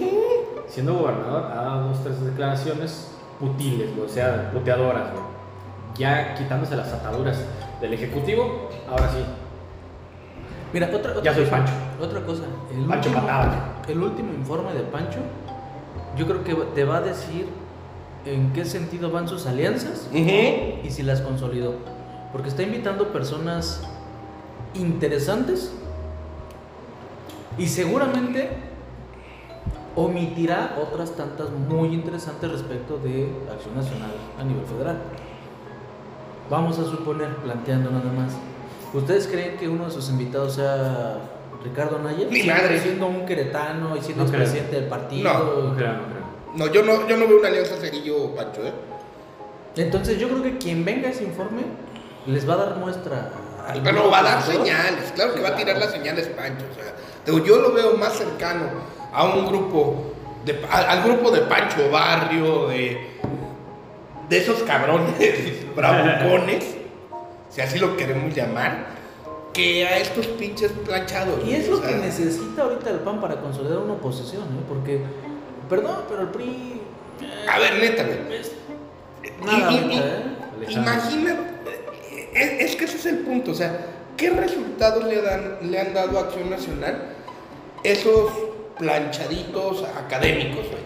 [0.69, 4.09] Siendo gobernador, ha dado dos, tres declaraciones putiles, güey.
[4.09, 5.25] O sea, puteadoras, güey.
[5.99, 7.39] Ya quitándose las ataduras
[7.81, 9.25] del ejecutivo, ahora sí.
[10.73, 11.73] Mira, otra, otra Ya soy Pancho.
[12.01, 12.43] Otra cosa.
[12.75, 13.27] El Pancho último,
[13.89, 15.21] el último informe de Pancho,
[16.17, 17.49] yo creo que te va a decir
[18.25, 21.75] en qué sentido van sus alianzas y si las consolidó.
[22.33, 23.83] Porque está invitando personas
[24.75, 25.73] interesantes
[27.57, 28.51] y seguramente
[29.97, 34.99] omitirá otras tantas muy interesantes respecto de Acción Nacional a nivel federal.
[36.51, 38.37] Vamos a suponer, planteando nada más,
[38.95, 41.19] ¿ustedes creen que uno de sus invitados sea
[41.65, 42.27] Ricardo Anaya?
[42.31, 42.81] Mi Siendo- madre.
[42.81, 44.43] Siendo un queretano y siendo No creo.
[44.43, 45.33] presidente del partido.
[45.33, 45.39] No,
[45.71, 46.29] No creo, no creo.
[46.55, 48.73] No, yo no, yo no veo una alianza Cerillo-Pancho, ¿eh?
[49.77, 51.63] Entonces yo creo que quien venga a ese informe
[52.27, 53.31] les va a dar muestra.
[53.67, 56.65] al Pero grupo va a dar señales, claro que va a tirar las señales Pancho.
[56.71, 58.65] O sea, yo lo veo más cercano
[59.13, 60.13] a un grupo,
[60.47, 62.99] de, al, al grupo de Pancho Barrio, de,
[64.31, 65.15] de esos cabrones
[65.77, 66.65] bravucones,
[67.51, 68.87] si así lo queremos llamar,
[69.53, 71.41] que a estos pinches planchados.
[71.47, 74.63] Y es lo que necesita ahorita el PAN para consolidar una oposición, ¿eh?
[74.69, 75.01] porque,
[75.69, 76.81] perdón, pero el PRI
[77.49, 78.19] A ver, neta, güey.
[79.45, 80.71] Nada, Y- y- ahorita, y- ¿eh?
[80.71, 81.37] Imagina,
[82.35, 85.95] es, es que ese es el punto, o sea, ¿qué resultados le, dan, le han
[85.95, 87.15] dado a Acción Nacional
[87.83, 88.31] esos
[88.79, 90.83] planchaditos académicos, güey?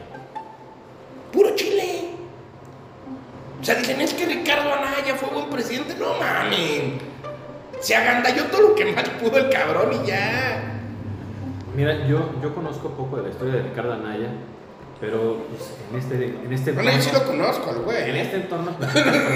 [1.32, 2.10] Puro chile.
[3.62, 5.94] O sea, dicen, es que Ricardo Anaya fue buen presidente.
[5.98, 7.00] No mames.
[7.80, 10.62] Se agandalló todo lo que más pudo el cabrón y ya.
[11.76, 14.28] Mira, yo, yo conozco poco de la historia de Ricardo Anaya,
[15.00, 18.10] pero pues, en este, en este Bueno, yo sí lo entorno, conozco al güey.
[18.10, 18.88] en este entorno con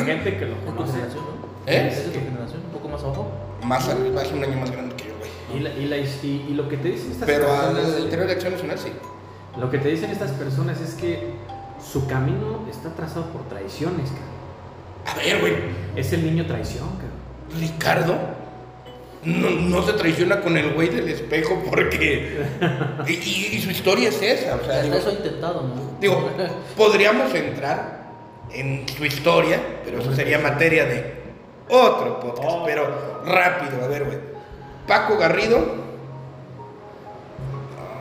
[0.06, 0.92] gente que lo Es tu conoce.
[0.92, 1.72] generación, ¿no?
[1.72, 1.88] ¿Eh?
[1.88, 3.32] Es de tu generación, un poco más abajo.
[3.64, 5.30] Más arriba, es un año más grande que yo, güey.
[5.58, 8.26] Y, la- y, la- y- y lo que te dicen estas Pero personas, al interior
[8.26, 8.92] de Acción Nacional sí.
[9.58, 11.30] lo que te dicen estas personas es que
[11.92, 14.36] su camino está trazado por traiciones, cabrón.
[15.06, 15.54] A ver, güey.
[15.94, 17.60] Es el niño traición, cabrón.
[17.60, 18.16] Ricardo
[19.22, 22.44] no, no se traiciona con el güey del espejo porque.
[23.06, 24.56] Y, y- y su historia es esa.
[24.56, 25.74] O sea, Hasta digo, eso ha intentado, ¿no?
[26.00, 26.28] digo,
[26.76, 28.04] podríamos entrar
[28.52, 31.14] en su historia, pero eso sería materia de
[31.68, 32.58] otro podcast.
[32.64, 34.18] Pero rápido, a ver, güey.
[34.88, 35.86] Paco Garrido.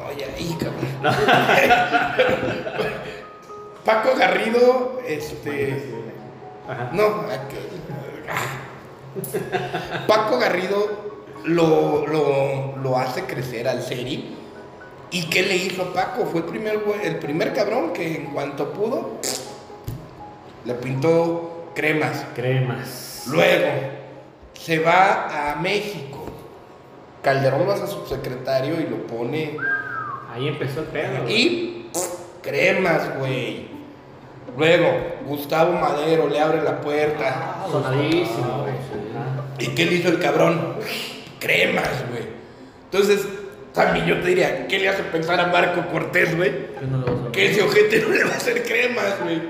[0.08, 0.86] Ay, ahí, cabrón.
[3.86, 5.84] Paco Garrido, este.
[6.68, 6.90] Ajá.
[6.94, 7.70] No, aquel-
[8.30, 10.06] ah.
[10.08, 14.36] Paco Garrido lo, lo, lo hace crecer al Seri.
[15.12, 16.26] ¿Y qué le hizo Paco?
[16.26, 19.20] Fue el primer, el primer cabrón que en cuanto pudo
[20.66, 22.26] le pintó cremas.
[22.36, 23.24] Cremas.
[23.28, 23.68] Luego
[24.54, 26.26] se va a México.
[27.22, 29.58] Calderón lo hace subsecretario y lo pone.
[30.34, 31.30] Ahí empezó el pedo.
[31.30, 31.90] Y
[32.42, 33.75] cremas, güey.
[34.58, 34.88] Luego,
[35.26, 37.66] Gustavo Madero le abre la puerta.
[37.70, 38.76] Sonadísimo, güey.
[39.60, 40.76] ¿Y qué le hizo el cabrón?
[41.40, 42.24] Cremas, güey.
[42.86, 43.28] Entonces,
[43.74, 46.52] también yo te diría, ¿qué le hace pensar a Marco Cortés, güey?
[46.80, 49.42] Que no Que ese ojete no le va a hacer cremas, güey.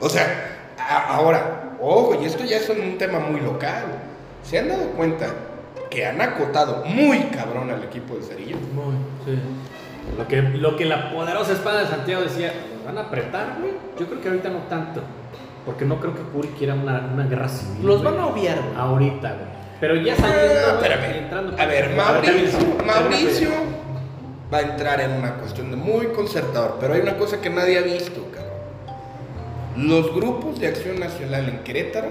[0.00, 0.74] O sea,
[1.08, 3.84] ahora, ojo, y esto ya es un tema muy local.
[4.42, 5.26] ¿Se han dado cuenta
[5.88, 8.56] que han acotado muy cabrón al equipo de Cerillo?
[8.74, 9.38] Muy, sí.
[10.18, 13.72] Lo que, lo que la poderosa espada de Santiago decía, ¿nos van a apretar, güey?
[13.98, 15.00] Yo creo que ahorita no tanto.
[15.64, 17.86] Porque no creo que Curi quiera una, una guerra civil.
[17.86, 18.12] Los güey.
[18.12, 18.74] van a obviar, güey.
[18.76, 19.46] Ahorita, güey.
[19.80, 21.16] Pero ya saliendo, Ah, espérame.
[21.18, 21.56] entrando.
[21.62, 23.50] A ver, Mauricio, Mauricio
[24.52, 27.78] va a entrar en una cuestión de muy concertador, pero hay una cosa que nadie
[27.78, 29.88] ha visto, cabrón.
[29.88, 32.08] Los grupos de acción nacional en Querétaro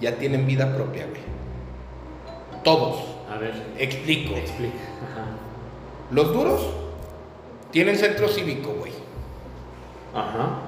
[0.00, 1.20] ya tienen vida propia, güey.
[2.64, 3.04] Todos.
[3.32, 4.34] A ver, Explico.
[4.34, 4.74] explica.
[5.10, 5.26] Ajá.
[6.10, 6.66] Los duros
[7.70, 8.92] tienen centro cívico, güey.
[10.14, 10.60] Ajá.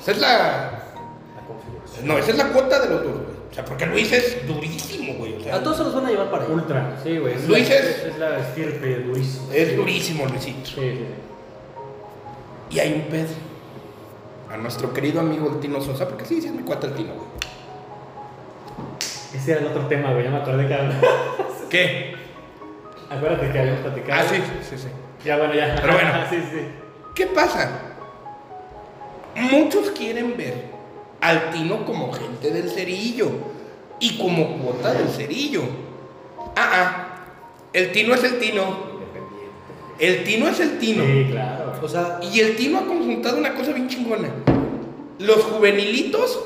[0.00, 0.28] Esa es la.
[0.28, 2.06] La configuración.
[2.06, 3.38] No, esa es la cuota de los duros, güey.
[3.50, 5.36] O sea, porque Luis es durísimo, güey.
[5.36, 6.52] O sea, A todos se los van a llevar para allá.
[6.54, 7.34] Ultra, sí, güey.
[7.34, 9.54] Es, Luis la, es- es la estirpe durísima.
[9.54, 9.74] es Sí.
[9.74, 10.66] durísimo, Luisito.
[10.66, 11.06] Sí, sí.
[12.70, 13.28] Y hay un pedo.
[14.52, 17.14] A nuestro querido amigo el Tino Sosa, porque sí, sí es mi cuata el Tino,
[17.14, 17.26] güey.
[19.34, 20.24] Ese era el otro tema, güey.
[20.24, 20.78] Ya me acordé que
[21.70, 22.14] ¿Qué?
[23.10, 24.20] Acuérdate que habíamos platicado.
[24.22, 24.36] Ah, sí,
[24.68, 24.88] sí, sí.
[25.24, 25.76] Ya, bueno, ya.
[25.80, 26.10] Pero bueno.
[26.30, 26.60] sí, sí.
[27.14, 27.70] ¿Qué pasa?
[29.34, 30.66] Muchos quieren ver
[31.20, 33.30] al Tino como gente del cerillo
[34.00, 35.62] y como cuota del cerillo.
[36.56, 37.04] Ah, ah.
[37.72, 38.62] El Tino es el Tino.
[38.92, 39.98] Independiente.
[39.98, 41.04] El Tino es el Tino.
[41.04, 41.74] Sí, claro.
[41.82, 44.30] O sea, Y el Tino ha conjuntado una cosa bien chingona.
[45.18, 46.40] Los juvenilitos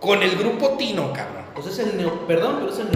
[0.00, 1.44] con el grupo Tino, cabrón.
[1.56, 2.26] o sea, es el neo...
[2.26, 2.88] Perdón, pero es el.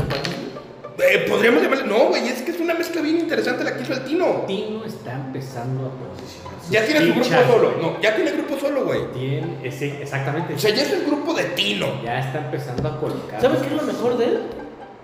[1.02, 1.84] Eh, Podríamos llamarle.
[1.84, 4.44] No, güey, es que es una mezcla bien interesante la que hizo el Tino.
[4.46, 6.70] Tino está empezando a posicionarse.
[6.70, 7.74] Ya tiene su grupo solo.
[7.80, 9.12] No, ya tiene grupo solo, güey.
[9.12, 10.54] Tiene, sí, exactamente.
[10.54, 12.02] O sea, ya es el grupo de Tino.
[12.02, 13.40] ya está empezando a colocar.
[13.40, 14.40] ¿Sabes qué es lo mejor de él?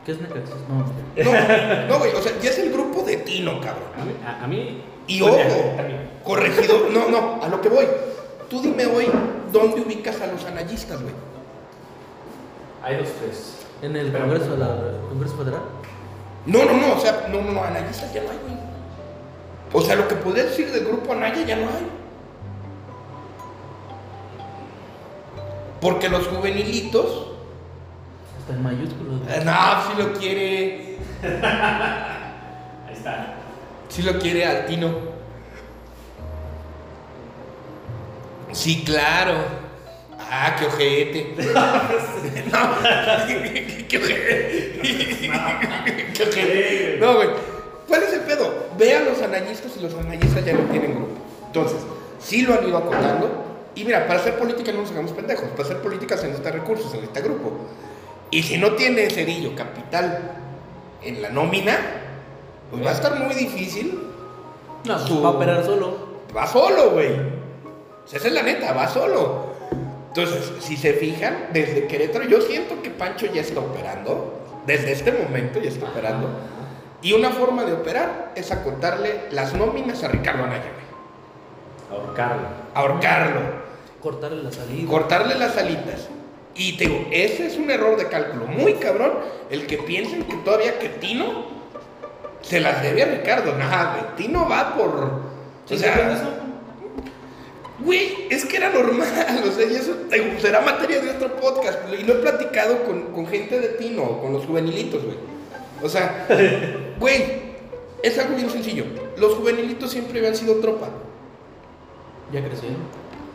[0.05, 0.55] Que es Necaxis.
[0.68, 1.32] No.
[1.32, 3.89] No, no, güey, o sea, ya es el grupo de Tino, cabrón.
[4.01, 4.12] A mí.
[4.24, 5.73] A, a mí Y pues, ojo,
[6.23, 6.90] corregidor.
[6.93, 7.86] No, no, a lo que voy.
[8.48, 9.06] Tú dime hoy
[9.52, 11.14] dónde ubicas a los analistas, güey.
[12.85, 13.56] Hay dos, tres.
[13.82, 14.77] En el Congreso, de la,
[15.09, 15.60] Congreso Federal.
[16.47, 18.56] No, no, no, o sea, no, no, no, analistas ya no hay, güey.
[19.73, 21.86] O sea, lo que podría decir del grupo Anaya ya no hay.
[25.81, 27.32] Porque los juvenilitos,
[28.40, 29.20] Hasta en mayúsculos.
[29.28, 29.52] eh, no,
[29.90, 30.98] si lo quiere,
[32.86, 33.35] Ahí está.
[33.89, 34.90] si lo quiere al Tino.
[38.52, 39.65] Sí, claro.
[40.28, 41.35] Ah, qué ojete.
[42.53, 42.59] no,
[43.89, 44.81] qué ojete.
[46.15, 46.98] qué ojete.
[47.01, 47.28] No, güey.
[47.89, 48.53] ¿Cuál es el pedo?
[48.77, 51.15] Ve a los anayistas y los anayistas ya no tienen grupo.
[51.47, 51.78] Entonces,
[52.19, 53.44] sí lo han ido acotando.
[53.77, 55.44] Y mira, para hacer política no nos hagamos pendejos.
[55.51, 57.53] Para hacer política se necesitan recursos, se necesita grupo.
[58.31, 60.32] Y si no tiene cerillo capital
[61.03, 61.78] en la nómina,
[62.70, 64.01] pues va a estar muy difícil.
[64.85, 65.97] No, Su- va a operar solo.
[66.36, 67.12] Va solo, güey.
[67.12, 69.55] O sea, esa es la neta, va solo.
[70.16, 74.40] Entonces, si se fijan, desde Querétaro, yo siento que Pancho ya está operando.
[74.66, 76.28] Desde este momento ya está operando.
[77.02, 80.72] Y una forma de operar es acotarle las nóminas a Ricardo Anaya.
[81.90, 82.48] Ahorcarlo.
[82.74, 83.40] Ahorcarlo.
[84.01, 84.88] Cortarle la salida.
[84.88, 86.09] cortarle las alitas.
[86.55, 89.12] Y te digo, ese es un error de cálculo muy cabrón,
[89.51, 91.44] el que piensen que todavía que Tino
[92.40, 93.55] se las debe a Ricardo.
[93.59, 94.94] Nada, Tino va por...
[94.94, 95.20] O
[95.66, 96.45] ¿Sí sea, eso?
[97.81, 101.78] Güey, es que era normal, o sea, y eso te será materia de otro podcast.
[101.98, 105.16] Y lo he platicado con, con gente de Tino, con los juvenilitos, güey.
[105.82, 106.27] O sea,
[106.98, 107.23] güey,
[108.03, 108.85] es algo bien sencillo.
[109.16, 110.89] Los juvenilitos siempre habían sido tropa.
[112.32, 112.78] Ya crecieron.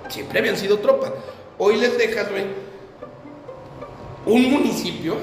[0.09, 1.13] siempre habían sido tropa.
[1.57, 2.45] Hoy les dejas, güey,
[4.25, 5.15] un municipio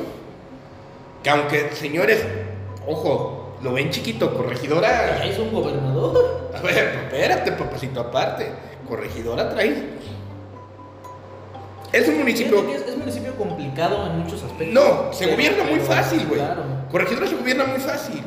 [1.22, 2.24] que aunque, señores,
[2.86, 5.18] ojo, lo ven chiquito, corregidora...
[5.18, 6.50] Ya hizo un gobernador.
[6.54, 8.46] A ver, espérate, papacito, aparte.
[8.88, 9.98] Corregidora trae...
[11.92, 12.68] Es un municipio...
[12.70, 14.74] Es, es un municipio complicado en muchos aspectos.
[14.74, 16.40] No, se gobierna muy fácil, güey.
[16.40, 16.62] Claro.
[16.90, 18.22] Corregidora se gobierna muy fácil.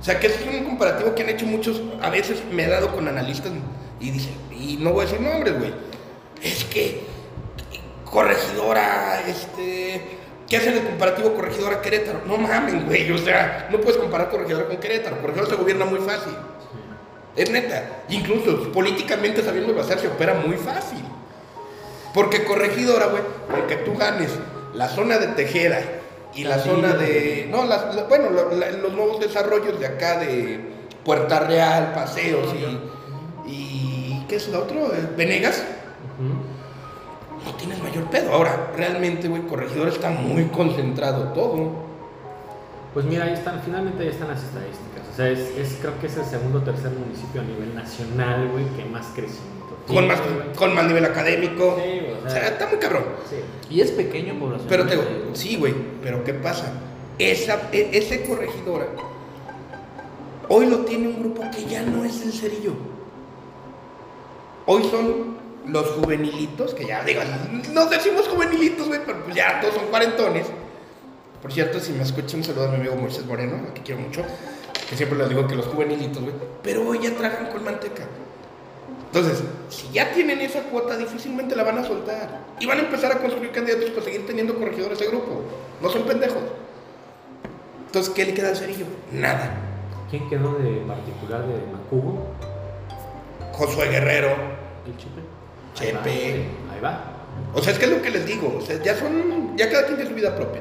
[0.00, 1.80] O sea, que es un comparativo que han hecho muchos.
[2.02, 3.52] A veces me he dado con analistas
[4.00, 5.72] y dicen, y no voy a decir nombres, güey.
[6.42, 7.02] Es que
[8.04, 10.18] corregidora, este.
[10.48, 12.22] ¿Qué hacen el comparativo corregidora Querétaro?
[12.26, 13.10] No mamen, güey.
[13.12, 15.20] O sea, no puedes comparar corregidora con Querétaro.
[15.20, 16.34] Corregidora se gobierna muy fácil.
[17.36, 18.02] Es neta.
[18.10, 21.02] Incluso políticamente sabiendo basar se opera muy fácil.
[22.12, 23.22] Porque corregidora, güey,
[23.54, 24.30] aunque tú ganes
[24.74, 25.80] la zona de Tejeda
[26.34, 26.68] y la Sí.
[26.68, 27.48] zona de.
[27.50, 30.60] No, las- la- bueno, la- la- los nuevos desarrollos de acá de
[31.04, 33.50] Puerta Real, Paseos y.
[33.50, 34.90] y ¿Qué es lo otro?
[35.16, 35.62] Venegas.
[37.44, 38.32] No tienes mayor pedo.
[38.32, 41.72] Ahora, realmente, güey, corregidora está muy concentrado todo.
[42.94, 44.91] Pues mira, ahí están, finalmente ahí están las estadísticas.
[45.12, 48.48] O sea, es, es- creo que es el segundo o tercer municipio a nivel nacional,
[48.48, 50.52] güey, que más crecimiento Con más, güey.
[50.56, 51.76] con más nivel académico.
[51.82, 53.04] Sí, güey, o O sea, está muy cabrón.
[53.28, 53.36] Sí.
[53.74, 54.68] Y es pequeño población.
[54.68, 56.72] Pero te digo, sí, güey, pero ¿qué pasa?
[57.18, 58.86] Esa, e- ese corregidora
[60.48, 62.72] hoy lo tiene un grupo que ya no es el cerillo.
[64.66, 65.36] Hoy son
[65.66, 67.20] los juvenilitos, que ya digo,
[67.72, 70.46] nos decimos juvenilitos, güey, pero pues ya todos son cuarentones.
[71.40, 74.00] Por cierto, si me escuchan, un saludo a mi amigo Moisés Moreno, a que quiero
[74.00, 74.22] mucho,
[74.92, 78.02] que siempre les digo que los juvenilitos, güey, pero hoy ya tragan con manteca.
[79.06, 82.40] Entonces, si ya tienen esa cuota, difícilmente la van a soltar.
[82.60, 85.44] Y van a empezar a construir candidatos para seguir teniendo corregidores de grupo.
[85.80, 86.42] No son pendejos.
[87.86, 88.84] Entonces, ¿qué le queda al cerillo?
[89.12, 89.54] Nada.
[90.10, 92.26] ¿Quién quedó de particular de Macubo?
[93.52, 94.28] Josué Guerrero,
[94.86, 95.20] El chipe.
[95.80, 96.30] Ahí va, Chepe.
[96.30, 96.42] güey,
[96.74, 97.04] Ahí va.
[97.54, 98.58] O sea, es que es lo que les digo.
[98.58, 99.56] O sea, ya son.
[99.56, 100.60] Ya cada quien tiene su vida propia.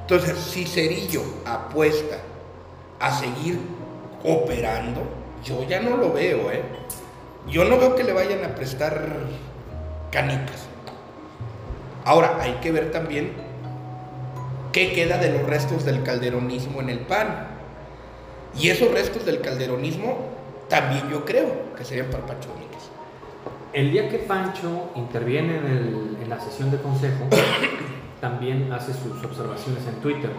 [0.00, 2.16] Entonces, si Cerillo apuesta
[3.02, 3.58] a seguir
[4.24, 5.02] operando,
[5.44, 6.62] yo ya no lo veo, ¿eh?
[7.48, 9.08] Yo no veo que le vayan a prestar
[10.10, 10.66] canicas.
[12.04, 13.32] Ahora, hay que ver también
[14.72, 17.48] qué queda de los restos del calderonismo en el PAN.
[18.58, 20.18] Y esos restos del calderonismo
[20.68, 22.82] también yo creo que serían para Domínguez.
[23.72, 27.24] El día que Pancho interviene en, el- en la sesión de consejo,
[28.20, 30.30] también hace sus observaciones en Twitter.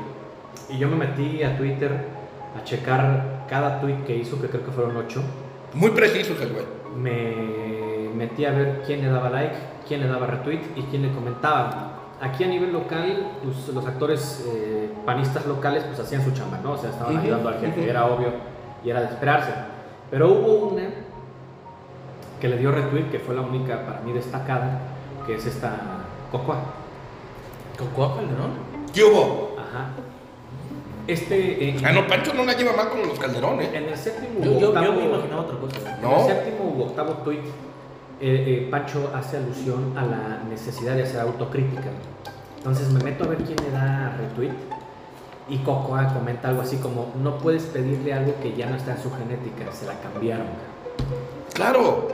[0.70, 2.08] Y yo me metí a Twitter
[2.60, 5.22] a checar cada tweet que hizo, que creo que fueron ocho.
[5.74, 6.66] Muy precisos el güey.
[6.96, 9.56] Me metí a ver quién le daba like,
[9.88, 11.90] quién le daba retweet y quién le comentaba.
[12.22, 16.74] Aquí a nivel local, pues, los actores eh, panistas locales pues hacían su chamba, ¿no?
[16.74, 17.90] O sea, estaban Ujú, ayudando al jefe, ujú.
[17.90, 18.28] era obvio
[18.84, 19.52] y era de esperarse.
[20.12, 20.84] Pero hubo una
[22.40, 24.80] que le dio retweet, que fue la única para mí destacada,
[25.26, 25.76] que es esta
[26.32, 26.58] Cocoa.
[27.78, 28.52] Cocoa Calderón.
[28.94, 29.56] ¿Qué hubo?
[29.58, 29.88] Ajá.
[31.08, 31.70] Este.
[31.70, 33.74] eh, Ah, no, Pancho no la lleva mal con los calderones.
[33.74, 35.98] En el séptimo Yo, yo, yo octavo- me imaginaba otra cosa.
[36.02, 36.14] No.
[36.16, 37.44] En el séptimo u octavo tweet, eh,
[38.22, 41.90] eh, Pancho hace alusión a la necesidad de hacer autocrítica.
[42.58, 44.54] Entonces me meto a ver quién le da retweet
[45.50, 49.04] y Cocoa comenta algo así como: No puedes pedirle algo que ya no está en
[49.04, 50.48] su genética, se la cambiaron.
[51.54, 52.08] Claro.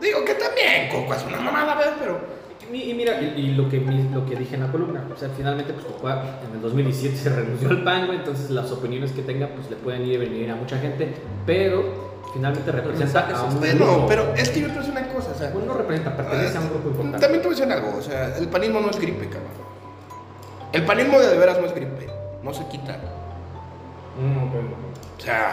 [0.00, 1.96] Digo que también, Coco, es una mamada, ¿verdad?
[1.98, 2.37] Pero.
[2.72, 5.28] Y, y mira, y, y lo, que, lo que dije en la columna, o sea,
[5.36, 9.22] finalmente, pues Cocoa en el 2017 se renunció al PAN, güey, entonces las opiniones que
[9.22, 11.14] tenga, pues le pueden ir y venir a mucha gente,
[11.46, 14.06] pero finalmente representa a un Bueno, grupo.
[14.08, 15.50] pero es que yo te voy a decir una cosa, o sea.
[15.52, 17.18] Pues no representa, pertenece a un grupo importante.
[17.20, 19.52] También te voy a decir algo, o sea, el panismo no es gripe, cabrón.
[20.72, 22.06] El panismo de, de veras no es gripe,
[22.42, 22.98] no se quita.
[25.16, 25.52] O sea,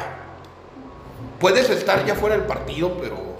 [1.39, 3.34] puedes estar ya fuera del partido, pero.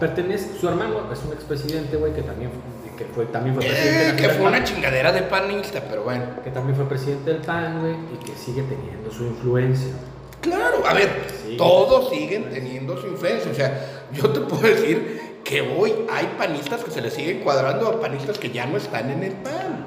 [0.00, 2.50] Pertenece, su hermano es un expresidente, güey, que también,
[2.96, 6.02] que fue, también fue presidente Eh, del que fue PAN, una chingadera de panista, pero
[6.04, 6.24] bueno.
[6.42, 9.92] que también fue presidente del PAN, güey, y que sigue teniendo su influencia.
[10.40, 11.10] Claro, a ver,
[11.46, 11.56] Sí.
[11.58, 13.50] Todos siguen teniendo su influencia.
[13.50, 17.88] O sea, yo te puedo decir que hoy hay panistas que se le siguen cuadrando
[17.88, 19.86] a panistas que ya no están en el PAN.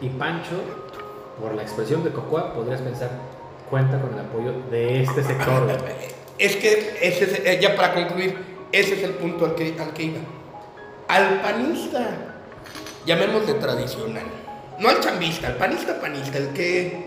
[0.00, 0.56] Y Pancho,
[1.40, 3.10] por la expresión de Cocoa, podrías pensar,
[3.70, 5.68] cuenta con el apoyo de este sector.
[6.38, 8.36] Es que, ese es- eh, ya para concluir,
[8.72, 10.18] ese es el punto al que, al que iba.
[11.08, 12.10] Al panista,
[13.06, 14.24] llamémosle tradicional,
[14.78, 17.04] no al chambista, al panista panista, el que,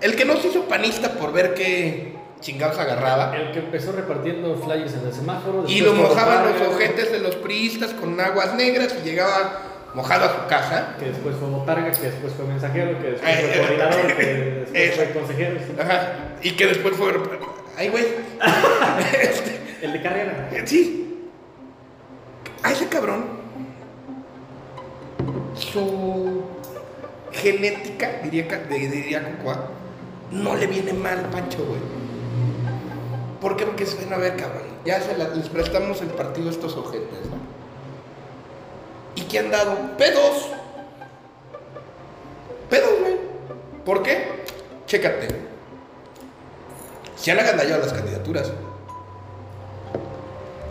[0.00, 4.56] el que no se hizo panista por ver qué chingados agarraba El que empezó repartiendo
[4.56, 5.64] flyers en el semáforo.
[5.68, 9.60] y después lo mojaban los ojetes de los priistas con aguas negras y llegaba
[9.94, 10.94] mojado a su casa.
[10.98, 14.24] Que después fue Botarga, que después fue mensajero, que después Eh, fue eh, coordinador, que
[14.24, 15.60] después eh, fue consejero.
[15.80, 17.12] Ajá, y que después fue...
[17.76, 18.04] Ay, güey.
[19.20, 20.50] Este, El de carrera.
[20.66, 21.28] Sí.
[22.62, 23.24] A ese cabrón,
[25.54, 26.42] su
[27.32, 29.68] genética, diría, diría Cocoa,
[30.30, 31.80] no le viene mal, Pancho, güey.
[33.40, 33.64] ¿Por qué?
[33.64, 34.64] Porque se ven a ver, cabrón.
[34.84, 37.18] Ya se la- les prestamos el partido a estos ojetes.
[39.14, 39.96] ¿Y qué han dado?
[39.96, 40.48] Pedos.
[42.68, 43.16] Pedos, güey.
[43.84, 44.44] ¿Por qué?
[44.86, 45.28] Chécate.
[47.16, 48.52] Se han agandallado las candidaturas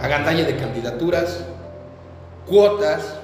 [0.10, 1.46] agandalle de candidaturas,
[2.48, 3.16] cuotas.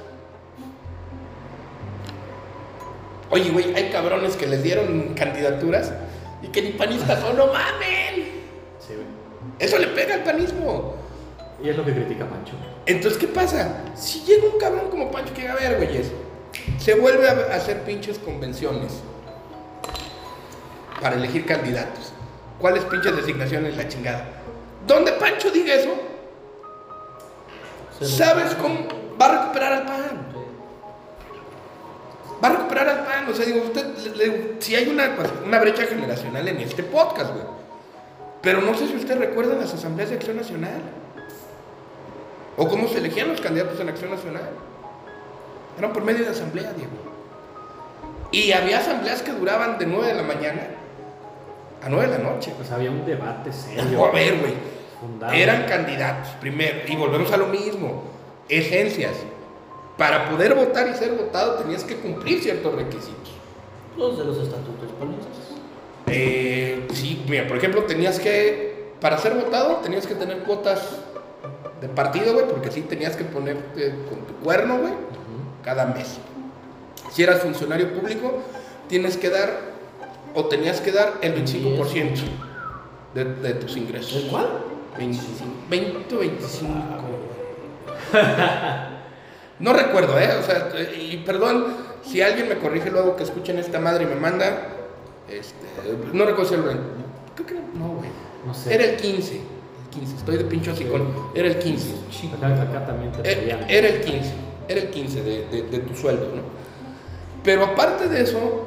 [3.32, 5.92] Oye, güey, hay cabrones que les dieron candidaturas
[6.44, 8.44] y que ni panistas son, no mamen.
[8.80, 9.08] Sí, güey.
[9.58, 10.96] Eso le pega al panismo.
[11.64, 12.54] Y es lo que critica Pancho.
[12.86, 13.78] Entonces, ¿qué pasa?
[13.96, 16.12] Si llega un cabrón como Pancho que a ver, güeyes,
[16.78, 18.94] se vuelve a hacer pinches convenciones
[21.02, 22.14] para elegir candidatos.
[22.60, 24.28] ¿Cuáles pinches designaciones la chingada?
[24.86, 25.96] Donde Pancho diga eso,
[28.02, 28.80] ¿sabes cómo
[29.20, 30.26] va a recuperar al PAN?
[32.44, 33.30] Va a recuperar al PAN.
[33.30, 36.84] O sea, digo, usted, le- le- si hay una, pues, una brecha generacional en este
[36.84, 37.46] podcast, güey.
[38.42, 40.82] Pero no sé si usted recuerda las asambleas de acción nacional.
[42.58, 44.50] O cómo se elegían los candidatos en acción nacional.
[45.78, 46.92] Eran por medio de asamblea, Diego.
[48.32, 50.68] Y había asambleas que duraban de 9 de la mañana
[51.84, 52.54] a 9 de la noche.
[52.56, 54.06] Pues había un debate serio.
[54.06, 54.54] A ver, güey.
[55.06, 55.34] Fundado.
[55.34, 56.80] Eran candidatos, primero.
[56.88, 58.04] Y volvemos a lo mismo.
[58.50, 59.14] Esencias.
[59.98, 63.32] Para poder votar y ser votado tenías que cumplir ciertos requisitos.
[63.98, 65.56] Los de los estatutos panistas.
[66.08, 70.98] Eh, sí, mira, por ejemplo, tenías que, para ser votado, tenías que tener cuotas
[71.80, 74.94] de partido, güey, porque sí tenías que ponerte con tu cuerno, güey,
[75.64, 76.18] cada mes.
[77.12, 78.40] Si eras funcionario público,
[78.88, 79.50] tienes que dar,
[80.34, 82.20] o tenías que dar el 25%
[83.14, 84.24] de, de tus ingresos.
[84.24, 84.48] ¿El cuál?
[84.98, 86.74] 25, 20 o 25.
[89.60, 90.30] No recuerdo, ¿eh?
[90.38, 90.70] O sea,
[91.00, 91.68] y perdón
[92.04, 94.48] si alguien me corrige luego que escuchen esta madre y me manda.
[95.30, 95.66] Este,
[96.12, 96.84] no recuerdo si era el 20.
[97.36, 98.10] Creo que no, güey.
[98.46, 98.74] No sé.
[98.76, 99.36] Era el 15.
[99.36, 101.08] El 15, estoy de pincho así con.
[101.34, 101.94] Era el 15.
[102.36, 103.66] Acá, acá también te Eh, pedían.
[103.70, 104.34] Era el 15.
[104.68, 106.42] Era el 15 de, de- de tu sueldo, ¿no?
[107.44, 108.66] Pero aparte de eso,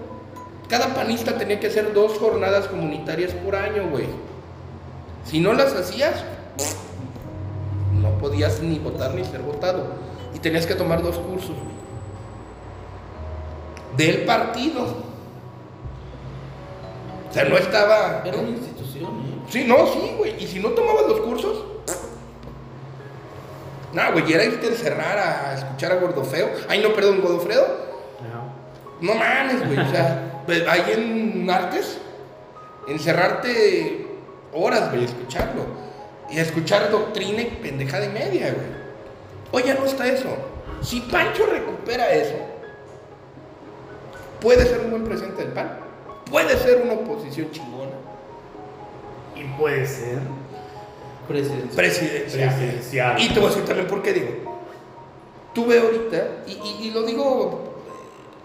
[0.71, 4.07] cada panista tenía que hacer dos jornadas comunitarias por año, güey.
[5.29, 6.25] Si no las hacías,
[8.01, 9.85] no podías ni votar ni ser votado.
[10.35, 11.79] Y tenías que tomar dos cursos, güey.
[13.99, 14.85] Del partido.
[17.29, 18.23] O sea, no estaba.
[18.25, 19.43] Era una institución, ¿eh?
[19.51, 20.43] Sí, no, sí, güey.
[20.43, 21.65] Y si no tomabas los cursos,
[23.93, 26.51] no, güey, y era irte a encerrar a escuchar a Gordofeo.
[26.69, 27.65] Ay, no, perdón, Godofredo.
[28.21, 28.45] Ajá.
[29.01, 29.79] No mames, güey.
[29.79, 31.99] O sea, ahí en Artes,
[32.87, 34.08] encerrarte
[34.65, 35.63] horas, güey, escucharlo.
[36.31, 38.67] Y escuchar doctrina y pendejada y media, güey.
[39.51, 40.29] Hoy ya no está eso.
[40.83, 42.37] Si Pancho recupera eso,
[44.41, 45.79] puede ser un buen presidente del PAN.
[46.31, 47.93] Puede ser una oposición chingona.
[49.35, 50.19] Y puede ser
[51.27, 51.77] Presidencia.
[51.77, 52.55] Presidencial.
[52.55, 53.21] presidencial.
[53.21, 54.59] Y te voy a decir también por qué digo.
[55.55, 57.75] Tuve ahorita, y, y- y lo digo,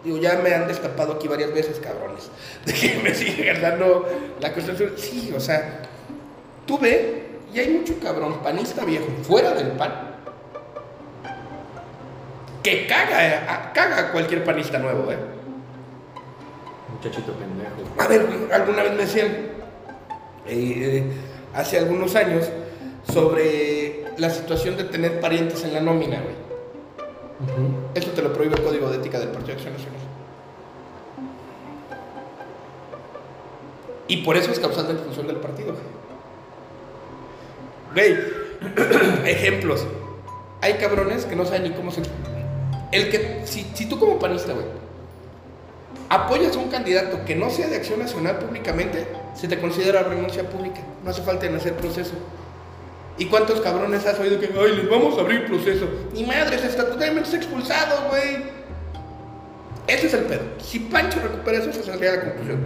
[0.03, 2.29] digo, ya me han destapado aquí varias veces, cabrones,
[2.65, 4.07] de que me sigue ganando
[4.39, 4.93] la construcción.
[4.97, 5.81] Sí, o sea,
[6.65, 7.23] tuve,
[7.53, 9.91] y hay mucho cabrón panista viejo fuera del pan,
[12.63, 15.17] que caga, a- caga a cualquier panista nuevo, ¿eh?
[16.95, 17.71] Muchachito pendejo.
[17.99, 19.35] A ver, alguna vez me decían,
[20.47, 21.11] eh,
[21.53, 22.49] hace algunos años,
[23.11, 26.43] sobre la situación de tener parientes en la nómina, güey.
[27.95, 29.99] Eso te lo prohíbe el Código de Ética del Partido de Acción Nacional.
[34.07, 36.02] Y por eso es causal de expulsión del partido, güey.
[37.93, 38.17] Güey,
[39.25, 39.85] ejemplos.
[40.61, 42.01] Hay cabrones que no saben ni cómo se...
[42.91, 43.41] El que...
[43.45, 44.65] Si, tú como panista, güey,
[46.09, 50.49] apoyas a un candidato que no sea de acción nacional públicamente, se te considera renuncia
[50.49, 50.79] pública.
[51.03, 52.13] No hace falta en hacer proceso.
[53.17, 55.87] ¿Y cuántos cabrones has oído que, ay, les vamos a abrir proceso?
[56.13, 58.43] Ni madres, estatutariamente expulsado, güey.
[59.85, 60.41] Ese es el pedo.
[60.59, 62.59] Si Pancho recupera eso, esa sería la conclusión.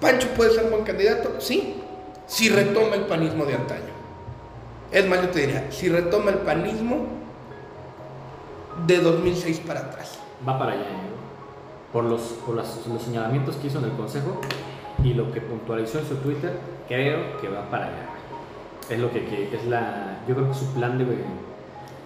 [0.00, 1.76] Pancho puede ser un buen candidato, sí,
[2.26, 3.95] si retoma el panismo de antaño.
[4.96, 7.04] Es más, yo te diría, si retoma el panismo
[8.86, 10.18] de 2006 para atrás.
[10.48, 11.12] Va para allá, ¿eh?
[11.92, 14.40] Por, los, por las- los señalamientos que hizo en el consejo
[15.04, 16.58] y lo que puntualizó en su Twitter,
[16.88, 18.06] creo que va para allá.
[18.88, 20.20] Es lo que, que es la.
[20.26, 21.04] Yo creo que su plan de.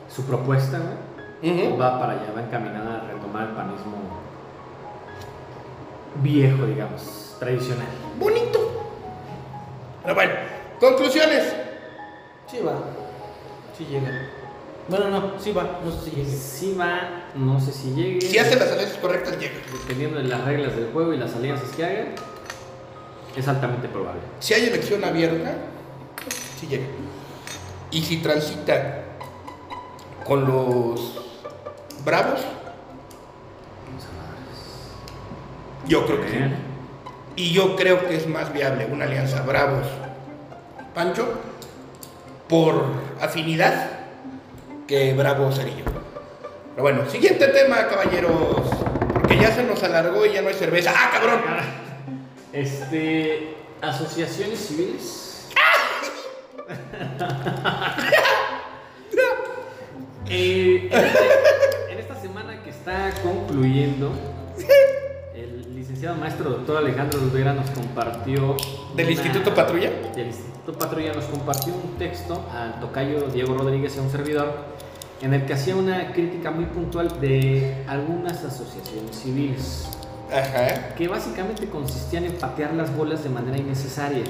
[0.09, 0.81] Su propuesta,
[1.45, 1.79] Ujú.
[1.79, 3.99] va para allá, va encaminada a retomar el panismo
[6.23, 7.87] viejo, digamos, tradicional.
[8.19, 8.59] Bonito.
[10.03, 10.33] Pero bueno,
[10.81, 11.55] conclusiones.
[12.51, 12.73] Sí va.
[13.77, 14.29] Sí llega.
[14.89, 15.81] Bueno, no, sí va.
[15.85, 16.31] No sé si llega.
[16.31, 18.21] Si va, no sé si llegue.
[18.21, 19.55] Si hace las alianzas correctas, llega.
[19.73, 22.05] Dependiendo de las reglas del juego y las alianzas que haga,
[23.37, 24.23] es altamente probable.
[24.41, 25.55] Si hay elección abierta,
[26.59, 26.87] sí llega.
[27.93, 29.05] Y si transita
[30.25, 31.21] con los
[32.05, 32.41] bravos,
[35.87, 36.37] yo creo que sí.
[37.37, 39.87] Y yo creo que es más viable una alianza Bravos
[40.95, 41.50] Pancho
[42.51, 42.85] por
[43.21, 43.89] afinidad
[44.87, 45.85] que Bravo Cerillo.
[46.75, 48.33] Pero bueno, siguiente tema, caballeros.
[49.15, 50.93] Porque ya se nos alargó y ya no hay cerveza.
[50.95, 51.41] ¡Ah, cabrón!
[52.53, 53.55] Este.
[53.81, 55.49] Asociaciones civiles.
[60.33, 64.13] Eh, en, este- en esta semana que está concluyendo,
[65.91, 68.57] licenciado maestro doctor Alejandro Olvera nos compartió.
[68.95, 69.91] ¿Del una- Instituto Patrulla?
[70.15, 74.55] Del Instituto Patrulla nos compartió un texto al tocayo Diego Rodríguez y a un servidor
[75.21, 79.89] en el que hacía una crítica muy puntual de algunas asociaciones civiles
[80.33, 80.95] Ajá.
[80.95, 84.23] que básicamente consistían en patear las bolas de manera innecesaria.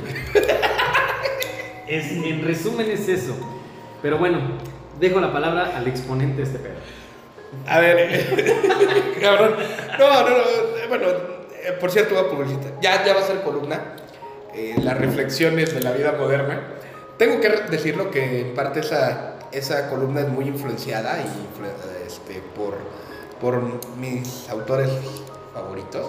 [1.86, 3.34] Es- en resumen es eso.
[4.00, 4.38] Pero bueno,
[4.98, 6.74] dejo la palabra al exponente de este pedo.
[7.68, 9.56] A ver, cabrón.
[9.98, 10.88] No, no, no.
[10.88, 11.06] Bueno,
[11.64, 12.72] eh, por cierto, voy a publicitar.
[12.80, 13.96] Ya, ya va a ser columna.
[14.54, 16.60] eh, las reflexiones de la vida moderna.
[17.18, 22.74] Tengo que decirlo que en parte esa, esa columna es muy influenciada y este, por,
[23.40, 23.62] por
[23.96, 24.90] mis autores
[25.54, 26.08] favoritos.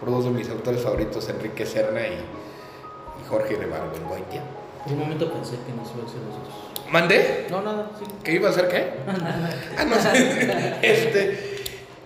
[0.00, 4.42] Por dos de mis autores favoritos, Enrique Serna y, y Jorge de Barbengoitia.
[4.84, 6.54] Por un momento pensé que nos iba a ser nosotros.
[6.90, 7.46] ¿Mandé?
[7.50, 8.04] No, nada, sí.
[8.22, 8.92] ¿Qué iba a hacer qué?
[9.78, 10.78] Ah, no sé.
[10.82, 11.30] Este,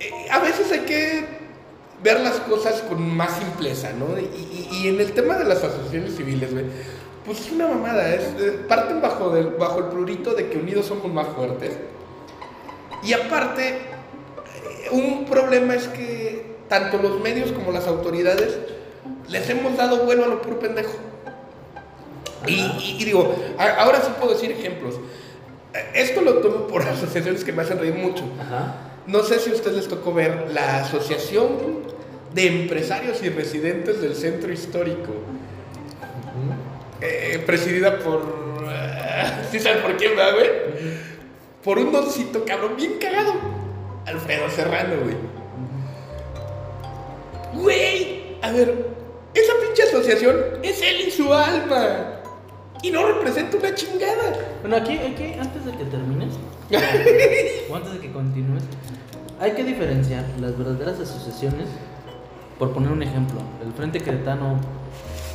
[0.01, 1.38] eh, a veces hay que
[2.03, 4.19] ver las cosas con más simpleza, ¿no?
[4.19, 6.65] Y, y- y en el tema de las asociaciones civiles, güey,
[7.25, 8.15] pues es una mamada.
[8.15, 11.77] Es, eh, parten bajo, del, bajo el plurito de que unidos somos más fuertes.
[13.03, 18.57] Y aparte, eh, un problema es que tanto los medios como las autoridades
[19.29, 20.93] les hemos dado vuelo a lo puro pendejo.
[22.47, 22.61] Y,
[23.01, 24.95] y- digo, a- ahora sí puedo decir ejemplos.
[25.75, 28.23] Eh, Esto lo tomo por asociaciones que me hacen reír mucho.
[28.41, 28.75] Ajá.
[29.09, 31.49] No sé si a ustedes les tocó ver la Asociación
[32.35, 35.15] de Empresarios y Residentes del Centro Histórico,
[37.01, 38.21] eh, presidida por...
[38.71, 40.51] eh, ¿Sí saben por quién va, güey?
[41.65, 43.33] Por un doncito cabrón bien cagado.
[44.05, 45.17] Alfredo Serrano, güey.
[47.55, 48.89] Güey, a ver,
[49.33, 52.21] esa pinche asociación es él y su alma.
[52.83, 54.39] Y no representa una chingada.
[54.61, 56.35] Bueno, aquí, aquí, antes de que termines,
[57.71, 58.65] o antes de que continúes,
[59.41, 61.69] hay que diferenciar las verdaderas asociaciones.
[62.59, 64.59] Por poner un ejemplo, el Frente Cretano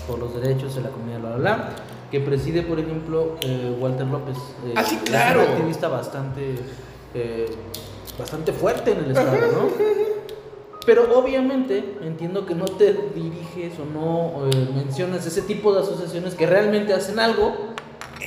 [0.08, 1.70] por los Derechos de la Comunidad, bla, bla, bla,
[2.12, 4.36] que preside, por ejemplo, eh, Walter López.
[4.66, 5.42] eh, Ah, sí, es claro.
[5.44, 6.56] un activista bastante,
[7.14, 7.46] eh,
[8.20, 9.70] bastante fuerte en el Estado, ¿no?
[10.86, 16.46] Pero obviamente entiendo que no te diriges o no mencionas ese tipo de asociaciones que
[16.46, 17.56] realmente hacen algo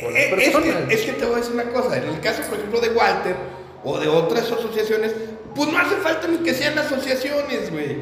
[0.01, 2.43] por las Es que, es que te voy a decir una cosa, en el caso
[2.49, 3.37] por ejemplo de Walter
[3.85, 5.15] o de otras asociaciones,
[5.57, 7.97] pues no hace falta ni que sean asociaciones, güey.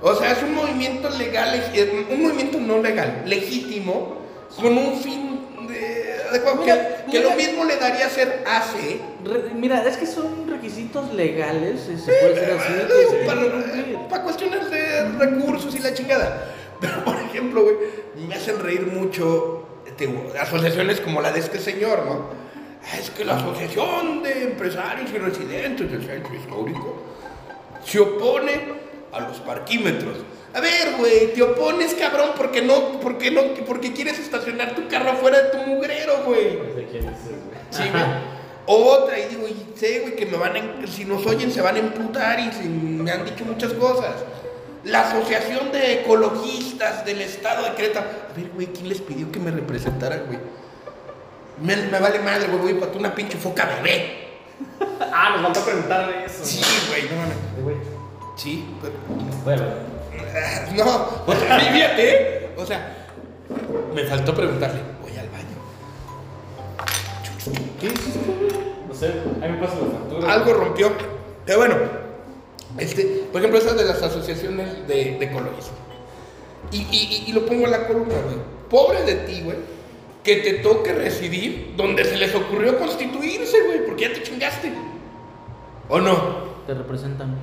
[0.00, 4.18] O sea, es un movimiento legal, eh, un movimiento no legal, legítimo,
[4.56, 6.64] con un fin de, Mira,
[7.06, 7.30] que, que mira.
[7.30, 12.12] lo mismo le daría hacer hace Re- Mira, es que son requisitos legales, si se
[12.12, 16.54] puede decir así, se para, para cuestiones de recursos y la chingada.
[16.80, 17.74] Pero, por ejemplo, güey,
[18.28, 19.64] me hacen reír mucho
[19.96, 20.08] te
[20.40, 22.47] asociaciones como la de este señor, ¿no?
[22.98, 27.02] Es que la Asociación de Empresarios y Residentes del Centro Histórico
[27.84, 28.52] se opone
[29.12, 30.16] a los parquímetros.
[30.54, 35.10] A ver, güey, te opones, cabrón, porque no, porque no, porque quieres estacionar tu carro
[35.10, 36.56] afuera de tu mugrero, güey.
[36.74, 37.58] ¿De quién dices, güey?
[37.70, 38.04] Sí, güey.
[38.70, 41.76] Otra, y digo, y sé, güey, que me van a, si nos oyen se van
[41.76, 44.14] a emputar y se- me han dicho muchas cosas.
[44.84, 48.06] la Asociación de Ecologistas del Estado de Querétaro.
[48.30, 50.38] A ver, güey, ¿quién les pidió que me representaran, güey?
[51.62, 54.28] Me, me vale madre, güey, voy para una pinche foca bebé.
[55.12, 56.44] Ah, nos faltó preguntarle eso.
[56.44, 57.36] Sí, güey, no mames.
[57.36, 57.76] Eh, güey.
[58.36, 58.94] Sí, pero.
[59.44, 59.62] Bueno.
[60.76, 60.84] No,
[61.26, 63.06] o sea, fíjate, o sea,
[63.94, 65.56] me faltó preguntarle, voy al baño.
[67.80, 68.20] ¿Qué hiciste?
[68.86, 69.12] No sé,
[69.42, 70.30] ahí me pasan las facturas.
[70.30, 70.92] Algo rompió.
[71.46, 71.76] Pero bueno,
[72.78, 75.72] este, por ejemplo, esa de las asociaciones de, de ecologistas.
[76.72, 78.36] Y, y- y lo pongo en la columna, güey.
[78.68, 79.56] Pobre de ti, güey,
[80.24, 84.72] que te toque residir donde se les ocurrió constituirse, güey, porque ya te chingaste.
[85.88, 86.48] ¿O no?
[86.66, 87.34] Te representan.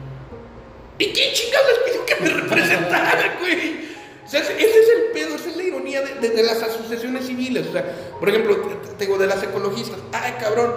[0.99, 3.85] ¿Y quién chingados les pidió que me representara, güey?
[4.25, 7.25] O sea, ese es el pedo, esa es la ironía de, de- de las asociaciones
[7.27, 7.67] civiles.
[7.67, 7.83] O sea,
[8.19, 9.99] por ejemplo, te- te digo, de las ecologistas.
[10.13, 10.73] Ay, cabrón,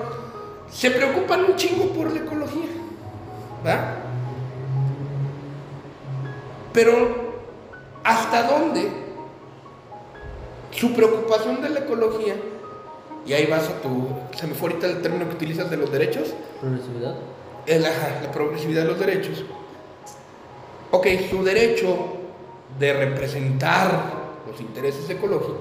[0.70, 2.68] se preocupan un chingo por la ecología.
[3.66, 3.96] ¿Va?
[6.72, 7.34] Pero,
[8.04, 8.88] ¿hasta dónde
[10.78, 12.34] su preocupación de la ecología,
[13.26, 15.90] y ahí vas a tu, se me fue ahorita el término que utilizas de los
[15.92, 17.14] derechos, Progresividad.
[17.66, 19.44] el- ajá, la progresividad de los derechos.
[20.90, 21.96] Ok, su derecho
[22.78, 23.90] de representar
[24.50, 25.56] los intereses ecológicos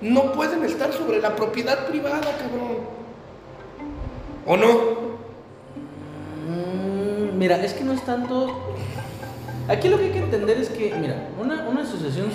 [0.00, 2.78] no pueden estar sobre la propiedad privada, cabrón.
[4.46, 4.68] ¿O no?
[6.48, 8.74] Mm, mira, es que no es tanto.
[9.68, 12.28] Aquí lo que hay que entender es que, mira, una, una asociación.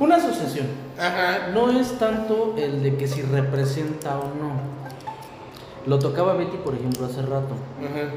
[0.00, 0.66] Una asociación
[0.98, 1.48] Ajá.
[1.54, 4.78] no es tanto el de que si representa o no.
[5.86, 7.54] Lo tocaba Betty, por ejemplo, hace rato.
[7.80, 8.10] Ajá.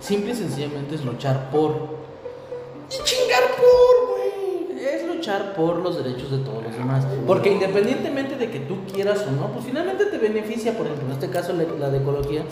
[0.00, 1.70] Simple y sencillamente es luchar por.
[2.90, 4.84] Y chingar por, güey.
[4.84, 7.06] Es luchar por los derechos de todos los demás.
[7.26, 11.12] Porque independientemente de que tú quieras o no, pues finalmente te beneficia, por ejemplo, en
[11.12, 12.42] este caso la de ecología,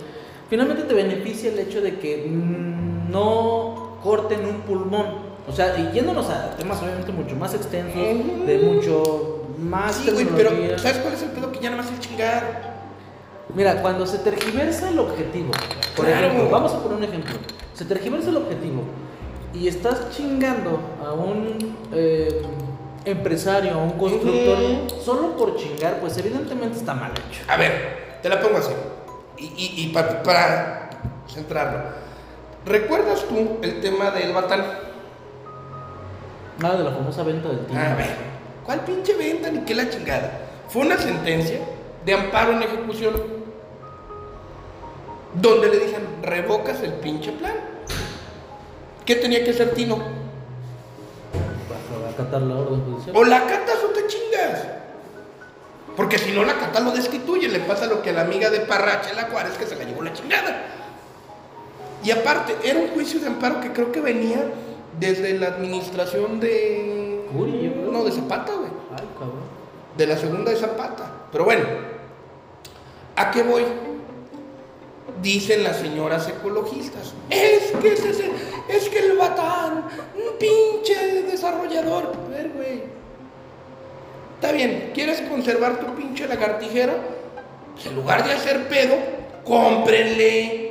[0.49, 5.30] finalmente te beneficia el hecho de que mm, no corten un pulmón.
[5.51, 10.27] O sea, y yéndonos a temas obviamente mucho más extensos, de mucho más Sí, güey,
[10.37, 10.51] pero.
[10.79, 11.51] ¿sabes cuál es el pedo?
[11.51, 12.71] Que ya nada más es chingar.
[13.55, 15.51] Mira, cuando se tergiversa el objetivo,
[15.97, 16.27] por Claro.
[16.29, 17.35] ejemplo, vamos a poner un ejemplo,
[17.75, 18.83] se tergiversa el objetivo
[19.53, 22.43] y estás chingando a un eh,
[23.05, 24.57] empresario, a un constructor,
[25.05, 27.43] solo por chingar, pues evidentemente está mal hecho.
[27.49, 28.71] A ver, te la pongo así.
[29.37, 30.91] Y, y, y pa- para
[31.29, 31.81] centrarlo.
[32.65, 34.63] ¿Recuerdas tú el tema del batán?
[36.61, 37.85] Nada de la famosa venta del tiempo.
[37.85, 38.17] A ver,
[38.65, 40.41] ¿cuál pinche venta ni qué la chingada?
[40.69, 41.59] Fue una sentencia
[42.05, 43.15] de amparo en ejecución
[45.35, 47.55] donde le dicen revocas el pinche plan.
[49.07, 49.97] ¿Qué tenía que hacer Tino?
[51.91, 53.17] Para acatar la orden judicial.
[53.17, 54.67] O la catas o te chingas.
[55.97, 58.61] Porque si no la cata lo destituye, le pasa lo que a la amiga de
[58.61, 60.63] Parracha, la Juárez, que se la llevó la chingada.
[62.05, 64.45] Y aparte, era un juicio de amparo que creo que venía
[65.01, 67.25] desde la administración de.
[67.33, 67.91] Creo.
[67.93, 68.71] No, de Zapata, güey.
[68.93, 69.41] Ay, cabrón.
[69.97, 71.11] De la segunda de Zapata.
[71.33, 71.65] Pero bueno,
[73.17, 73.65] ¿a qué voy?
[75.23, 77.13] Dicen las señoras ecologistas.
[77.29, 78.31] Es que ese es, el-
[78.69, 82.13] es que el batán, un pinche desarrollador.
[82.27, 82.83] A ver, güey.
[84.37, 86.95] Está bien, ¿quieres conservar tu pinche lagartijero?
[87.75, 88.95] Pues en lugar de hacer pedo,
[89.45, 90.70] cómprenle.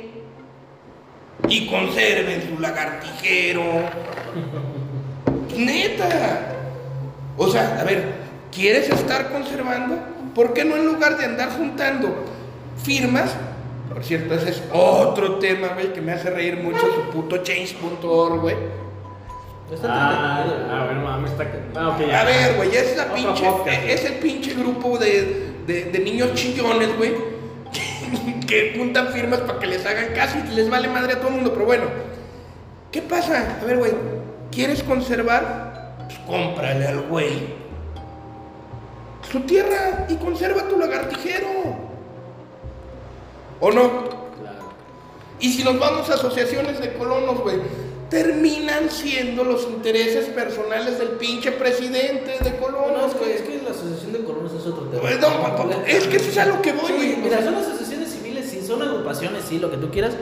[1.48, 3.62] Y conserven su lagartijero.
[5.56, 6.56] Neta.
[7.36, 8.04] O sea, a ver,
[8.52, 9.96] ¿quieres estar conservando?
[10.34, 12.24] ¿Por qué no en lugar de andar juntando
[12.82, 13.34] firmas?
[13.92, 18.40] Por cierto, ese es otro tema, güey, que me hace reír mucho su puto change.org,
[18.40, 18.54] güey.
[19.72, 21.46] Está Ah, ah, bueno, mames, está.
[21.76, 22.20] Ah, ok, ya.
[22.20, 23.44] A ver, güey, es la pinche,
[23.88, 27.12] es el pinche grupo de, de, de niños chillones, güey,
[28.50, 31.34] que juntan firmas para que les hagan caso y les vale madre a todo el
[31.34, 31.84] mundo, pero bueno,
[32.90, 33.58] ¿qué pasa?
[33.62, 33.92] A ver, güey,
[34.50, 35.96] ¿quieres conservar?
[36.06, 37.60] Pues cómprale al güey
[39.30, 41.46] su tierra y conserva tu lagartijero.
[43.60, 44.08] ¿O no?
[44.40, 44.72] Claro.
[45.38, 47.58] Y si nos vamos a asociaciones de colonos, güey,
[48.08, 53.62] terminan siendo los intereses personales del pinche presidente de No, colonos, es que, es que
[53.62, 55.02] la asociación de colonos es otro tema.
[55.02, 57.16] Pues, no, papá, es que eso es a lo que voy, Sí, güey.
[57.18, 57.99] mira, son asociaciones
[58.70, 60.14] son agrupaciones, sí, lo que tú quieras.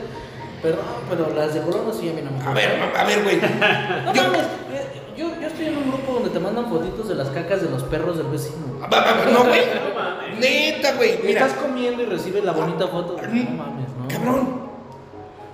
[0.61, 0.77] Pero,
[1.09, 3.37] pero las de colonos sí a mí no me A ver, a ver, güey.
[4.05, 4.41] No Yo- mames,
[4.73, 7.69] eh, yo, yo estoy en un grupo donde te mandan fotitos de las cacas de
[7.69, 8.77] los perros del vecino.
[8.81, 9.61] Va, va, va, No, güey.
[10.33, 10.39] No.
[10.39, 11.19] Neta, güey.
[11.23, 13.15] Mira, Estás comiendo y recibes la bonita foto.
[13.21, 14.07] No mames, ¿no?
[14.07, 14.69] cabrón.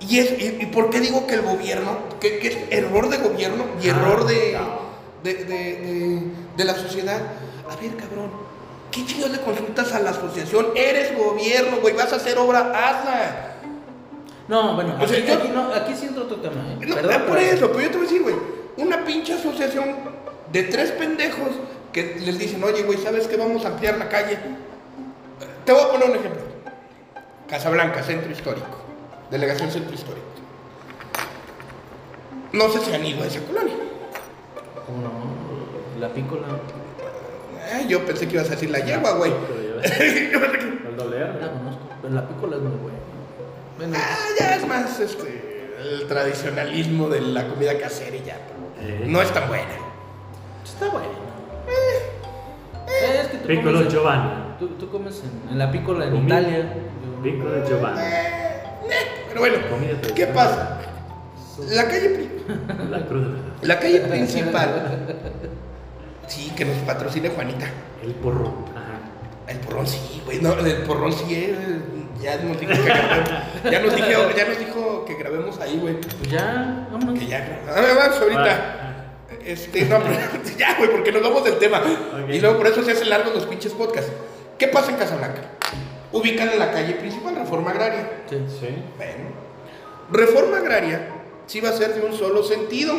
[0.00, 3.16] Y, es, y, y por qué digo que el gobierno, que, que es error de
[3.18, 4.56] gobierno y error de,
[5.24, 6.22] de, de, de-
[6.56, 7.20] de la sociedad?
[7.70, 8.30] A ver, cabrón,
[8.96, 10.66] ¿qué chingados le consultas a la asociación?
[10.74, 13.52] Eres gobierno, güey, vas a hacer obra, hazla.
[14.48, 16.76] No, bueno, O sea, aquí, yo- aquí no, aquí sí entra otro tema, ¿eh?
[16.86, 18.36] No, Perdón, por pero- eso, pero yo te voy a decir, güey,
[18.76, 19.96] una pinche asociación
[20.52, 21.48] de tres pendejos
[21.92, 23.36] que les dicen, oye, güey, ¿sabes qué?
[23.36, 24.38] Vamos a ampliar la calle.
[25.64, 26.42] Te voy a poner un ejemplo.
[27.48, 28.66] Casablanca, centro histórico.
[29.30, 30.26] Delegación centro histórico.
[32.52, 33.74] No sé si han ido a esa colonia.
[34.86, 36.00] ¿Cómo no?
[36.00, 36.42] La pícola.
[37.66, 39.32] Eh, yo pensé que ibas a decir la yegua, güey.
[39.82, 40.32] El
[40.96, 41.40] doble R.
[41.40, 42.98] La conozco, pero la pícola es muy buena.
[43.76, 48.36] Bueno, Ah, ya es más este, el tradicionalismo de la comida casera y ya.
[48.80, 49.04] Eh.
[49.06, 49.64] No es tan buena.
[50.64, 51.08] está bueno.
[52.88, 54.56] Eh, es que tú Piccolo comes, en, Giovanna.
[54.58, 56.40] tú, tú comes en, en la pícola en Comida.
[56.40, 56.72] Italia.
[57.22, 58.02] Piccolo Giovanna.
[59.28, 60.78] Pero bueno, Comida ¿qué pasa?
[61.70, 62.28] La calle,
[62.90, 63.00] La
[63.62, 65.16] la calle principal.
[66.26, 67.66] Sí, que nos patrocine Juanita.
[68.02, 68.52] El porro.
[68.74, 69.52] Ajá.
[69.52, 70.40] El porrón sí, güey.
[70.40, 71.54] No, el porrón sí, eh,
[72.20, 73.30] ya nos dijo que grabemos.
[73.70, 76.00] Ya nos dijo, ya nos dijo que grabemos ahí, güey.
[76.00, 77.18] Pues ya, vámonos.
[77.18, 77.76] Que ya grabamos.
[77.76, 78.82] A ver, vamos ahorita.
[79.44, 80.16] Este, no, pero
[80.58, 81.80] ya, güey, porque nos vamos del tema.
[82.28, 84.10] Y luego por eso se hacen largos los pinches podcasts.
[84.58, 85.42] ¿Qué pasa en Casablanca?
[86.12, 88.22] Ubican en la calle principal Reforma Agraria.
[88.28, 88.38] Sí.
[88.60, 88.68] Sí.
[88.96, 89.46] Bueno,
[90.10, 91.08] reforma agraria
[91.46, 92.94] sí va a ser de un solo sentido,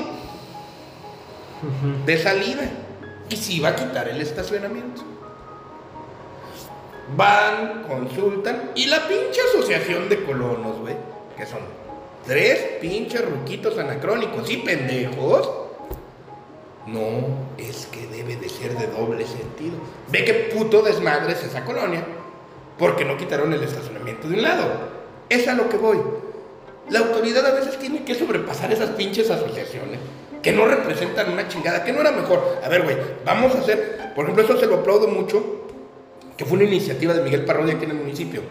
[2.06, 2.70] de salida,
[3.30, 5.02] y sí va a quitar el estacionamiento.
[7.16, 10.96] Van, consultan, y la pinche asociación de colonos, güey,
[11.38, 11.60] que son
[12.26, 15.50] tres pinches ruquitos anacrónicos y pendejos,
[16.86, 19.78] no, es que debe de ser de doble sentido.
[20.10, 22.06] Ve qué puto desmadre es esa colonia,
[22.78, 24.98] porque no quitaron el estacionamiento de un lado.
[25.30, 26.00] Es a lo que voy.
[26.90, 30.00] La autoridad a veces tiene que sobrepasar esas pinches asociaciones
[30.48, 32.60] que no representan una chingada, que no era mejor.
[32.64, 32.96] A ver, güey,
[33.26, 35.44] vamos a hacer, por ejemplo, eso se lo aplaudo mucho,
[36.38, 38.44] que fue una iniciativa de Miguel Parrodia aquí en el municipio,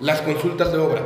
[0.00, 1.02] las consultas de obra.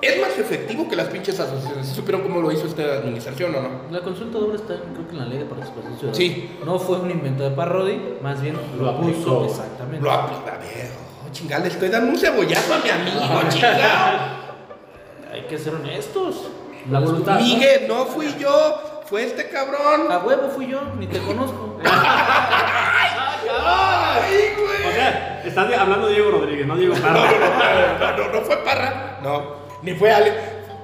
[0.00, 1.88] Es más efectivo que las pinches asociaciones.
[1.88, 3.68] ¿Sí ¿Supieron cómo lo hizo esta administración o no?
[3.90, 6.16] La consulta doble está, creo que en la ley de participación ciudadana.
[6.16, 6.50] Sí.
[6.64, 10.02] No fue un invento de Parrodi, más bien Lo lo puso exactamente.
[10.02, 10.48] Lo aplicó.
[10.48, 10.90] A ver,
[11.22, 14.38] oh, chingada, le estoy dando un cebollazo a mi amigo, chingado.
[15.30, 16.48] Hay que ser honestos.
[16.90, 17.38] La voluntad.
[17.38, 20.10] Miguel, no fui yo, fue este cabrón.
[20.10, 21.78] A huevo fui yo, ni te conozco.
[23.50, 24.88] Ay, güey.
[24.88, 27.20] O sea, estás de- hablando de Diego Rodríguez, no Diego No, Parra.
[27.20, 29.42] no, no, no, no fue Parra, no,
[29.82, 30.32] ni fue Ale.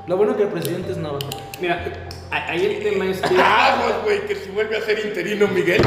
[0.06, 1.18] Lo bueno que el presidente es Nava.
[1.60, 1.82] Mira,
[2.30, 3.34] ahí el tema es que.
[3.36, 5.82] Vamos, güey, que si vuelve a ser interino Miguel.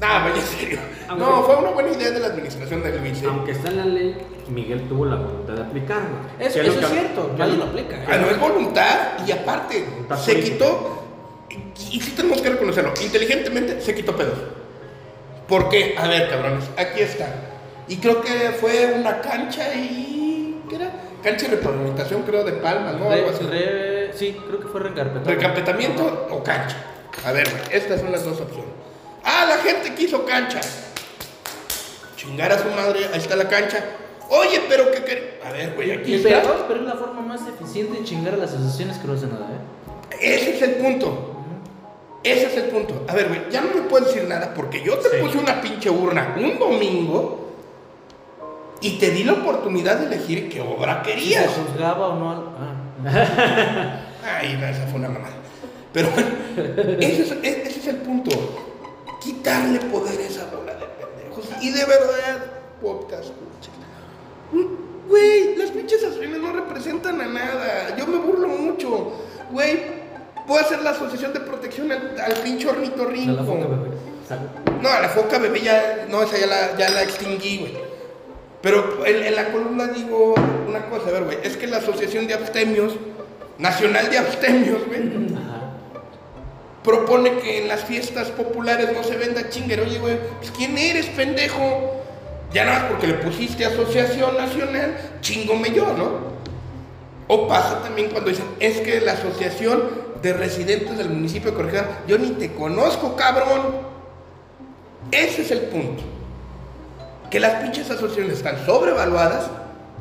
[0.00, 0.78] Nah, güey, en serio.
[1.08, 3.22] Aunque- No, fue una buena idea de la administración del Luis.
[3.22, 3.26] ¿eh?
[3.28, 4.16] Aunque está en la ley,
[4.48, 6.16] Miguel tuvo la voluntad de aplicarlo.
[6.38, 7.96] Eso, eso es que- cierto, nadie lo- aplica.
[8.10, 10.54] Ah, no es voluntad y aparte Voluntad se política.
[10.64, 11.05] quitó,
[11.90, 14.38] y sí tenemos que reconocerlo, inteligentemente se quitó pedos.
[15.48, 15.94] ¿Por qué?
[15.96, 17.26] A ver, cabrones, aquí está.
[17.88, 20.60] Y creo que fue una cancha y.
[20.68, 20.90] ¿Qué era?
[21.22, 23.10] Cancha de repavimentación, creo, de palmas, ¿no?
[23.10, 23.44] Algo así.
[23.44, 25.30] re- sí, creo que fue reencarpetado.
[25.30, 26.76] ¿Recampetamiento o cancha?
[27.24, 28.70] A ver, güey, estas son las dos opciones.
[29.24, 30.60] Ah, la gente quiso cancha.
[32.16, 33.84] Chingar a su madre, ahí está la cancha.
[34.28, 36.28] Oye, pero que quer- A ver, güey, aquí Y está.
[36.42, 39.30] perdón, pero es la forma más eficiente de chingar a las asociaciones que no hacen
[39.30, 40.16] nada, ¿eh?
[40.20, 41.35] Ese es el punto.
[42.32, 43.04] Ese es el punto.
[43.08, 45.16] A ver, güey, ya no me puedes decir nada porque yo te Sí.
[45.20, 47.52] puse una pinche urna un domingo
[48.80, 51.50] y te di la oportunidad de elegir qué obra Si se querías.
[51.52, 52.52] juzgaba o no.
[52.58, 54.00] Ah.
[54.40, 55.34] Ay, no, esa fue una mamada.
[55.92, 56.28] Pero bueno,
[57.00, 58.30] ese es, e- ese es el punto.
[59.22, 61.48] Quitarle poder a esa bola de pendejos.
[61.62, 62.44] Y de verdad,
[62.82, 63.30] podcast,
[65.08, 67.96] Güey, las pinches asociaciones no representan a nada.
[67.96, 69.12] Yo me burlo mucho.
[69.52, 69.78] Güey,
[70.46, 73.96] puedo hacer la asociación de protección al, al pinche De ornito la foca, bebé.
[74.82, 77.72] No, a la foca bebé ya, no, esa ya la, ya la extinguí, güey.
[78.62, 80.34] Pero en, en la columna digo
[80.68, 82.94] una cosa, a ver, güey, es que la Asociación de Abstemios,
[83.58, 85.26] Nacional de Abstemios, güey,
[86.82, 89.82] propone que en las fiestas populares no se venda chinguero.
[89.84, 92.02] Oye, güey, pues ¿quién eres, pendejo?
[92.52, 96.36] Ya nada más porque le pusiste Asociación Nacional, chingome yo, ¿no?
[97.28, 102.00] O pasa también cuando dicen, es que la Asociación de Residentes del municipio de Corregidora,
[102.06, 103.76] yo ni te conozco, cabrón.
[105.12, 106.02] Ese es el punto.
[107.30, 109.48] Que las pinches asociaciones están sobrevaluadas.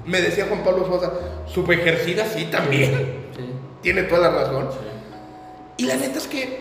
[0.06, 1.12] Me decía Juan Pablo Sosa,
[1.48, 3.30] subejercidas, sí, también.
[3.36, 3.46] Sí.
[3.82, 4.70] Tiene toda la razón.
[5.78, 6.60] Y la neta es que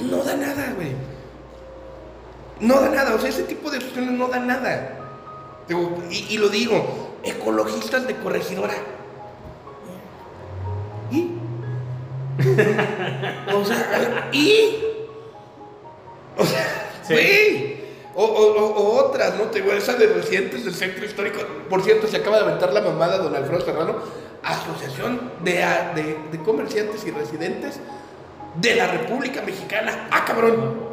[0.00, 0.92] no da nada, güey.
[2.60, 3.14] No da nada.
[3.14, 4.98] O sea, ese tipo de asociaciones no da nada.
[6.10, 8.74] Y lo digo, ecologistas de corregidora.
[13.54, 14.76] O sea, ¿y?
[16.36, 16.64] O sea,
[17.02, 17.12] Sí.
[17.14, 17.82] güey.
[18.14, 19.44] O, o- o- o otras, ¿no?
[19.44, 21.40] Te digo, esa de residentes del centro histórico.
[21.70, 23.96] Por cierto, se acaba de aventar la mamada don Alfredo Serrano.
[24.42, 27.80] Asociación de, a- de, de comerciantes y residentes
[28.56, 30.08] de la República Mexicana.
[30.10, 30.92] Ah, cabrón.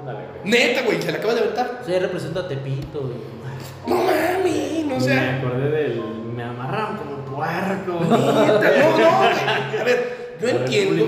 [0.00, 0.50] Ándale, güey.
[0.50, 1.82] Neta, güey, se la acaba de aventar.
[1.84, 3.00] Sí, representa a Tepito.
[3.00, 5.38] y- No mami, no Me sea.
[5.38, 6.00] acordé del.
[6.36, 8.04] Me amarraron como puerco.
[8.04, 9.80] Neta, no, no, güey.
[9.80, 11.06] A ver, yo La entiendo.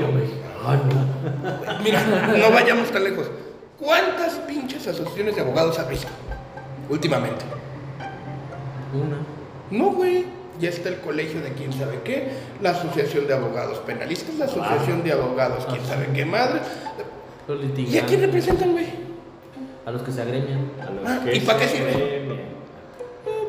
[1.83, 2.03] Mira,
[2.39, 3.27] no vayamos tan lejos.
[3.81, 6.09] ¿Cuántas pinches asociaciones de abogados has visto
[6.89, 7.45] últimamente?
[8.95, 9.17] Una.
[9.71, 10.25] No, güey.
[10.61, 12.31] Ya está el colegio de quién sabe qué,
[12.61, 16.61] la asociación de abogados penalistas, la asociación de abogados quién sabe qué madre.
[17.77, 18.87] ¿Y a quién representan, güey?
[19.85, 20.71] A los que se agremian.
[20.81, 21.93] A los Ah, que ¿y pa' qué sirve?
[21.97, 22.47] Eh,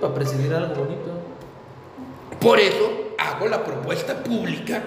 [0.01, 1.11] para presidir algo bonito.
[2.39, 4.81] Por eso hago la propuesta pública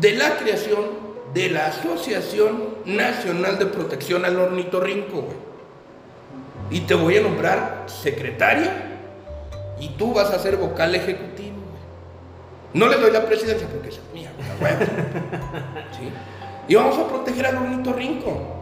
[0.00, 5.36] de la creación de la Asociación Nacional de Protección al Ornitorrinco, güey.
[6.70, 8.72] Y te voy a nombrar secretaria
[9.78, 11.82] y tú vas a ser vocal ejecutivo, güey.
[12.72, 14.30] No le doy la presidencia porque esa es mía,
[14.60, 14.72] güey.
[15.98, 16.12] ¿Sí?
[16.68, 18.54] Y vamos a proteger al ornitorrinco.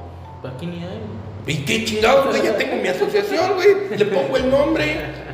[0.45, 1.01] Aquí ni hay.
[1.47, 2.43] ¿Y qué chingados, güey?
[2.43, 3.99] Ya tengo mi asociación, güey.
[3.99, 5.32] Le pongo el nombre.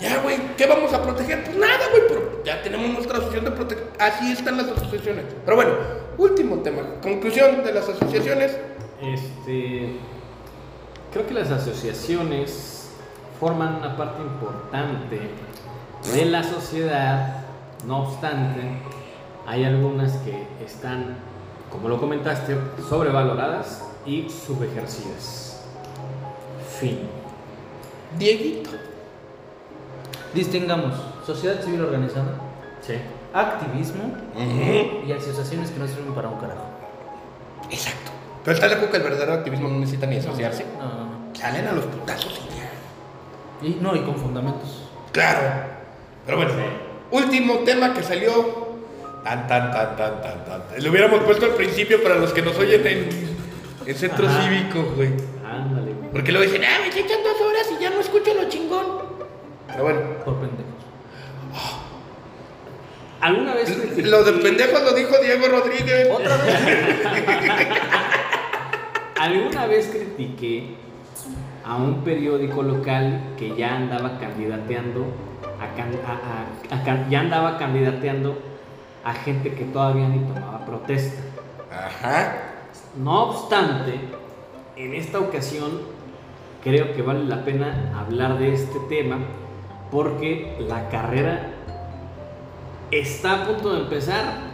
[0.00, 1.44] Ya, güey, ¿qué vamos a proteger?
[1.44, 3.88] Pues nada, güey, pero ya tenemos nuestra asociación de protección.
[3.98, 5.24] Así están las asociaciones.
[5.44, 5.72] Pero bueno,
[6.18, 6.82] último tema.
[7.02, 8.56] Conclusión de las asociaciones.
[9.02, 9.96] Este,
[11.12, 12.90] creo que las asociaciones
[13.40, 15.20] forman una parte importante
[16.14, 17.44] de la sociedad,
[17.86, 18.62] no obstante,
[19.46, 21.16] hay algunas que están,
[21.70, 22.56] como lo comentaste,
[22.88, 25.60] sobrevaloradas y subejercidas.
[26.78, 27.00] Fin.
[28.16, 28.87] Dieguito.
[30.34, 30.94] Distingamos
[31.26, 32.34] sociedad civil organizada,
[32.86, 32.94] Sí.
[33.34, 34.14] activismo
[35.06, 36.64] y asociaciones que no sirven para un carajo.
[37.70, 38.10] Exacto.
[38.44, 40.64] Pero está acuerdo que el verdadero activismo no necesita ni asociarse.
[40.78, 41.34] No, no, no.
[41.34, 43.68] Salen a los putazos y ya.
[43.68, 44.88] Y, no, y con fundamentos.
[45.12, 45.40] Claro.
[46.24, 46.52] Pero bueno,
[47.10, 48.68] último tema que salió.
[49.24, 50.62] Tan, tan, tan, tan, tan, tan.
[50.82, 53.08] Lo hubiéramos puesto al principio para los que nos oyen en,
[53.84, 54.42] en centro Ajá.
[54.42, 55.10] cívico, güey.
[55.44, 55.92] Ándale.
[55.92, 56.10] güey.
[56.12, 59.07] Porque luego dicen, ah, me echan dos horas y ya no escucho lo chingón.
[59.68, 60.64] Pero bueno, Por pendejos.
[63.20, 66.08] ¿Alguna vez critiqué- lo de pendejos lo dijo Diego Rodríguez.
[66.10, 66.54] ¿Otra vez?
[69.20, 70.76] ¿Alguna vez critiqué
[71.64, 75.04] a un periódico local que ya andaba candidateando
[75.60, 78.38] a, can- a- a- a can- ya andaba candidateando
[79.04, 81.20] a gente que todavía ni tomaba protesta?
[81.72, 82.36] Ajá.
[82.96, 83.94] No obstante,
[84.76, 85.80] en esta ocasión
[86.62, 89.18] creo que vale la pena hablar de este tema
[89.90, 91.50] porque la carrera
[92.90, 94.48] está a punto de empezar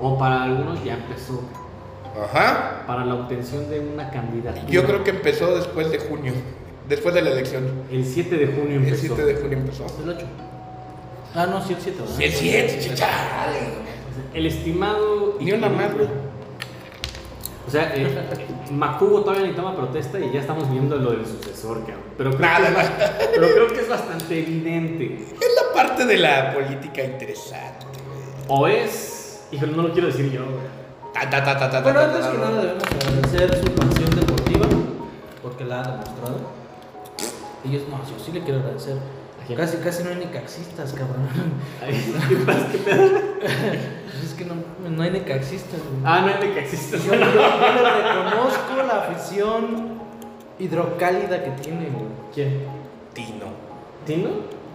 [0.00, 1.42] o para algunos ya empezó
[2.22, 2.84] Ajá.
[2.86, 4.66] para la obtención de una candidatura.
[4.68, 6.32] Yo creo que empezó después de junio.
[6.88, 7.64] Después de la elección.
[7.90, 9.16] el 7 de junio El empezó.
[9.16, 9.86] 7 de junio empezó.
[10.02, 10.26] El 8.
[11.34, 12.02] Ah, no, sí, el 7.
[12.20, 13.58] El 7, chale.
[14.32, 16.08] El estimado Ni una güey.
[17.66, 18.06] O sea, eh,
[18.70, 22.02] Macubo todavía ni toma protesta y ya estamos viendo lo del sucesor, cabrón.
[22.18, 22.86] Pero creo, Nada que, es más.
[22.86, 25.14] bast- pero creo que es bastante evidente.
[25.40, 27.86] Es la parte de la política interesante.
[28.48, 29.46] O es.
[29.50, 30.74] Híjole, no lo quiero decir yo, güey.
[31.14, 34.66] Ta, ta, ta, ta, ta, Bueno, ta, antes que nada debemos agradecer su pasión deportiva,
[35.42, 36.40] porque la ha demostrado.
[37.64, 38.96] Y yo, no, yo sí le quiero agradecer.
[39.56, 41.28] Casi, casi no hay necaxistas, cabrón.
[41.82, 42.66] Ay, ¿qué pasa?
[42.72, 43.04] ¿Qué pedo?
[44.24, 44.54] es que no,
[44.88, 46.02] no hay necaxistas, güey.
[46.04, 46.98] Ah, no que existe.
[46.98, 50.00] Yo, yo- yo le reconozco la afición
[50.58, 52.06] hidrocálida que tiene, güey.
[52.32, 52.64] ¿Quién?
[53.12, 53.46] Tino.
[54.06, 54.30] ¿Tino?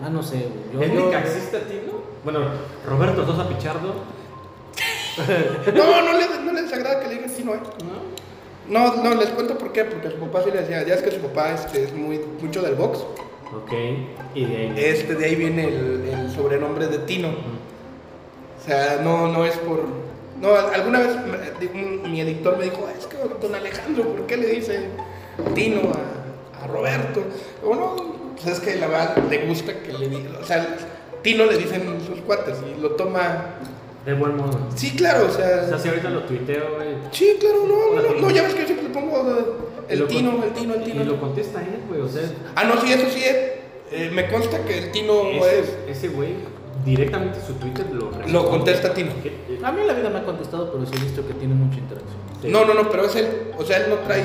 [0.06, 0.74] Ah, no sé, güey.
[0.74, 2.00] Yo- ¿Es yo- necaxista Tino?
[2.24, 2.40] Bueno,
[2.86, 3.94] Roberto Sosa Pichardo.
[5.76, 7.60] No, no les, no les desagrada que le digan Tino, eh.
[8.70, 8.96] ¿No?
[8.96, 11.12] No, no, les cuento por qué, porque su papá sí le decía, ya es que
[11.12, 13.00] su papá este, es muy, mucho del box.
[13.56, 13.72] Ok.
[14.36, 14.74] Y de ahí.
[14.78, 17.30] Este, de ahí viene el, el sobrenombre de Tino.
[17.30, 19.84] O sea, no, no es por...
[20.40, 24.48] No, alguna vez me- mi editor me dijo, es que don Alejandro, ¿por qué le
[24.48, 24.86] dice
[25.56, 27.24] Tino a, a Roberto?
[27.64, 27.96] Bueno,
[28.36, 30.78] pues es que la verdad le gusta que le digan, o sea,
[31.24, 33.56] Tino le dicen sus cuates y lo toma...
[34.10, 34.60] De buen modo.
[34.76, 35.78] Sí, claro, o O sea, sea...
[35.78, 36.88] si ahorita lo tuiteo, güey.
[37.12, 39.46] Sí, claro, no, no, no, ya ves que yo siempre le pongo eh,
[39.90, 41.02] el Tino, el Tino, el Tino.
[41.04, 42.02] Y lo contesta él, güey.
[42.02, 42.24] O sea,
[42.56, 43.36] Ah, no, sí, eso sí es.
[43.92, 45.78] Eh, me consta que el Tino ese, es...
[45.98, 46.34] ese güey
[46.86, 48.32] directamente su Twitter lo responde.
[48.32, 49.12] Lo contesta Tino.
[49.22, 49.60] ¿Qué?
[49.64, 51.78] A mí en la vida me ha contestado, pero sí he visto que tiene mucha
[51.78, 52.18] interacción.
[52.42, 52.48] Sí.
[52.50, 53.52] No, no, no, pero es él.
[53.60, 54.24] O sea, él no trae.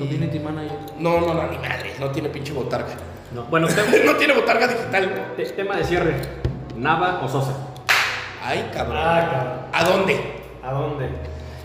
[0.00, 0.76] Community manager.
[0.98, 1.92] No, no, no, ni madre.
[2.00, 2.94] No tiene pinche botarga.
[3.34, 3.44] No.
[3.44, 3.68] Bueno,
[4.06, 5.32] no tiene botarga digital.
[5.36, 6.14] te- tema de cierre.
[6.76, 7.68] Nava o Sosa.
[8.42, 8.96] Ay, cabrón.
[8.98, 10.18] Ah, ¿A dónde?
[10.62, 11.08] ¿A dónde?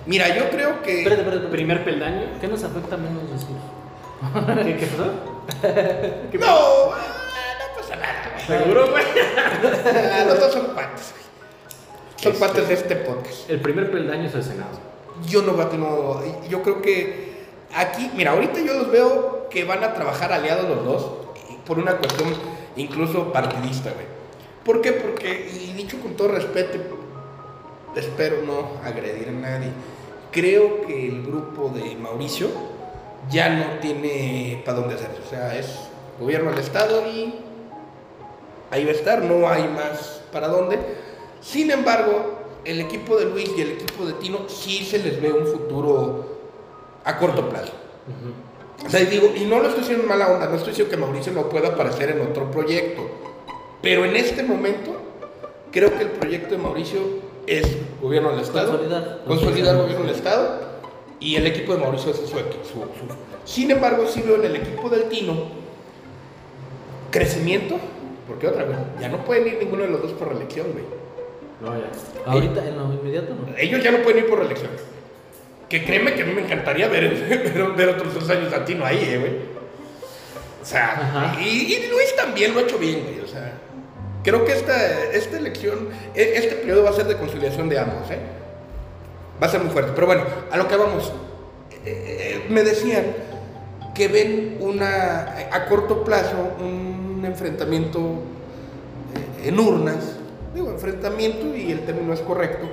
[0.06, 0.99] Mira, yo creo que.
[0.99, 1.47] Espérate, espérate, espérate.
[1.52, 2.22] Primer peldaño.
[2.39, 3.56] ¿Qué nos afecta menos decir?
[4.65, 5.11] ¿Qué, qué pasó?
[6.39, 8.60] No, ah, no pasa nada, güey.
[8.60, 9.03] ¿Seguro, güey?
[10.11, 11.23] Ah, Los dos son cuates, güey.
[12.18, 13.49] Son Este- cuates de este podcast.
[13.49, 14.80] El primer peldaño es el Senado.
[15.27, 16.22] Yo no veo que no.
[16.49, 17.45] Yo creo que
[17.76, 21.11] aquí, mira, ahorita yo los veo que van a trabajar aliados los dos
[21.65, 22.30] por una cuestión
[22.76, 24.06] incluso partidista, güey.
[24.65, 24.93] ¿Por qué?
[24.93, 26.79] Porque, y dicho con todo respeto,
[27.95, 29.69] espero no agredir a nadie,
[30.31, 32.49] creo que el grupo de Mauricio
[33.29, 35.21] ya no tiene para dónde hacerse.
[35.23, 35.67] O sea, es
[36.19, 37.35] gobierno del Estado y
[38.71, 40.79] ahí va a estar, no hay más para dónde.
[41.41, 45.31] Sin embargo, el equipo de Luis y el equipo de Tino sí se les ve
[45.31, 46.25] un futuro
[47.03, 47.73] a corto plazo.
[48.83, 50.89] O sea, y digo, y no lo estoy diciendo en mala onda, no estoy diciendo
[50.89, 53.03] que Mauricio no pueda aparecer en otro proyecto.
[53.86, 54.99] Pero en este momento,
[55.72, 56.99] creo que el proyecto de Mauricio
[57.45, 57.66] es
[58.02, 58.72] gobierno del Estado.
[58.72, 59.22] Consolidar.
[59.28, 60.60] Consolidar gobierno del Estado.
[61.20, 62.90] Y el equipo de Mauricio es su, su- su-
[63.45, 65.34] Sin embargo, sí veo en el equipo del Tino
[67.12, 67.78] crecimiento.
[68.28, 70.84] Porque otra vez, ya no pueden ir ninguno de los dos por reelección, güey.
[71.62, 71.86] No, ya.
[72.26, 73.56] Ahorita, en lo inmediato, no.
[73.56, 74.72] Ellos ya no pueden ir por reelección.
[75.70, 77.10] Que créeme que a mí me encantaría ver,
[77.53, 79.32] ver, ver otros dos años a Tino ahí, eh, güey.
[80.62, 81.44] O sea, y,
[81.76, 83.20] y Luis también lo ha hecho bien, güey.
[83.20, 83.53] O sea,
[84.26, 88.10] creo que esta, esta elección, e- este periodo va a ser de conciliación de ambos,
[88.10, 88.19] ¿eh?
[89.41, 89.91] Va a ser muy fuerte.
[89.93, 91.14] Pero bueno, a lo que vamos.
[91.72, 93.06] Eh, eh, me decían
[93.93, 97.99] que ven una, a corto plazo, un enfrentamiento
[99.14, 100.18] eh, en urnas,
[100.53, 102.68] digo enfrentamiento y el término es correcto,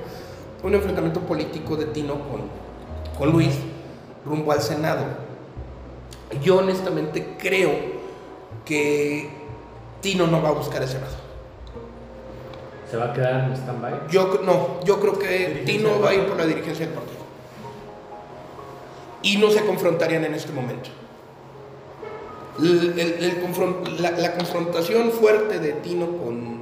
[0.63, 2.43] un enfrentamiento político de Tino con,
[3.19, 3.55] con Luis
[4.25, 5.05] rumbo al Senado.
[6.43, 7.71] Yo honestamente creo
[8.65, 9.29] que
[10.01, 11.32] Tino no va a buscar el Senado.
[12.93, 13.93] ¿Se va a quedar en stand-by?
[14.11, 17.23] Yo no, yo creo que Tino va a ir por la dirigencia del partido.
[19.23, 20.91] Y no se confrontarían en este momento.
[22.61, 26.59] El- el- el confron- la, la confrontación fuerte de Tino con,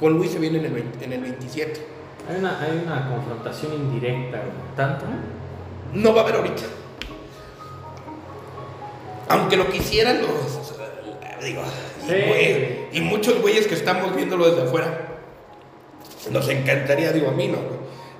[0.00, 1.86] con Luis se viene en el, 20 en el 27.
[2.30, 4.40] Hay una, hay una confrontación indirecta.
[4.74, 5.04] ¿Tanto?
[5.92, 6.62] No va a haber ahorita.
[9.28, 10.30] Aunque lo quisieran los...
[11.44, 12.14] Digo, y, Sí.
[12.26, 15.07] güey, y muchos güeyes que estamos viéndolo desde afuera,
[16.30, 17.58] nos encantaría, digo a mí no,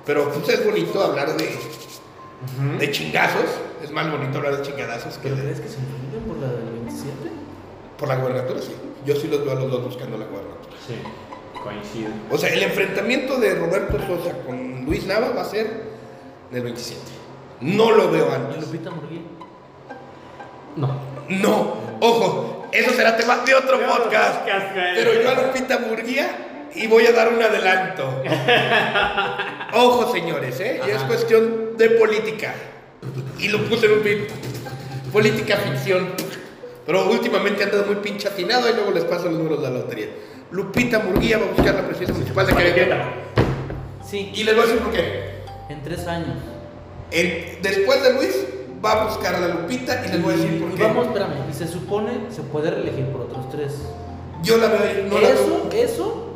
[0.05, 1.49] pero pues es bonito hablar de,
[2.79, 3.45] de chingazos,
[3.83, 6.47] es más bonito hablar de chingadazos que ¿Pero de- crees que se enfrenten por la
[6.47, 7.13] del 27?
[7.97, 8.73] por la gobernatura, sí.
[9.05, 10.75] Yo sí los veo a los dos buscando la gobernatura.
[10.87, 10.95] Sí,
[11.61, 12.09] coincido.
[12.31, 15.83] O sea, el enfrentamiento de Roberto Sosa con Luis Nava va a ser
[16.51, 16.99] del 27.
[17.61, 18.61] No lo veo ¿Y antes.
[18.65, 19.19] Lupita Murguía?
[20.77, 20.87] No.
[21.29, 24.41] No, ojo, eso será tema de otro podcast.
[24.95, 28.21] Pero yo a Lupita Murguía y voy a dar un adelanto.
[29.73, 30.81] Ojo, señores, ¿eh?
[30.87, 32.53] Ya es cuestión de política.
[33.37, 34.27] Y lo puse en un tweet.
[35.11, 36.09] Política ficción.
[36.85, 40.07] Pero últimamente anda muy pinche atinado y luego les paso los números de la lotería.
[40.51, 43.03] Lupita Murguía va a buscar la presidencia municipal de Querétaro.
[44.05, 45.29] Sí, Y les voy a decir por qué.
[45.69, 46.37] en tres años.
[47.11, 48.35] En- después de Luis,
[48.83, 50.83] va a buscar a la Lupita y les voy a decir por Y qué.
[50.83, 53.73] vamos, espérame, y se supone se puede reelegir por otros tres.
[54.41, 55.83] Yo la veo ahí, no la eso, veo.
[55.83, 56.28] eso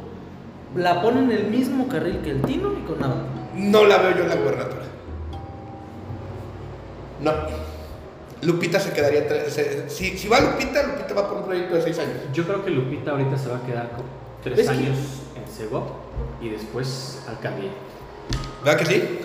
[0.76, 3.16] la ponen en el mismo carril que el Tino y con nada.
[3.56, 4.82] No la veo yo en la gubernatura.
[7.22, 7.32] No.
[8.42, 9.28] Lupita se quedaría.
[9.50, 12.18] se- si, si va Lupita, Lupita va por un proyecto de seis años.
[12.34, 14.04] Yo creo que Lupita ahorita se va a quedar con
[14.44, 14.98] tres Es que- años
[15.36, 15.84] en Segov
[16.42, 17.72] y después al camino.
[18.64, 19.20] ¿Verdad que sí?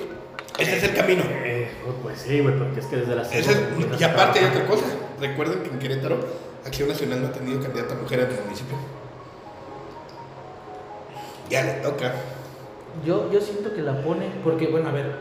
[0.59, 1.23] Ese es el camino.
[1.27, 1.69] Eh,
[2.03, 4.45] pues sí, güey, porque es que desde la Ese Segov es- empiezas y aparte hay
[4.47, 4.85] otra cosa.
[5.20, 6.19] Recuerden que en Querétaro,
[6.65, 8.77] Acción Nacional no ha tenido candidata mujer en el municipio.
[11.51, 12.12] Ya le toca.
[13.05, 15.12] Yo, yo siento que la pone, porque bueno, a ver, eh,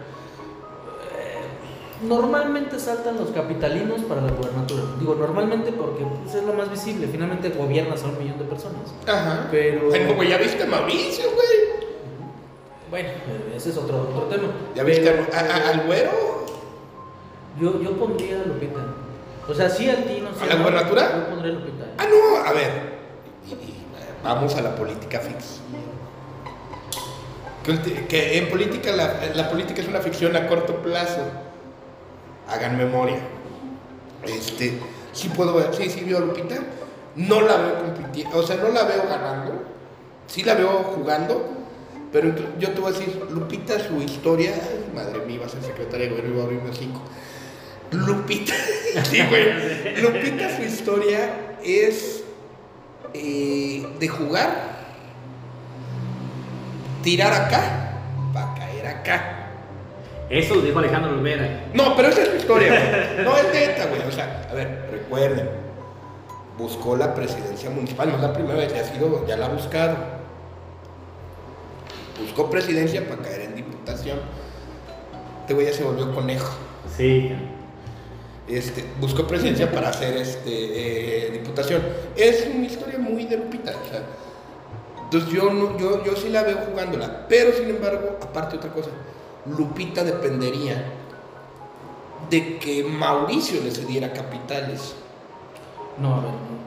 [2.03, 4.83] normalmente saltan los capitalinos para la gubernatura.
[4.99, 8.93] Digo normalmente porque pues, es lo más visible, finalmente gobiernas a un millón de personas.
[9.07, 9.47] Ajá.
[9.51, 9.89] Pero...
[9.89, 11.87] Bueno, güey, ya viste a Mauricio, güey.
[12.89, 14.47] Bueno, eh, ese es otro, otro tema.
[14.75, 16.45] Ya viste Pero, a- a- al güero.
[17.59, 18.79] Yo, yo pondría a Lupita.
[19.49, 20.29] O sea, sí al Tino.
[20.33, 21.17] sí ¿A la no, gubernatura?
[21.19, 21.85] Yo pondría a Lupita.
[21.97, 22.71] Ah, no, a ver.
[23.47, 23.73] Y- y,
[24.23, 25.86] vamos a la política ficción.
[27.67, 31.19] Que, en política, la, política es una ficción a corto plazo.
[32.47, 33.17] Hagan memoria.
[34.25, 34.79] Este,
[35.11, 36.55] sí puedo ver, sí, sí veo a Lupita.
[37.17, 39.65] No la veo compitiendo, o sea, no la veo ganando.
[40.27, 41.57] Sí la veo jugando.
[42.13, 44.53] Pero yo te voy a decir, Lupita, su historia,
[44.95, 47.01] madre mía, va a ser secretaria de gobierno va a abrir México.
[47.91, 48.53] Lupita,
[49.03, 50.01] sí, güey.
[50.01, 52.23] Lupita, su historia es
[53.13, 54.76] eh, de jugar,
[57.07, 58.01] tirar acá,
[58.33, 59.47] para caer acá.
[60.29, 61.69] Eso lo dijo Alejandro Olvera.
[61.73, 63.23] No, pero esa es la historia, güey.
[63.25, 64.01] No, es neta, güey.
[64.01, 65.49] O sea, a ver, recuerden.
[66.57, 69.49] Buscó la presidencia municipal, no es la primera vez, ya ha sido, ya la ha
[69.49, 69.95] buscado.
[72.19, 74.19] Buscó presidencia para caer en diputación.
[75.39, 76.57] Este güey ya se volvió conejo.
[76.97, 77.31] Sí.
[78.49, 81.81] Este, buscó presidencia para hacer este, eh, diputación.
[82.17, 83.71] Es una historia muy de Lupita.
[83.71, 84.01] o sea,
[85.07, 87.25] entonces yo, no, yo, yo sí la veo jugándola.
[87.27, 88.89] Pero sin embargo, aparte otra cosa,
[89.45, 90.83] Lupita dependería
[92.29, 94.95] de que Mauricio le cediera capitales.
[95.99, 96.57] No, a ver, no.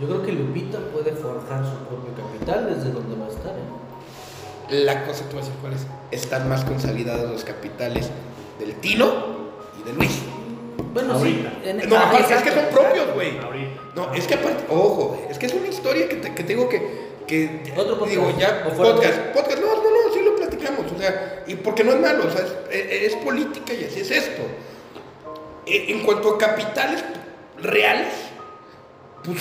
[0.00, 3.52] Yo creo que Lupita puede forjar su propio capital desde donde va a estar.
[3.52, 4.84] ¿eh?
[4.84, 8.08] La cosa que voy a decir cuál es, están más consolidados los capitales
[8.58, 9.12] del Tino
[9.80, 10.20] y de Luis.
[10.94, 11.50] Bueno, Ahorita.
[11.62, 11.68] sí.
[11.68, 13.38] en- No, ah, aparte, es que son propios, güey.
[13.38, 13.80] Ahorita.
[13.96, 16.68] No, es que aparte, ojo, es que es una historia que te, que te digo
[16.68, 18.10] que, que Otro podcast.
[18.10, 21.54] digo ya ¿O fuera podcast, podcast, no, no, no, sí lo platicamos, o sea, y
[21.54, 24.42] porque no es malo, o sea, es, es- es política y así es esto.
[25.66, 27.04] E- En cuanto a capitales
[27.62, 28.12] reales,
[29.24, 29.38] pues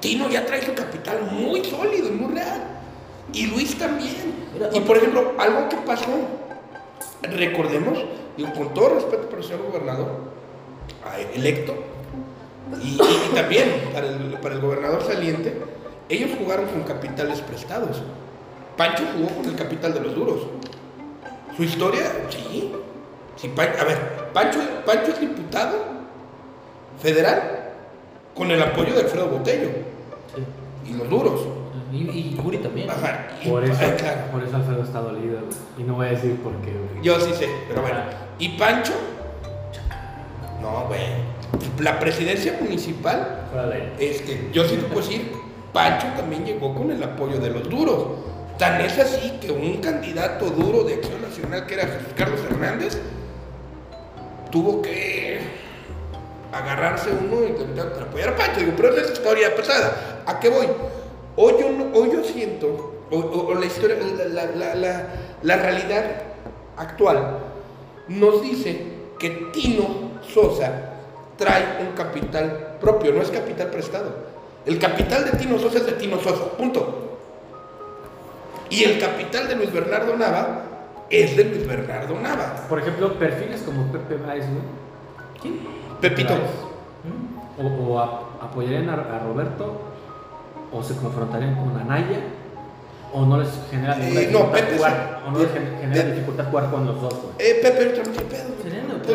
[0.00, 2.62] Tino ya trae su capital muy sólido y muy real.
[3.32, 4.14] Y Luis también.
[4.54, 6.08] Mira, Y por ejemplo, algo que pasó,
[7.22, 7.98] recordemos,
[8.36, 10.08] digo, con todo respeto para el señor gobernador,
[11.34, 11.74] electo,
[12.82, 13.00] y, y-
[13.30, 15.52] y también para el, para el gobernador saliente,
[16.08, 18.02] ellos jugaron con capitales prestados.
[18.76, 20.40] Pancho jugó con el capital de los duros.
[21.56, 22.72] Su historia, sí.
[23.36, 25.76] sí a ver, Pancho, Pancho es diputado
[27.02, 27.40] federal
[28.34, 29.68] con el apoyo de Alfredo Botello
[30.34, 30.90] Sí.
[30.92, 31.40] y los duros.
[31.92, 32.88] Y, y Curi también.
[32.90, 34.20] Ajá, y- Por eso, claro.
[34.30, 35.38] por eso Alfredo está dolido.
[35.78, 37.02] Y no voy a decir por qué, güey.
[37.02, 37.98] Yo sí sé, pero bueno.
[38.38, 38.92] ¿Y Pancho?
[40.60, 41.00] No, güey.
[41.80, 43.94] La presidencia municipal ahí.
[43.98, 45.32] Este, yo sí te puedo decir,
[45.72, 48.06] Pancho también llegó con el apoyo de los duros.
[48.58, 52.98] Tan es así que un candidato duro de Acción Nacional, que era Jesús Carlos Hernández,
[54.50, 55.40] tuvo que
[56.52, 58.60] agarrarse uno y intentar para apoyar a Pancho.
[58.60, 60.22] Digo, pero es la historia pasada.
[60.26, 60.66] ¿A qué voy?
[61.36, 61.54] Hoy
[62.12, 63.96] yo, siento, o, la historia,
[65.42, 66.04] la realidad
[66.76, 67.38] actual
[68.08, 68.82] nos dice
[69.18, 70.88] que Tino Sosa
[71.36, 74.27] trae un capital propio, no es capital prestado.
[74.68, 77.18] El capital de Tino Sosa es de Tino Sosa, punto.
[78.70, 80.60] Y el capital de Luis Bernardo Nava
[81.08, 82.66] es de Luis Bernardo Nava.
[82.68, 85.54] Por ejemplo, perfiles como Pepe Baez, güey.
[86.02, 86.34] Pepito.
[87.58, 89.80] O, o a- apoyarían a, a Roberto,
[90.70, 92.20] o se confrontarían con Anaya,
[93.12, 94.92] o no les genera ninguna Eh, no, dificultad Pepe jugar,
[95.22, 97.32] se- o no les gen- genera de- dificultad jugar con los dos, güey.
[97.38, 98.44] Eh, Pepe ahorita no tiene pedo.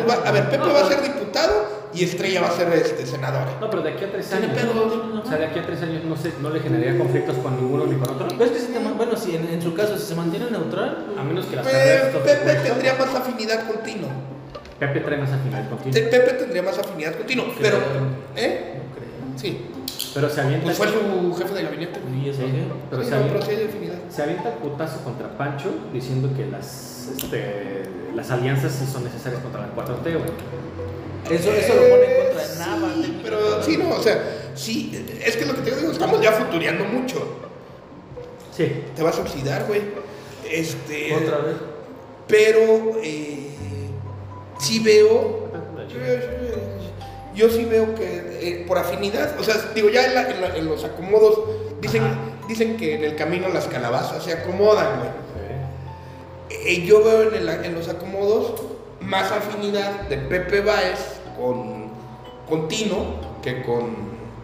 [0.02, 2.72] Pues va- a ver, Pepe No, va a ser diputado y Estrella va a ser
[2.72, 3.46] este, senadora.
[3.60, 4.58] No, pero de aquí a tres Tiene años.
[4.58, 5.20] pedo.
[5.22, 7.86] O sea, de aquí a tres años no, se, no le generaría conflictos con ninguno
[7.86, 8.26] ni con otro.
[8.28, 11.06] Pero es que si te bueno, si en, en su caso si se mantiene neutral,
[11.18, 12.06] A menos que las Pe- carreras.
[12.16, 14.08] Pepe tendría más afinidad con Tino.
[14.78, 16.10] Pepe trae más afinidad Te- contigo.
[16.10, 17.76] Pepe tendría más afinidad con Tino, pero...
[18.36, 18.74] ¿Eh?
[18.76, 19.38] no creo.
[19.38, 19.66] Sí.
[20.14, 20.64] Pero se avienta.
[20.66, 22.00] Pues fue su jefe de gabinete.
[22.22, 22.62] ¿Y eso Sí, qué?
[22.88, 27.82] pero Sí, se avienta- se el putazo contra Pancho diciendo que las, este,
[28.14, 30.30] las alianzas sí son necesarias contra la 4T, güey.
[31.30, 32.92] Eso, eso lo pone en contra de Nava.
[33.02, 34.22] Sí, pero sí, no, o sea,
[34.54, 37.38] sí, es que lo que te digo, estamos ya futureando mucho.
[38.56, 38.84] Sí.
[38.94, 39.82] Te vas a oxidar, güey.
[40.48, 41.14] Este.
[41.14, 41.56] Otra vez.
[42.28, 43.50] Pero, eh,
[44.58, 45.44] sí veo.
[47.34, 50.56] Yo sí veo que eh, por afinidad, o sea, digo, ya en, la- en la-
[50.56, 51.40] en los acomodos,
[51.80, 52.02] dicen,
[52.48, 55.10] dicen que en el camino las calabazas se acomodan, güey.
[56.50, 58.62] Eh, yo veo en, el- en los acomodos
[59.00, 60.98] más afinidad de Pepe Báez
[61.36, 61.88] con,
[62.48, 63.94] con Tino que con,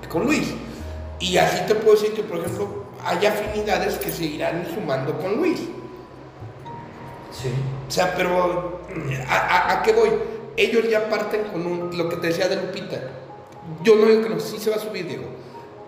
[0.02, 0.52] que con Luis.
[1.20, 5.36] Y así te puedo decir que, por ejemplo, hay afinidades que se irán sumando con
[5.36, 5.60] Luis.
[7.32, 7.48] Sí.
[7.88, 8.80] O sea, pero
[9.28, 10.10] ¿a, a- a qué voy?
[10.60, 13.00] Ellos ya parten con un- lo que te decía de Lupita.
[13.82, 15.24] Yo no digo que no, sí se va a subir, Diego.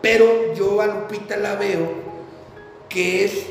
[0.00, 1.92] Pero yo a Lupita la veo
[2.88, 3.46] que es.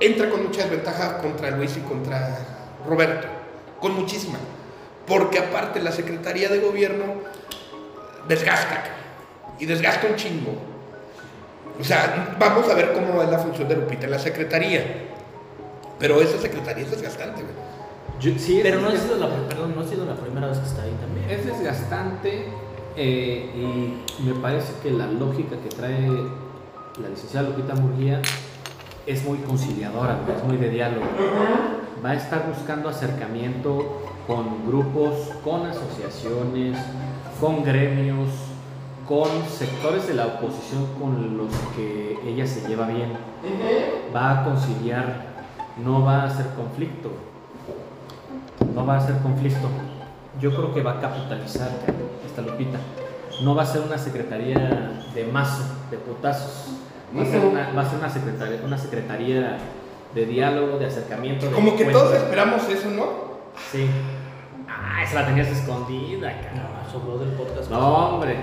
[0.00, 2.38] Entra con mucha desventaja contra Luis y contra
[2.88, 3.28] Roberto.
[3.80, 4.38] Con muchísima.
[5.06, 7.04] Porque aparte la Secretaría de Gobierno
[8.26, 8.82] desgasta.
[9.60, 10.52] Y desgasta un chingo.
[11.80, 14.84] O sea, vamos a ver cómo es la función de Lupita la Secretaría.
[16.00, 17.54] Pero esa Secretaría es desgastante, güey.
[18.20, 20.58] Yo- sí, es- Pero no ha sido la, perdón, no ha sido la primera vez
[20.58, 21.28] que está ahí también.
[21.30, 22.46] Es desgastante
[22.96, 23.50] eh,
[24.18, 26.08] y me parece que la lógica que trae
[27.00, 28.20] la licenciada Lupita Murguía
[29.06, 31.06] es muy conciliadora, es muy de diálogo.
[32.04, 36.78] Va a estar buscando acercamiento con grupos, con asociaciones,
[37.40, 38.28] con gremios,
[39.08, 43.12] con sectores de la oposición con los que ella se lleva bien.
[44.14, 45.26] Va a conciliar,
[45.82, 47.10] no va a hacer conflicto.
[48.74, 49.68] No va a ser conflicto.
[50.40, 52.78] Yo creo que va a capitalizar cabrón, esta Lupita.
[53.42, 56.68] No va a ser una secretaría de mazo, de putazos.
[57.16, 59.58] Va a ser una, va a ser una secretaría, una secretaría
[60.14, 61.46] de diálogo, de acercamiento.
[61.46, 62.00] de Como que encuentro.
[62.04, 63.04] todos esperamos eso, ¿no?
[63.70, 63.88] Sí.
[64.68, 66.62] Ah, esa la tenías escondida, cabrón.
[66.84, 67.70] No, sobró del podcast.
[67.70, 68.36] No, hombre.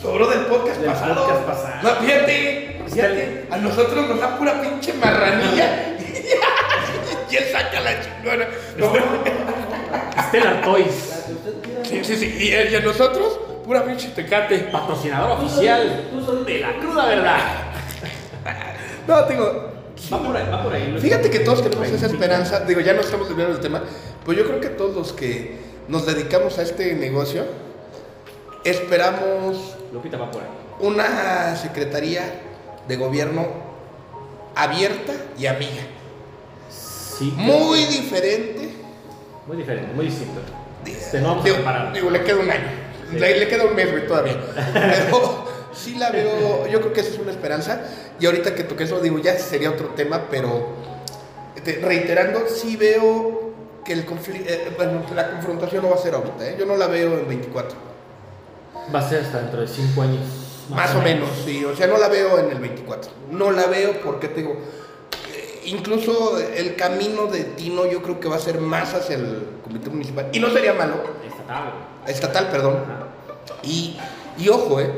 [0.00, 1.14] Sobró del podcast Del pasado.
[1.14, 1.74] podcast pasado.
[1.82, 5.96] No, fíjate, fíjate, a nosotros nos da pura pinche marranilla.
[7.30, 8.44] y él saca la chingona.
[8.78, 9.33] No,
[10.28, 10.94] Stellar Toys,
[11.84, 12.36] sí, sí, sí.
[12.40, 14.58] Y, y a nosotros, pura pinche tecate.
[14.72, 16.44] patrocinador oficial Tú solito.
[16.44, 17.38] de la cruda verdad.
[19.06, 19.70] No, digo,
[20.12, 20.96] Va por ahí, va por ahí.
[20.98, 22.60] Fíjate que todos tenemos esa esperanza.
[22.60, 23.82] Digo, ya no estamos desviando del tema.
[24.24, 25.58] Pero yo creo que todos los que
[25.88, 27.44] nos dedicamos a este negocio
[28.64, 30.48] esperamos Lupita va por ahí.
[30.80, 32.22] una secretaría
[32.88, 33.46] de gobierno
[34.54, 35.82] abierta y amiga.
[36.70, 37.32] Sí.
[37.36, 38.63] Muy diferente.
[39.46, 40.40] Muy diferente, muy distinto.
[40.86, 41.92] Este, no vamos a Digo, comparar.
[41.92, 42.68] digo, le queda un año.
[43.10, 43.18] Sí.
[43.18, 44.38] Le, le queda un mes, güey, todavía.
[44.72, 47.80] Pero sí la veo, yo creo que esa es una esperanza.
[48.20, 50.68] Y ahorita que toqué eso, digo, ya sería otro tema, pero
[51.56, 53.52] este, reiterando, sí veo
[53.84, 56.48] que el eh, bueno, la confrontación no va a ser ahorita.
[56.48, 56.56] ¿eh?
[56.58, 57.76] Yo no la veo en 24.
[58.94, 60.20] Va a ser hasta dentro de 5 años.
[60.70, 61.64] Más o menos, sí.
[61.64, 63.10] O sea, no la veo en el 24.
[63.30, 64.56] No la veo porque te digo,
[65.66, 69.90] incluso el camino de Tino yo creo que va a ser más hacia el comité
[69.90, 70.28] municipal.
[70.32, 70.94] Y no sería malo,
[71.26, 71.72] Estatal.
[72.06, 72.78] estatal, perdón.
[73.62, 73.96] Y,
[74.38, 74.90] y ojo, eh,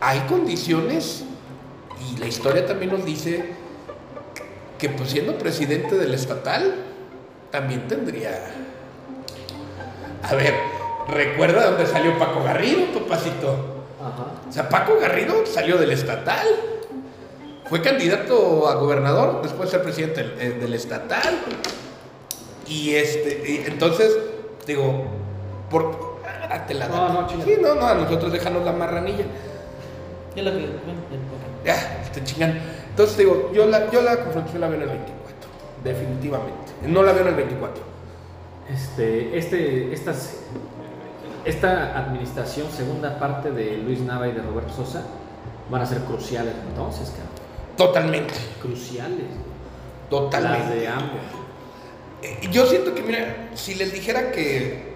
[0.00, 1.24] hay condiciones,
[2.10, 3.54] y la historia también nos dice
[4.78, 6.74] que pues siendo presidente del estatal,
[7.50, 8.52] también tendría...
[10.22, 10.54] A ver,
[11.08, 13.48] recuerda dónde salió Paco Garrido, papacito.
[14.00, 14.48] Ajá.
[14.48, 16.46] O sea, Paco Garrido salió del estatal.
[17.68, 21.40] Fue candidato a gobernador, después de ser presidente del, eh, del estatal.
[22.66, 24.16] Y este, y entonces,
[24.66, 25.06] digo,
[25.70, 26.20] por.
[26.50, 27.44] ah, te la No, no, chinga.
[27.44, 29.24] Sí, no, no, a nosotros déjanos la marranilla.
[30.36, 30.66] Ya la ya,
[31.64, 32.60] Ya, te chingan.
[32.90, 35.24] Entonces, digo, yo la, yo la confrontación la veo en el 24.
[35.82, 36.72] Definitivamente.
[36.86, 37.82] No la veo en el 24.
[38.72, 40.36] Este, este, estas,
[41.44, 45.02] esta administración, segunda parte de Luis Nava y de Roberto Sosa,
[45.70, 47.33] van a ser cruciales entonces, cabrón.
[47.76, 48.34] Totalmente.
[48.60, 49.18] Cruciales.
[49.20, 50.76] Las Totalmente.
[50.76, 51.20] de ambos.
[52.22, 54.94] Eh, Yo siento que, mira, si les dijera que.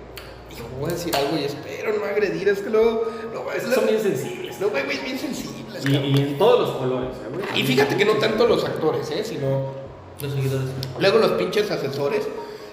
[0.50, 3.06] Hijo, voy a decir algo y espero no agredir, es que luego.
[3.54, 4.60] es Son bien sensibles.
[4.60, 7.60] No, güey, bien sensibles, Y, en todos los colores, ¿eh, güey.
[7.60, 9.24] Y fíjate que no tanto los actores, ¿eh?
[9.24, 9.88] Sino.
[10.20, 10.68] Los seguidores.
[10.98, 12.26] Luego los pinches asesores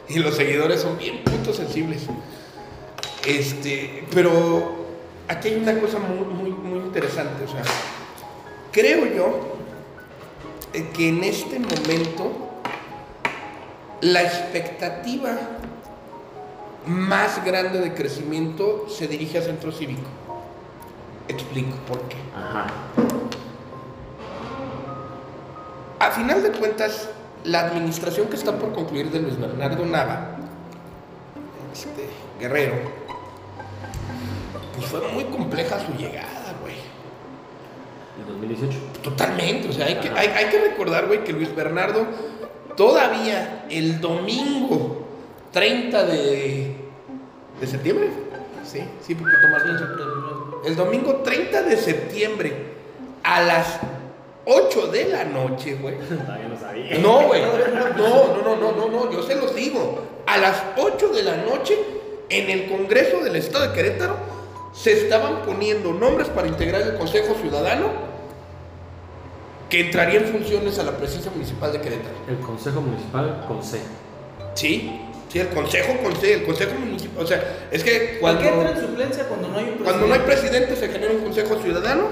[0.10, 2.04] y los seguidores son bien putos sensibles.
[3.26, 4.06] Este.
[4.14, 4.86] Pero.
[5.28, 7.64] Aquí hay una cosa muy, muy, muy interesante, o sea.
[8.72, 9.56] Creo yo
[10.84, 12.32] que en este momento
[14.02, 15.38] la expectativa
[16.86, 20.10] más grande de crecimiento se dirige a centro cívico.
[21.28, 22.18] Explico por qué.
[22.36, 22.68] Ajá.
[26.00, 27.10] A final de cuentas,
[27.44, 30.36] la administración que está por concluir de Luis Bernardo Nava,
[31.74, 32.76] este, Guerrero,
[34.76, 36.35] pues fue muy compleja su llegada,
[38.20, 38.78] En 2018.
[39.04, 42.06] Totalmente, o sea, hay que, hay, hay que recordar, güey, que Luis Bernardo
[42.76, 45.06] todavía el domingo
[45.52, 46.76] 30 de,
[47.60, 48.10] de septiembre,
[48.64, 49.64] sí, sí, porque tomas
[50.66, 52.54] el domingo 30 de septiembre
[53.24, 53.80] a las
[54.46, 55.96] 8 de la noche, güey.
[56.50, 56.98] No sabía.
[57.00, 57.42] No, güey.
[57.98, 60.02] No, no, no, no, no, no, yo se los digo.
[60.28, 61.78] A las 8 de la noche,
[62.30, 64.18] en el Congreso del Estado de Querétaro,
[64.76, 67.88] se estaban poniendo nombres para integrar el Consejo Ciudadano
[69.70, 72.16] que entraría en funciones a la presidencia municipal de Querétaro.
[72.28, 73.80] El Consejo Municipal con C.
[74.54, 77.24] Sí, sí, el Consejo con C, el Consejo Municipal.
[77.24, 79.92] O sea, es que ¿Por cuando, qué entra en suplencia cuando no hay un presidente?
[79.92, 82.10] cuando no hay presidente se genera un Consejo Ciudadano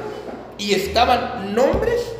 [0.57, 2.13] y estaban nombres,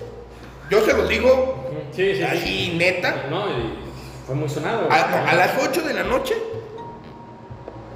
[0.70, 1.64] yo se los digo
[1.96, 3.74] Sí, sí, así neta, No, y
[4.26, 4.88] fue muy sonado.
[4.92, 6.36] A, no, a las 8 de la noche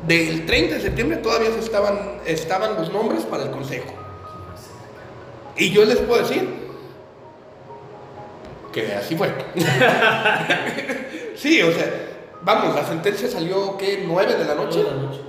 [0.06, 3.94] del 30 de septiembre todavía estaban, estaban los nombres para el consejo.
[5.56, 6.48] Y yo les puedo decir
[8.72, 9.34] que así fue.
[11.36, 11.92] sí, o sea,
[12.44, 14.06] vamos, la sentencia salió, ¿qué?
[14.06, 14.82] ¿9 de la noche?
[14.82, 15.22] Toda la noche.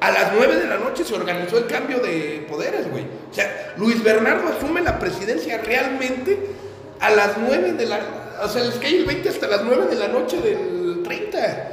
[0.00, 3.04] A las 9 de la noche se organizó el cambio de poderes, güey.
[3.30, 6.38] O sea, Luis Bernardo asume la presidencia realmente
[7.00, 8.00] a las 9 de la...
[8.42, 11.68] O sea, les cae el 20 hasta las 9 de la noche del 30.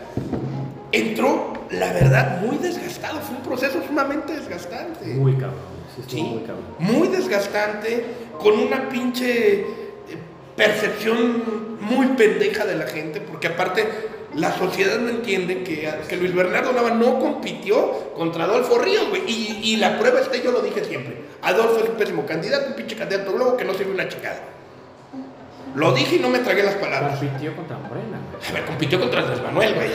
[0.91, 3.19] Entró, la verdad, muy desgastado.
[3.19, 5.05] Fue un proceso sumamente desgastante.
[5.05, 5.73] Muy cabrón.
[6.07, 6.63] Sí, muy cabrón.
[6.79, 8.05] muy desgastante,
[8.39, 9.65] con una pinche eh,
[10.55, 13.87] percepción muy pendeja de la gente, porque aparte
[14.35, 19.21] la sociedad no entiende que, que Luis Bernardo Nava no compitió contra Adolfo Ríos, güey.
[19.27, 21.21] Y, y la prueba está, yo lo dije siempre.
[21.43, 24.41] Adolfo es un pésimo candidato, un pinche candidato globo que no sirve una chingada.
[25.75, 27.19] Lo dije y no me tragué las palabras.
[27.19, 28.17] Compitió contra Morena.
[28.47, 29.89] A ver, compitió contra Andrés Manuel, güey.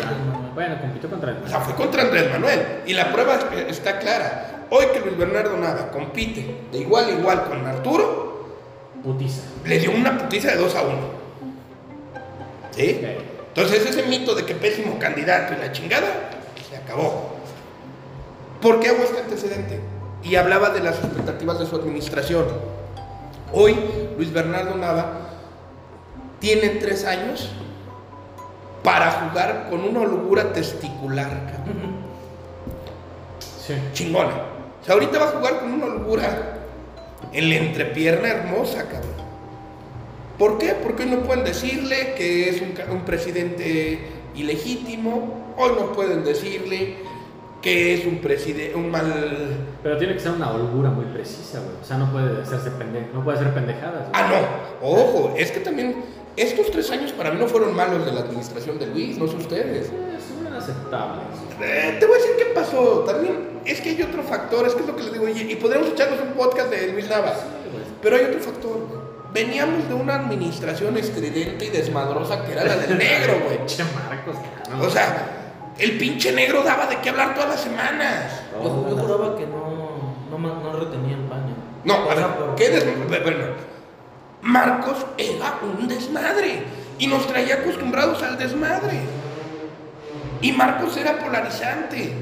[0.59, 1.37] Bueno, compitió contra el.
[1.45, 2.81] O sea, fue contra Andrés Manuel.
[2.85, 4.67] Y la prueba es- está clara.
[4.71, 8.49] Hoy que Luis Bernardo Nava compite de igual a igual con Arturo,
[9.05, 9.43] Putiza.
[9.65, 10.99] le dio una putiza de 2 a 1.
[12.73, 13.01] ¿Sí?
[13.55, 16.09] Entonces ese mito de que pésimo candidato y la chingada,
[16.69, 17.37] se acabó.
[18.61, 19.79] ¿Por qué hago este antecedente?
[20.25, 22.47] Y hablaba de las expectativas de su administración.
[23.53, 23.77] Hoy
[24.17, 25.21] Luis Bernardo Nava
[26.41, 27.49] tiene tres años
[28.83, 32.09] para jugar con una holgura testicular, cabrón.
[33.67, 33.75] Sí.
[33.93, 34.35] chingona.
[34.81, 36.59] O sea, ahorita va a jugar con una holgura
[37.33, 39.19] en la entrepierna hermosa, cabrón.
[40.39, 40.75] ¿Por qué?
[40.81, 43.99] Porque hoy no pueden decirle que es un, presidente
[44.37, 46.95] ilegítimo, hoy no pueden decirle
[47.61, 49.67] que es un presidente, un mal...
[49.83, 51.73] Pero tiene que ser una holgura muy precisa, güey.
[51.83, 54.09] O sea, no puede hacerse pendejo, no puede hacer pendejadas.
[54.09, 54.11] güey.
[54.13, 54.31] Ah,
[54.81, 56.05] no, ojo, es que también
[56.39, 59.37] estos tres años para mí no fueron malos de la administración de Luis, no sé
[59.37, 59.89] ustedes.
[59.89, 61.25] Son aceptables.
[61.61, 63.05] Eh, te voy a decir qué pasó.
[63.07, 65.29] También es que hay otro factor, es que es lo que les digo.
[65.29, 67.39] Y, y podríamos echarnos un podcast de Luis Navas.
[68.03, 69.09] Pero hay otro factor.
[69.33, 73.59] Veníamos de una administración estridente y desmadrosa que era la del negro, güey.
[74.81, 75.39] O sea,
[75.79, 78.43] el pinche negro daba de qué hablar todas las semanas.
[78.53, 81.55] Yo, yo juraba que no, no, no retenía el paño.
[81.85, 83.21] No, a ver, ¿qué desmadre?
[83.23, 83.45] Bueno,
[84.43, 86.63] Marcos era un desmadre
[86.99, 89.01] y nos traía acostumbrados al desmadre.
[90.41, 92.13] Y Marcos era polarizante.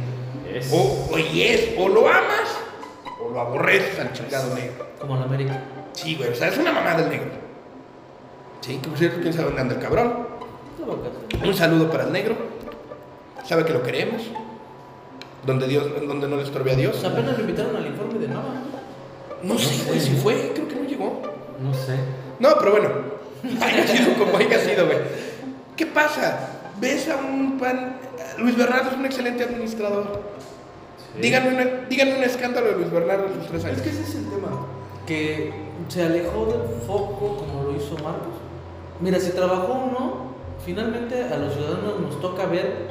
[0.52, 0.72] Es.
[0.72, 2.58] O, o y es, o lo amas
[3.20, 4.86] o lo aborreces al chingado negro.
[5.00, 5.60] Como en América.
[5.92, 7.30] Sí, güey, o sea, es una mamada el negro.
[8.60, 10.26] Sí, que por cierto, quién sabe dónde anda el cabrón.
[11.44, 12.36] Un saludo para el negro.
[13.44, 14.22] Sabe que lo queremos.
[15.44, 16.96] Donde Dios, donde no le estorbe a Dios.
[16.96, 18.54] Pues apenas lo invitaron al informe de Nava.
[19.42, 20.85] No sé, güey, si fue, creo que no.
[21.60, 21.96] No sé.
[22.38, 22.88] No, pero bueno,
[23.64, 24.98] haya sido como haya sido, güey.
[25.76, 26.38] ¿Qué pasa?
[26.80, 27.96] Ves a un pan.
[28.38, 30.20] Luis Bernardo es un excelente administrador.
[31.14, 31.22] Sí.
[31.22, 33.76] Díganme, una- díganme un escándalo de Luis Bernardo en sus tres años.
[33.78, 34.66] Es que ese es el tema.
[35.06, 35.52] Que
[35.88, 38.34] se alejó del foco como lo hizo Marcos.
[39.00, 40.26] Mira, si trabajó o no,
[40.64, 42.88] finalmente a los ciudadanos nos toca ver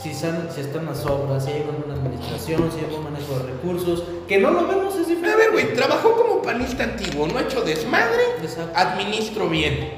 [0.00, 3.52] si están, si están las obras, si hay una administración, si hay buen manejo de
[3.52, 4.04] recursos.
[4.28, 5.32] Que no lo vemos es diferente.
[5.32, 8.72] A ver, güey, trabajó como panista antiguo, no ha hecho desmadre, Exacto.
[8.76, 9.92] administro bien.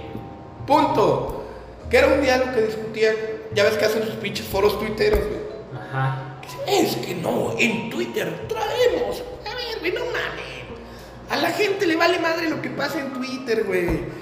[0.67, 1.45] Punto.
[1.91, 3.13] Que era un diálogo que discutía,
[3.55, 5.41] ya ves que hacen sus pinches foros tuiteros, güey.
[5.75, 6.37] Ajá.
[6.67, 9.23] Es que no, en Twitter traemos.
[9.45, 10.51] A ver, güey, no mames.
[11.29, 14.20] A la gente le vale madre lo que pasa en Twitter, güey.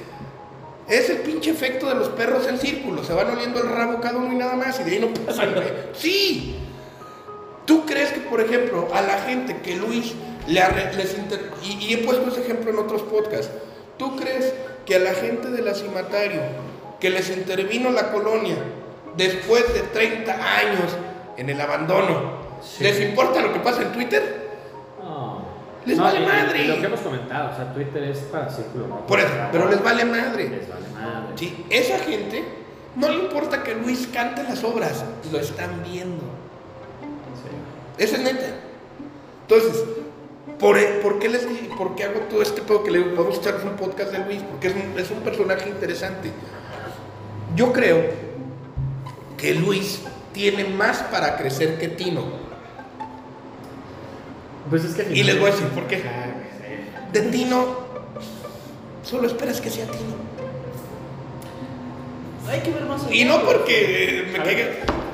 [0.88, 3.04] Es el pinche efecto de los perros en círculo.
[3.04, 4.80] Se van oliendo el rabo cada uno y nada más.
[4.80, 5.68] Y de ahí no pasan, güey.
[5.94, 6.56] Sí.
[7.66, 10.14] ¿Tú crees que, por ejemplo, a la gente que Luis
[10.46, 13.50] le arre- les inter- y, y he puesto ese ejemplo en otros podcasts,
[13.98, 14.54] ¿tú crees
[14.86, 16.40] que a la gente del acimatario
[16.98, 18.56] que les intervino la colonia
[19.18, 20.96] después de 30 años
[21.36, 22.82] en el abandono, Sí.
[22.84, 24.47] les importa lo que pasa en Twitter?
[25.80, 25.86] No.
[25.86, 26.64] Les No, vale y- madre.
[26.64, 29.06] y lo que hemos comentado, o sea, Twitter es para círculo rojo.
[29.06, 30.48] Por eso, pero les vale madre.
[30.50, 31.32] Les vale madre.
[31.36, 32.44] Sí, esa gente
[32.96, 36.22] no le importa que Luis cante las obras, lo están viendo.
[37.42, 38.02] Sí.
[38.04, 38.46] Esa es neta.
[39.42, 39.82] Entonces,
[40.58, 41.46] ¿por, por qué les
[41.76, 44.42] por qué hago todo este pedo que le vamos a echar un podcast de Luis?
[44.42, 46.30] Porque es un, es un personaje interesante.
[47.56, 48.02] Yo creo
[49.38, 50.02] que Luis
[50.32, 52.22] tiene más para crecer que Tino.
[54.70, 56.02] Pues es que Y les voy a decir por qué.
[57.12, 57.76] De Tino,
[59.02, 60.16] solo esperas que sea Tino.
[62.50, 63.14] Hay que ver más allá.
[63.14, 64.64] Y no porque me caiga.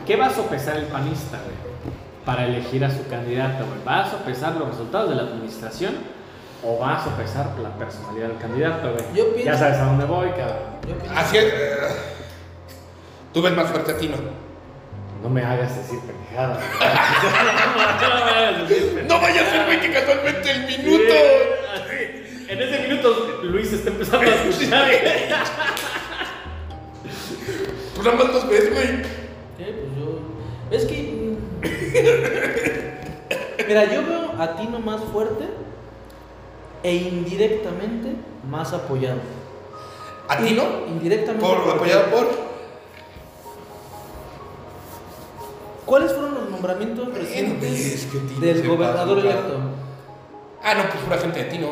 [0.06, 1.55] ¿Qué va a sopesar el panista, güey?
[2.24, 3.78] Para elegir a su candidato, güey.
[3.86, 5.94] ¿Va a sopesar los resultados de la administración
[6.64, 9.05] o va a sopesar la personalidad del candidato, güey?
[9.14, 10.59] Yo pienso- Ya sabes a dónde voy, cabrón.
[10.89, 11.44] Yo pienso- Así es.
[13.32, 14.16] Tú ves más fuerte a Tino.
[15.24, 16.59] No me hagas decir pendejadas.
[19.09, 21.14] no vaya a ser, güey, que casualmente el minuto.
[22.46, 24.86] En ese minuto Luis está empezando a escuchar.
[27.94, 28.86] Pues nada más dos veces, güey.
[29.60, 30.20] Eh, pues yo.
[30.70, 31.38] Es que.
[33.66, 35.46] Mira, yo veo a Tino más fuerte
[36.82, 38.14] e indirectamente
[38.46, 39.20] más apoyado.
[40.28, 40.84] ¿A Tino?
[40.86, 41.46] Indirectamente.
[41.46, 42.53] Por, apoyado por.
[45.86, 49.59] ¿Cuáles fueron los nombramientos recientes es que Tino del gobernador pasó, electo?
[50.62, 51.69] Ah, no, pues pura gente de Tino.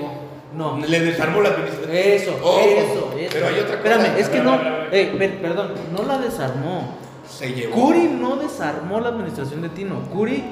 [0.54, 0.76] No.
[0.86, 1.90] Le desarmó la administración.
[1.96, 3.30] Eso, Ojo, eso, eso.
[3.32, 3.94] Pero hay otra cosa.
[3.96, 4.60] Espérame, es que no.
[4.92, 6.96] eh, per- perdón, no la desarmó.
[7.26, 7.74] se llevó.
[7.74, 10.00] Curi no desarmó la administración de Tino.
[10.12, 10.44] Curi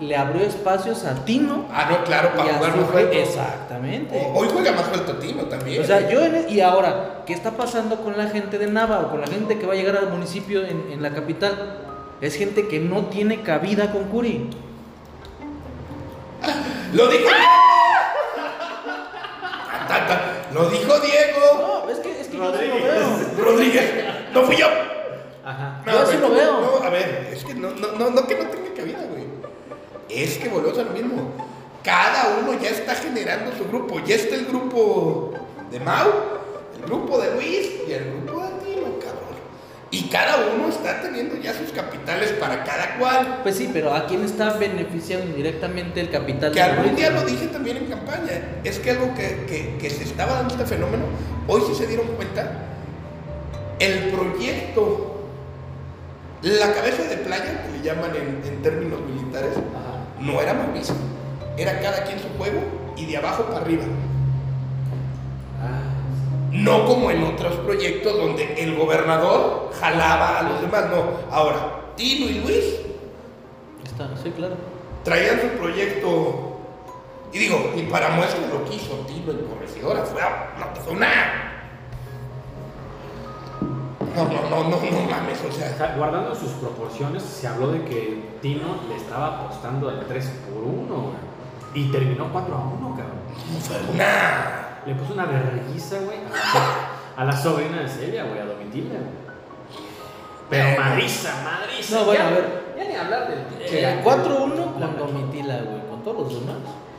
[0.00, 1.66] le abrió espacios a Tino.
[1.72, 3.02] Ah, no, claro, para jugar más.
[3.12, 4.20] Exactamente.
[4.34, 5.80] O- Hoy juega más suelto Tino también.
[5.80, 8.98] O sea, yo en e- y ahora, ¿qué está pasando con la gente de Nava
[9.02, 11.92] o con la gente que va a llegar al municipio en, en la capital?
[12.24, 14.48] Es gente que no tiene cabida con Curi.
[16.94, 17.28] Lo dijo.
[20.54, 23.44] Lo dijo Diego No, es que, es que yo sí lo veo.
[23.44, 23.92] Rodríguez.
[24.32, 24.66] No fui yo.
[25.44, 25.82] Ajá.
[25.84, 26.60] Yo así güey, lo veo.
[26.60, 29.24] No, a ver, es que no, no, no, no que no tenga cabida, güey.
[30.08, 31.30] Es que volvemos a lo mismo.
[31.82, 34.00] Cada uno ya está generando su grupo.
[34.00, 35.34] Ya está el grupo
[35.70, 36.08] de Mau,
[36.74, 38.33] el grupo de Luis y el grupo.
[39.94, 43.40] Y cada uno está teniendo ya sus capitales para cada cual.
[43.44, 46.50] Pues sí, pero ¿a quién está beneficiando indirectamente el capital?
[46.50, 48.32] Que algún día lo dije también en campaña.
[48.64, 51.04] Es que algo que, que- que se estaba dando este fenómeno,
[51.46, 52.50] hoy sí se dieron cuenta.
[53.78, 55.28] El proyecto,
[56.42, 59.98] la cabeza de playa, que le llaman en, en términos militares, Ajá.
[60.20, 60.94] no era Mauricio.
[61.56, 62.60] Era cada quien su juego
[62.96, 63.84] y de abajo para arriba.
[66.54, 70.84] No como en otros proyectos donde el gobernador jalaba a los demás.
[70.88, 72.64] No, ahora, Tino y Luis
[73.84, 74.54] Está, sí, claro.
[75.02, 76.54] traían su proyecto
[77.32, 80.22] y digo, y para muestra lo que hizo Tino en Corregidora fue,
[80.92, 81.50] una...
[84.14, 87.72] No, no, no, no, no mames, o O sea, sea, guardando sus proporciones, se habló
[87.72, 91.16] de que Tino le estaba apostando al 3 por 1, güey.
[91.74, 93.23] Y terminó 4 a 1, cabrón.
[93.60, 94.80] Fue una...
[94.86, 96.18] Le puso una vergüenza, güey,
[97.16, 99.24] a, la sobrina de Celia, güey, a Domitila, güey.
[100.50, 101.98] Pero madriza, madriza.
[101.98, 102.64] No, bueno, Ya- a ver.
[102.76, 103.38] Ya ni hablar del.
[103.60, 105.80] Eh, la- 4-1 la- con Domitila, güey.
[105.88, 106.56] Con todos los demás.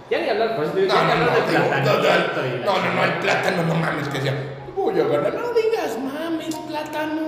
[0.10, 2.94] Ya ni hablar, por eso digo, No, ya ni no, no, no, platanito no, no,
[2.96, 4.34] no, el plátano, no mames, que decía,
[4.76, 7.22] voy a ganar, no digas mames, plátano.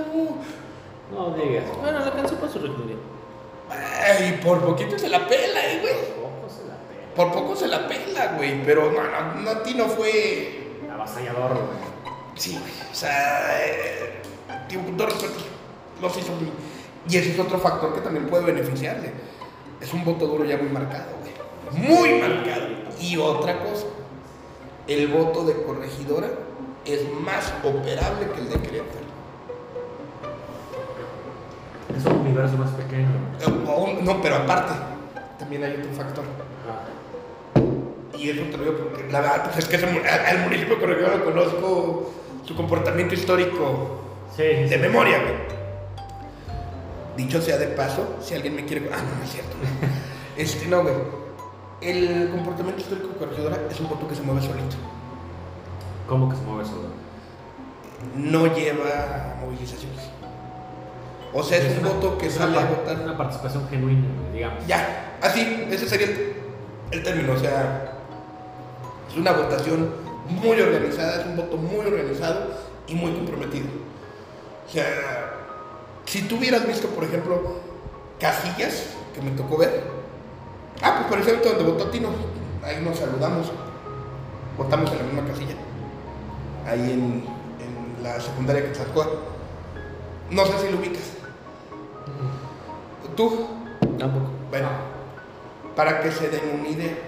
[1.11, 1.63] No digas.
[1.81, 2.95] Bueno, la canción para su regiduría.
[3.69, 5.93] Ay, por poquito se la pela, eh, güey.
[5.93, 7.06] Ojo, se la pega.
[7.18, 10.77] Por poco se la pela, güey, pero no, no, no, Tino fue...
[10.94, 12.14] Avasallador, güey.
[12.35, 14.22] Sí, güey, o sea, eh,
[14.69, 14.80] tío,
[15.99, 16.31] los hizo
[17.10, 19.11] Y ese es otro factor que también puede beneficiarle.
[19.81, 21.88] Es un voto duro ya muy marcado, güey.
[21.88, 22.68] Muy marcado.
[23.02, 23.88] Y otra cosa,
[24.88, 26.27] el voto de corregidora
[26.85, 29.07] es más operable que el de Querétaro.
[31.98, 33.10] Es un universo más pequeño.
[33.41, 34.73] Eh, No, pero aparte,
[35.39, 36.46] también hay otro factor.
[38.18, 41.15] Y eso te lo digo porque la verdad pues es que al municipio de Corregidora
[41.18, 42.11] lo conozco
[42.45, 44.02] su comportamiento histórico
[44.35, 44.77] Sí, sí, de sí.
[44.80, 45.35] memoria, güey.
[47.15, 48.89] Dicho sea de paso, si alguien me quiere.
[48.94, 49.56] Ah, no, no es cierto.
[50.38, 50.94] Este, no, güey.
[51.81, 54.76] El comportamiento histórico de Corregidora es un voto que se mueve solito.
[56.07, 56.89] ¿Cómo que se mueve solo?
[58.15, 59.98] No lleva movilizaciones.
[61.34, 62.99] O sea, es, un una- voto que es una sale a votar.
[62.99, 64.68] Una participación genuina, digamos.
[64.68, 66.34] Ya, así, ese sería el,
[66.91, 67.34] el término.
[67.34, 67.96] O sea,
[69.09, 69.89] es una votación
[70.29, 72.47] muy organizada, es un voto muy organizado
[72.88, 73.67] y muy comprometido.
[74.67, 74.85] O sea,
[76.05, 77.59] si tú hubieras visto, por ejemplo,
[78.19, 79.84] casillas que me tocó ver,
[80.81, 82.09] ah, pues precisamente donde votó Tino,
[82.63, 83.51] ahí nos saludamos,
[84.57, 85.55] votamos en la misma casilla,
[86.65, 87.23] ahí en,
[87.59, 88.79] en la secundaria que
[90.31, 91.13] No sé si lo ubicas.
[93.15, 93.47] ¿Tú?
[93.97, 94.27] Tampoco.
[94.51, 94.67] Bueno,
[95.75, 97.06] para que se den una idea.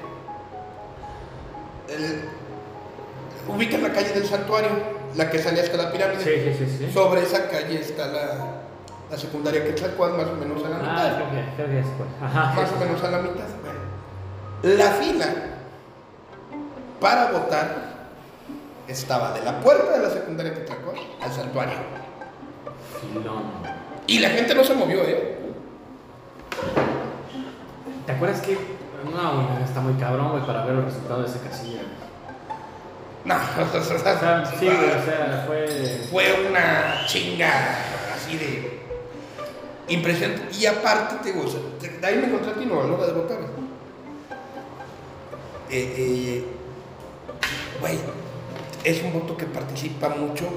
[1.92, 2.22] El,
[3.48, 4.70] ubican la calle del santuario,
[5.16, 6.24] la que sale hasta la pirámide.
[6.24, 6.86] Sí, sí, sí.
[6.86, 6.92] sí.
[6.94, 8.62] Sobre esa calle está la,
[9.10, 11.16] la secundaria Quetzalcóatl, más o menos a la Ah, mitad.
[11.16, 12.10] creo que, creo que es pues.
[12.22, 12.54] Ajá.
[12.54, 13.46] más o menos a la mitad.
[14.62, 15.26] Bueno, la fila
[17.00, 17.90] para votar
[18.88, 21.76] estaba de la puerta de la secundaria Quetzalcóatl al santuario.
[23.02, 23.44] Filón.
[24.08, 25.38] Y la gente no se movió, ¿eh?
[28.06, 28.79] ¿Te acuerdas que.?
[29.06, 31.82] No, güey, está muy cabrón, güey, para ver los resultados de esa casilla.
[31.82, 32.10] güey.
[33.26, 33.36] No,
[33.80, 36.08] O sea, sí, güey, o sea, fue.
[36.10, 37.52] fue una chinga
[38.16, 38.80] así de
[39.90, 40.56] impresionante.
[40.58, 41.60] Y aparte, te digo, o sea,
[42.00, 43.38] de ahí me encontré a a la hora de votar.
[45.72, 46.46] Eh, eh,
[47.80, 47.98] Güey,
[48.84, 50.50] es un voto que participa mucho,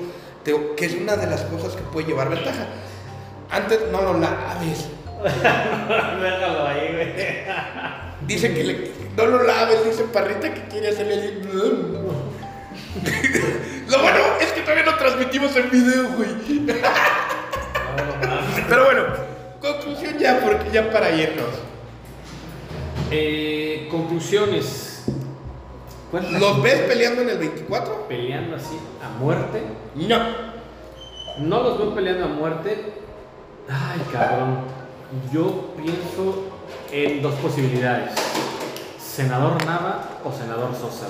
[0.43, 2.67] te que es una de las cosas que puede llevar ventaja.
[3.51, 4.89] Antes no lo laves.
[5.23, 7.13] Déjalo ahí, güey.
[8.27, 11.43] Dice que le- no lo laves, dice Parrita que quiere hacerle así.
[13.91, 16.31] Lo bueno es que todavía no transmitimos en video, güey.
[18.69, 19.03] Pero bueno,
[19.61, 21.49] conclusión ya, porque ya para irnos.
[23.11, 25.05] Eh, conclusiones.
[26.11, 28.07] ¿Cuál es la ¿Los ves peleando en el 24?
[28.09, 29.63] Peleando así a muerte.
[29.95, 30.53] No.
[31.41, 32.93] No los veo peleando a muerte,
[33.69, 34.59] Ay, cabrón.
[35.33, 36.52] Yo pienso
[36.93, 38.13] en dos posibilidades.
[38.99, 41.07] Senador Nava o senador Sosa.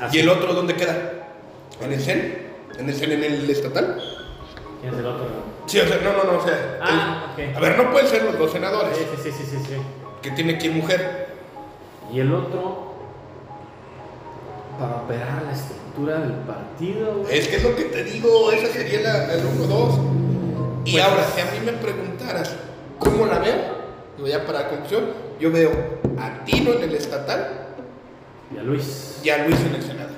[0.00, 0.16] Así.
[0.16, 1.28] ¿Y el otro dónde queda?
[1.80, 2.48] ¿En el CEN?
[2.78, 4.00] ¿En el CEN en el estatal?
[4.80, 5.26] ¿Quién es el otro?
[5.66, 6.78] Sí, o sea, no, no, no, o sea.
[6.80, 7.56] Ah, el- ok.
[7.56, 8.96] A ver, no pueden ser los dos senadores.
[8.96, 9.74] Sí, sí, sí, sí, sí, sí.
[10.22, 11.28] Que tiene que ir mujer.
[12.12, 12.88] Y el otro
[14.78, 17.18] para operar la estructura del partido.
[17.18, 17.36] güey.
[17.38, 19.98] Es que es lo que te digo, esa sería la, el 1-2.
[20.84, 22.54] Y ahora, si a mí me preguntaras
[22.98, 23.54] cómo la veo,
[24.16, 25.04] digo ya para la conclusión,
[25.38, 25.70] yo veo
[26.18, 27.66] a Tino en el estatal
[28.54, 29.20] Y a Luis.
[29.22, 30.10] y a Luis en el Senado.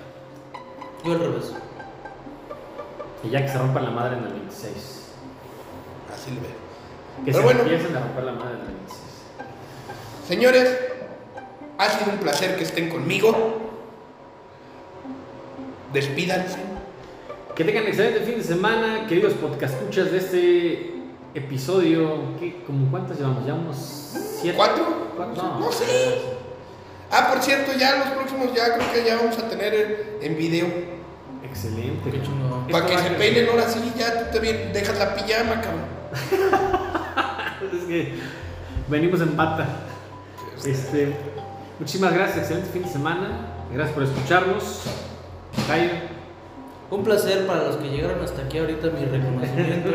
[1.04, 1.52] Yo al revés.
[3.24, 4.72] Y ya que se rompa la madre en el 26.
[6.14, 6.50] Así lo veo.
[7.24, 7.60] Que Pero se bueno.
[7.62, 9.00] empiecen a romper la madre en el 26.
[10.28, 10.78] Señores,
[11.78, 13.58] ha sido un placer que estén conmigo.
[15.92, 16.58] Despídanse.
[17.60, 20.94] Que tengan excelente fin de semana, queridos podcascuchas de este
[21.34, 22.38] episodio.
[22.40, 23.44] ¿Qué, como ¿Cuántas llevamos?
[23.44, 23.76] ¿Ya unos
[24.40, 24.56] siete?
[24.56, 25.12] ¿Cuatro?
[25.14, 25.58] ¿Cuatro?
[25.60, 26.22] No sé.
[27.10, 30.68] Ah, por cierto, ya los próximos ya creo que ya vamos a tener en video.
[31.44, 32.10] Excelente.
[32.10, 32.66] Qué chingón.
[32.68, 35.84] Para que se peinen ahora sí, ya tú te bien- dejas la pijama, cabrón.
[37.78, 38.14] Es que
[38.88, 39.66] venimos en pata.
[40.64, 41.14] Este,
[41.78, 43.48] muchísimas gracias, excelente fin de semana.
[43.70, 44.84] Gracias por escucharnos.
[45.68, 46.19] Cayo.
[46.90, 49.90] Un placer para los que llegaron hasta aquí ahorita mi reconocimiento.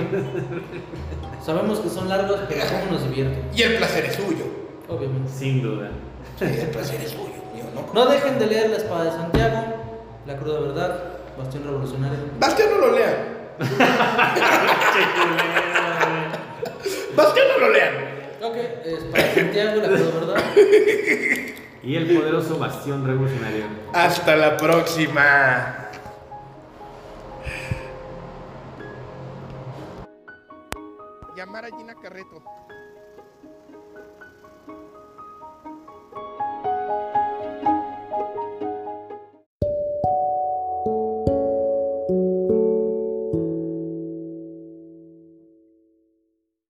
[1.45, 3.43] Sabemos que son largos, pero cómo nos divierte.
[3.53, 4.45] Y el placer es suyo.
[4.87, 5.29] Obviamente.
[5.29, 5.89] Sin duda.
[6.39, 7.85] Sí, el placer es suyo, mío, ¿no?
[7.93, 9.65] No dejen de leer La Espada de Santiago,
[10.25, 11.03] La Cruda Verdad,
[11.37, 12.17] Bastión Revolucionario.
[12.39, 13.35] Bastián no lo lean.
[17.15, 17.93] Bastián no lo lean.
[18.41, 18.55] Ok,
[18.85, 20.43] Espada de Santiago, La Cruda Verdad.
[21.83, 23.65] Y el poderoso bastión revolucionario.
[23.93, 25.84] Hasta la próxima.
[31.35, 32.41] Llamar a Gina Carreto.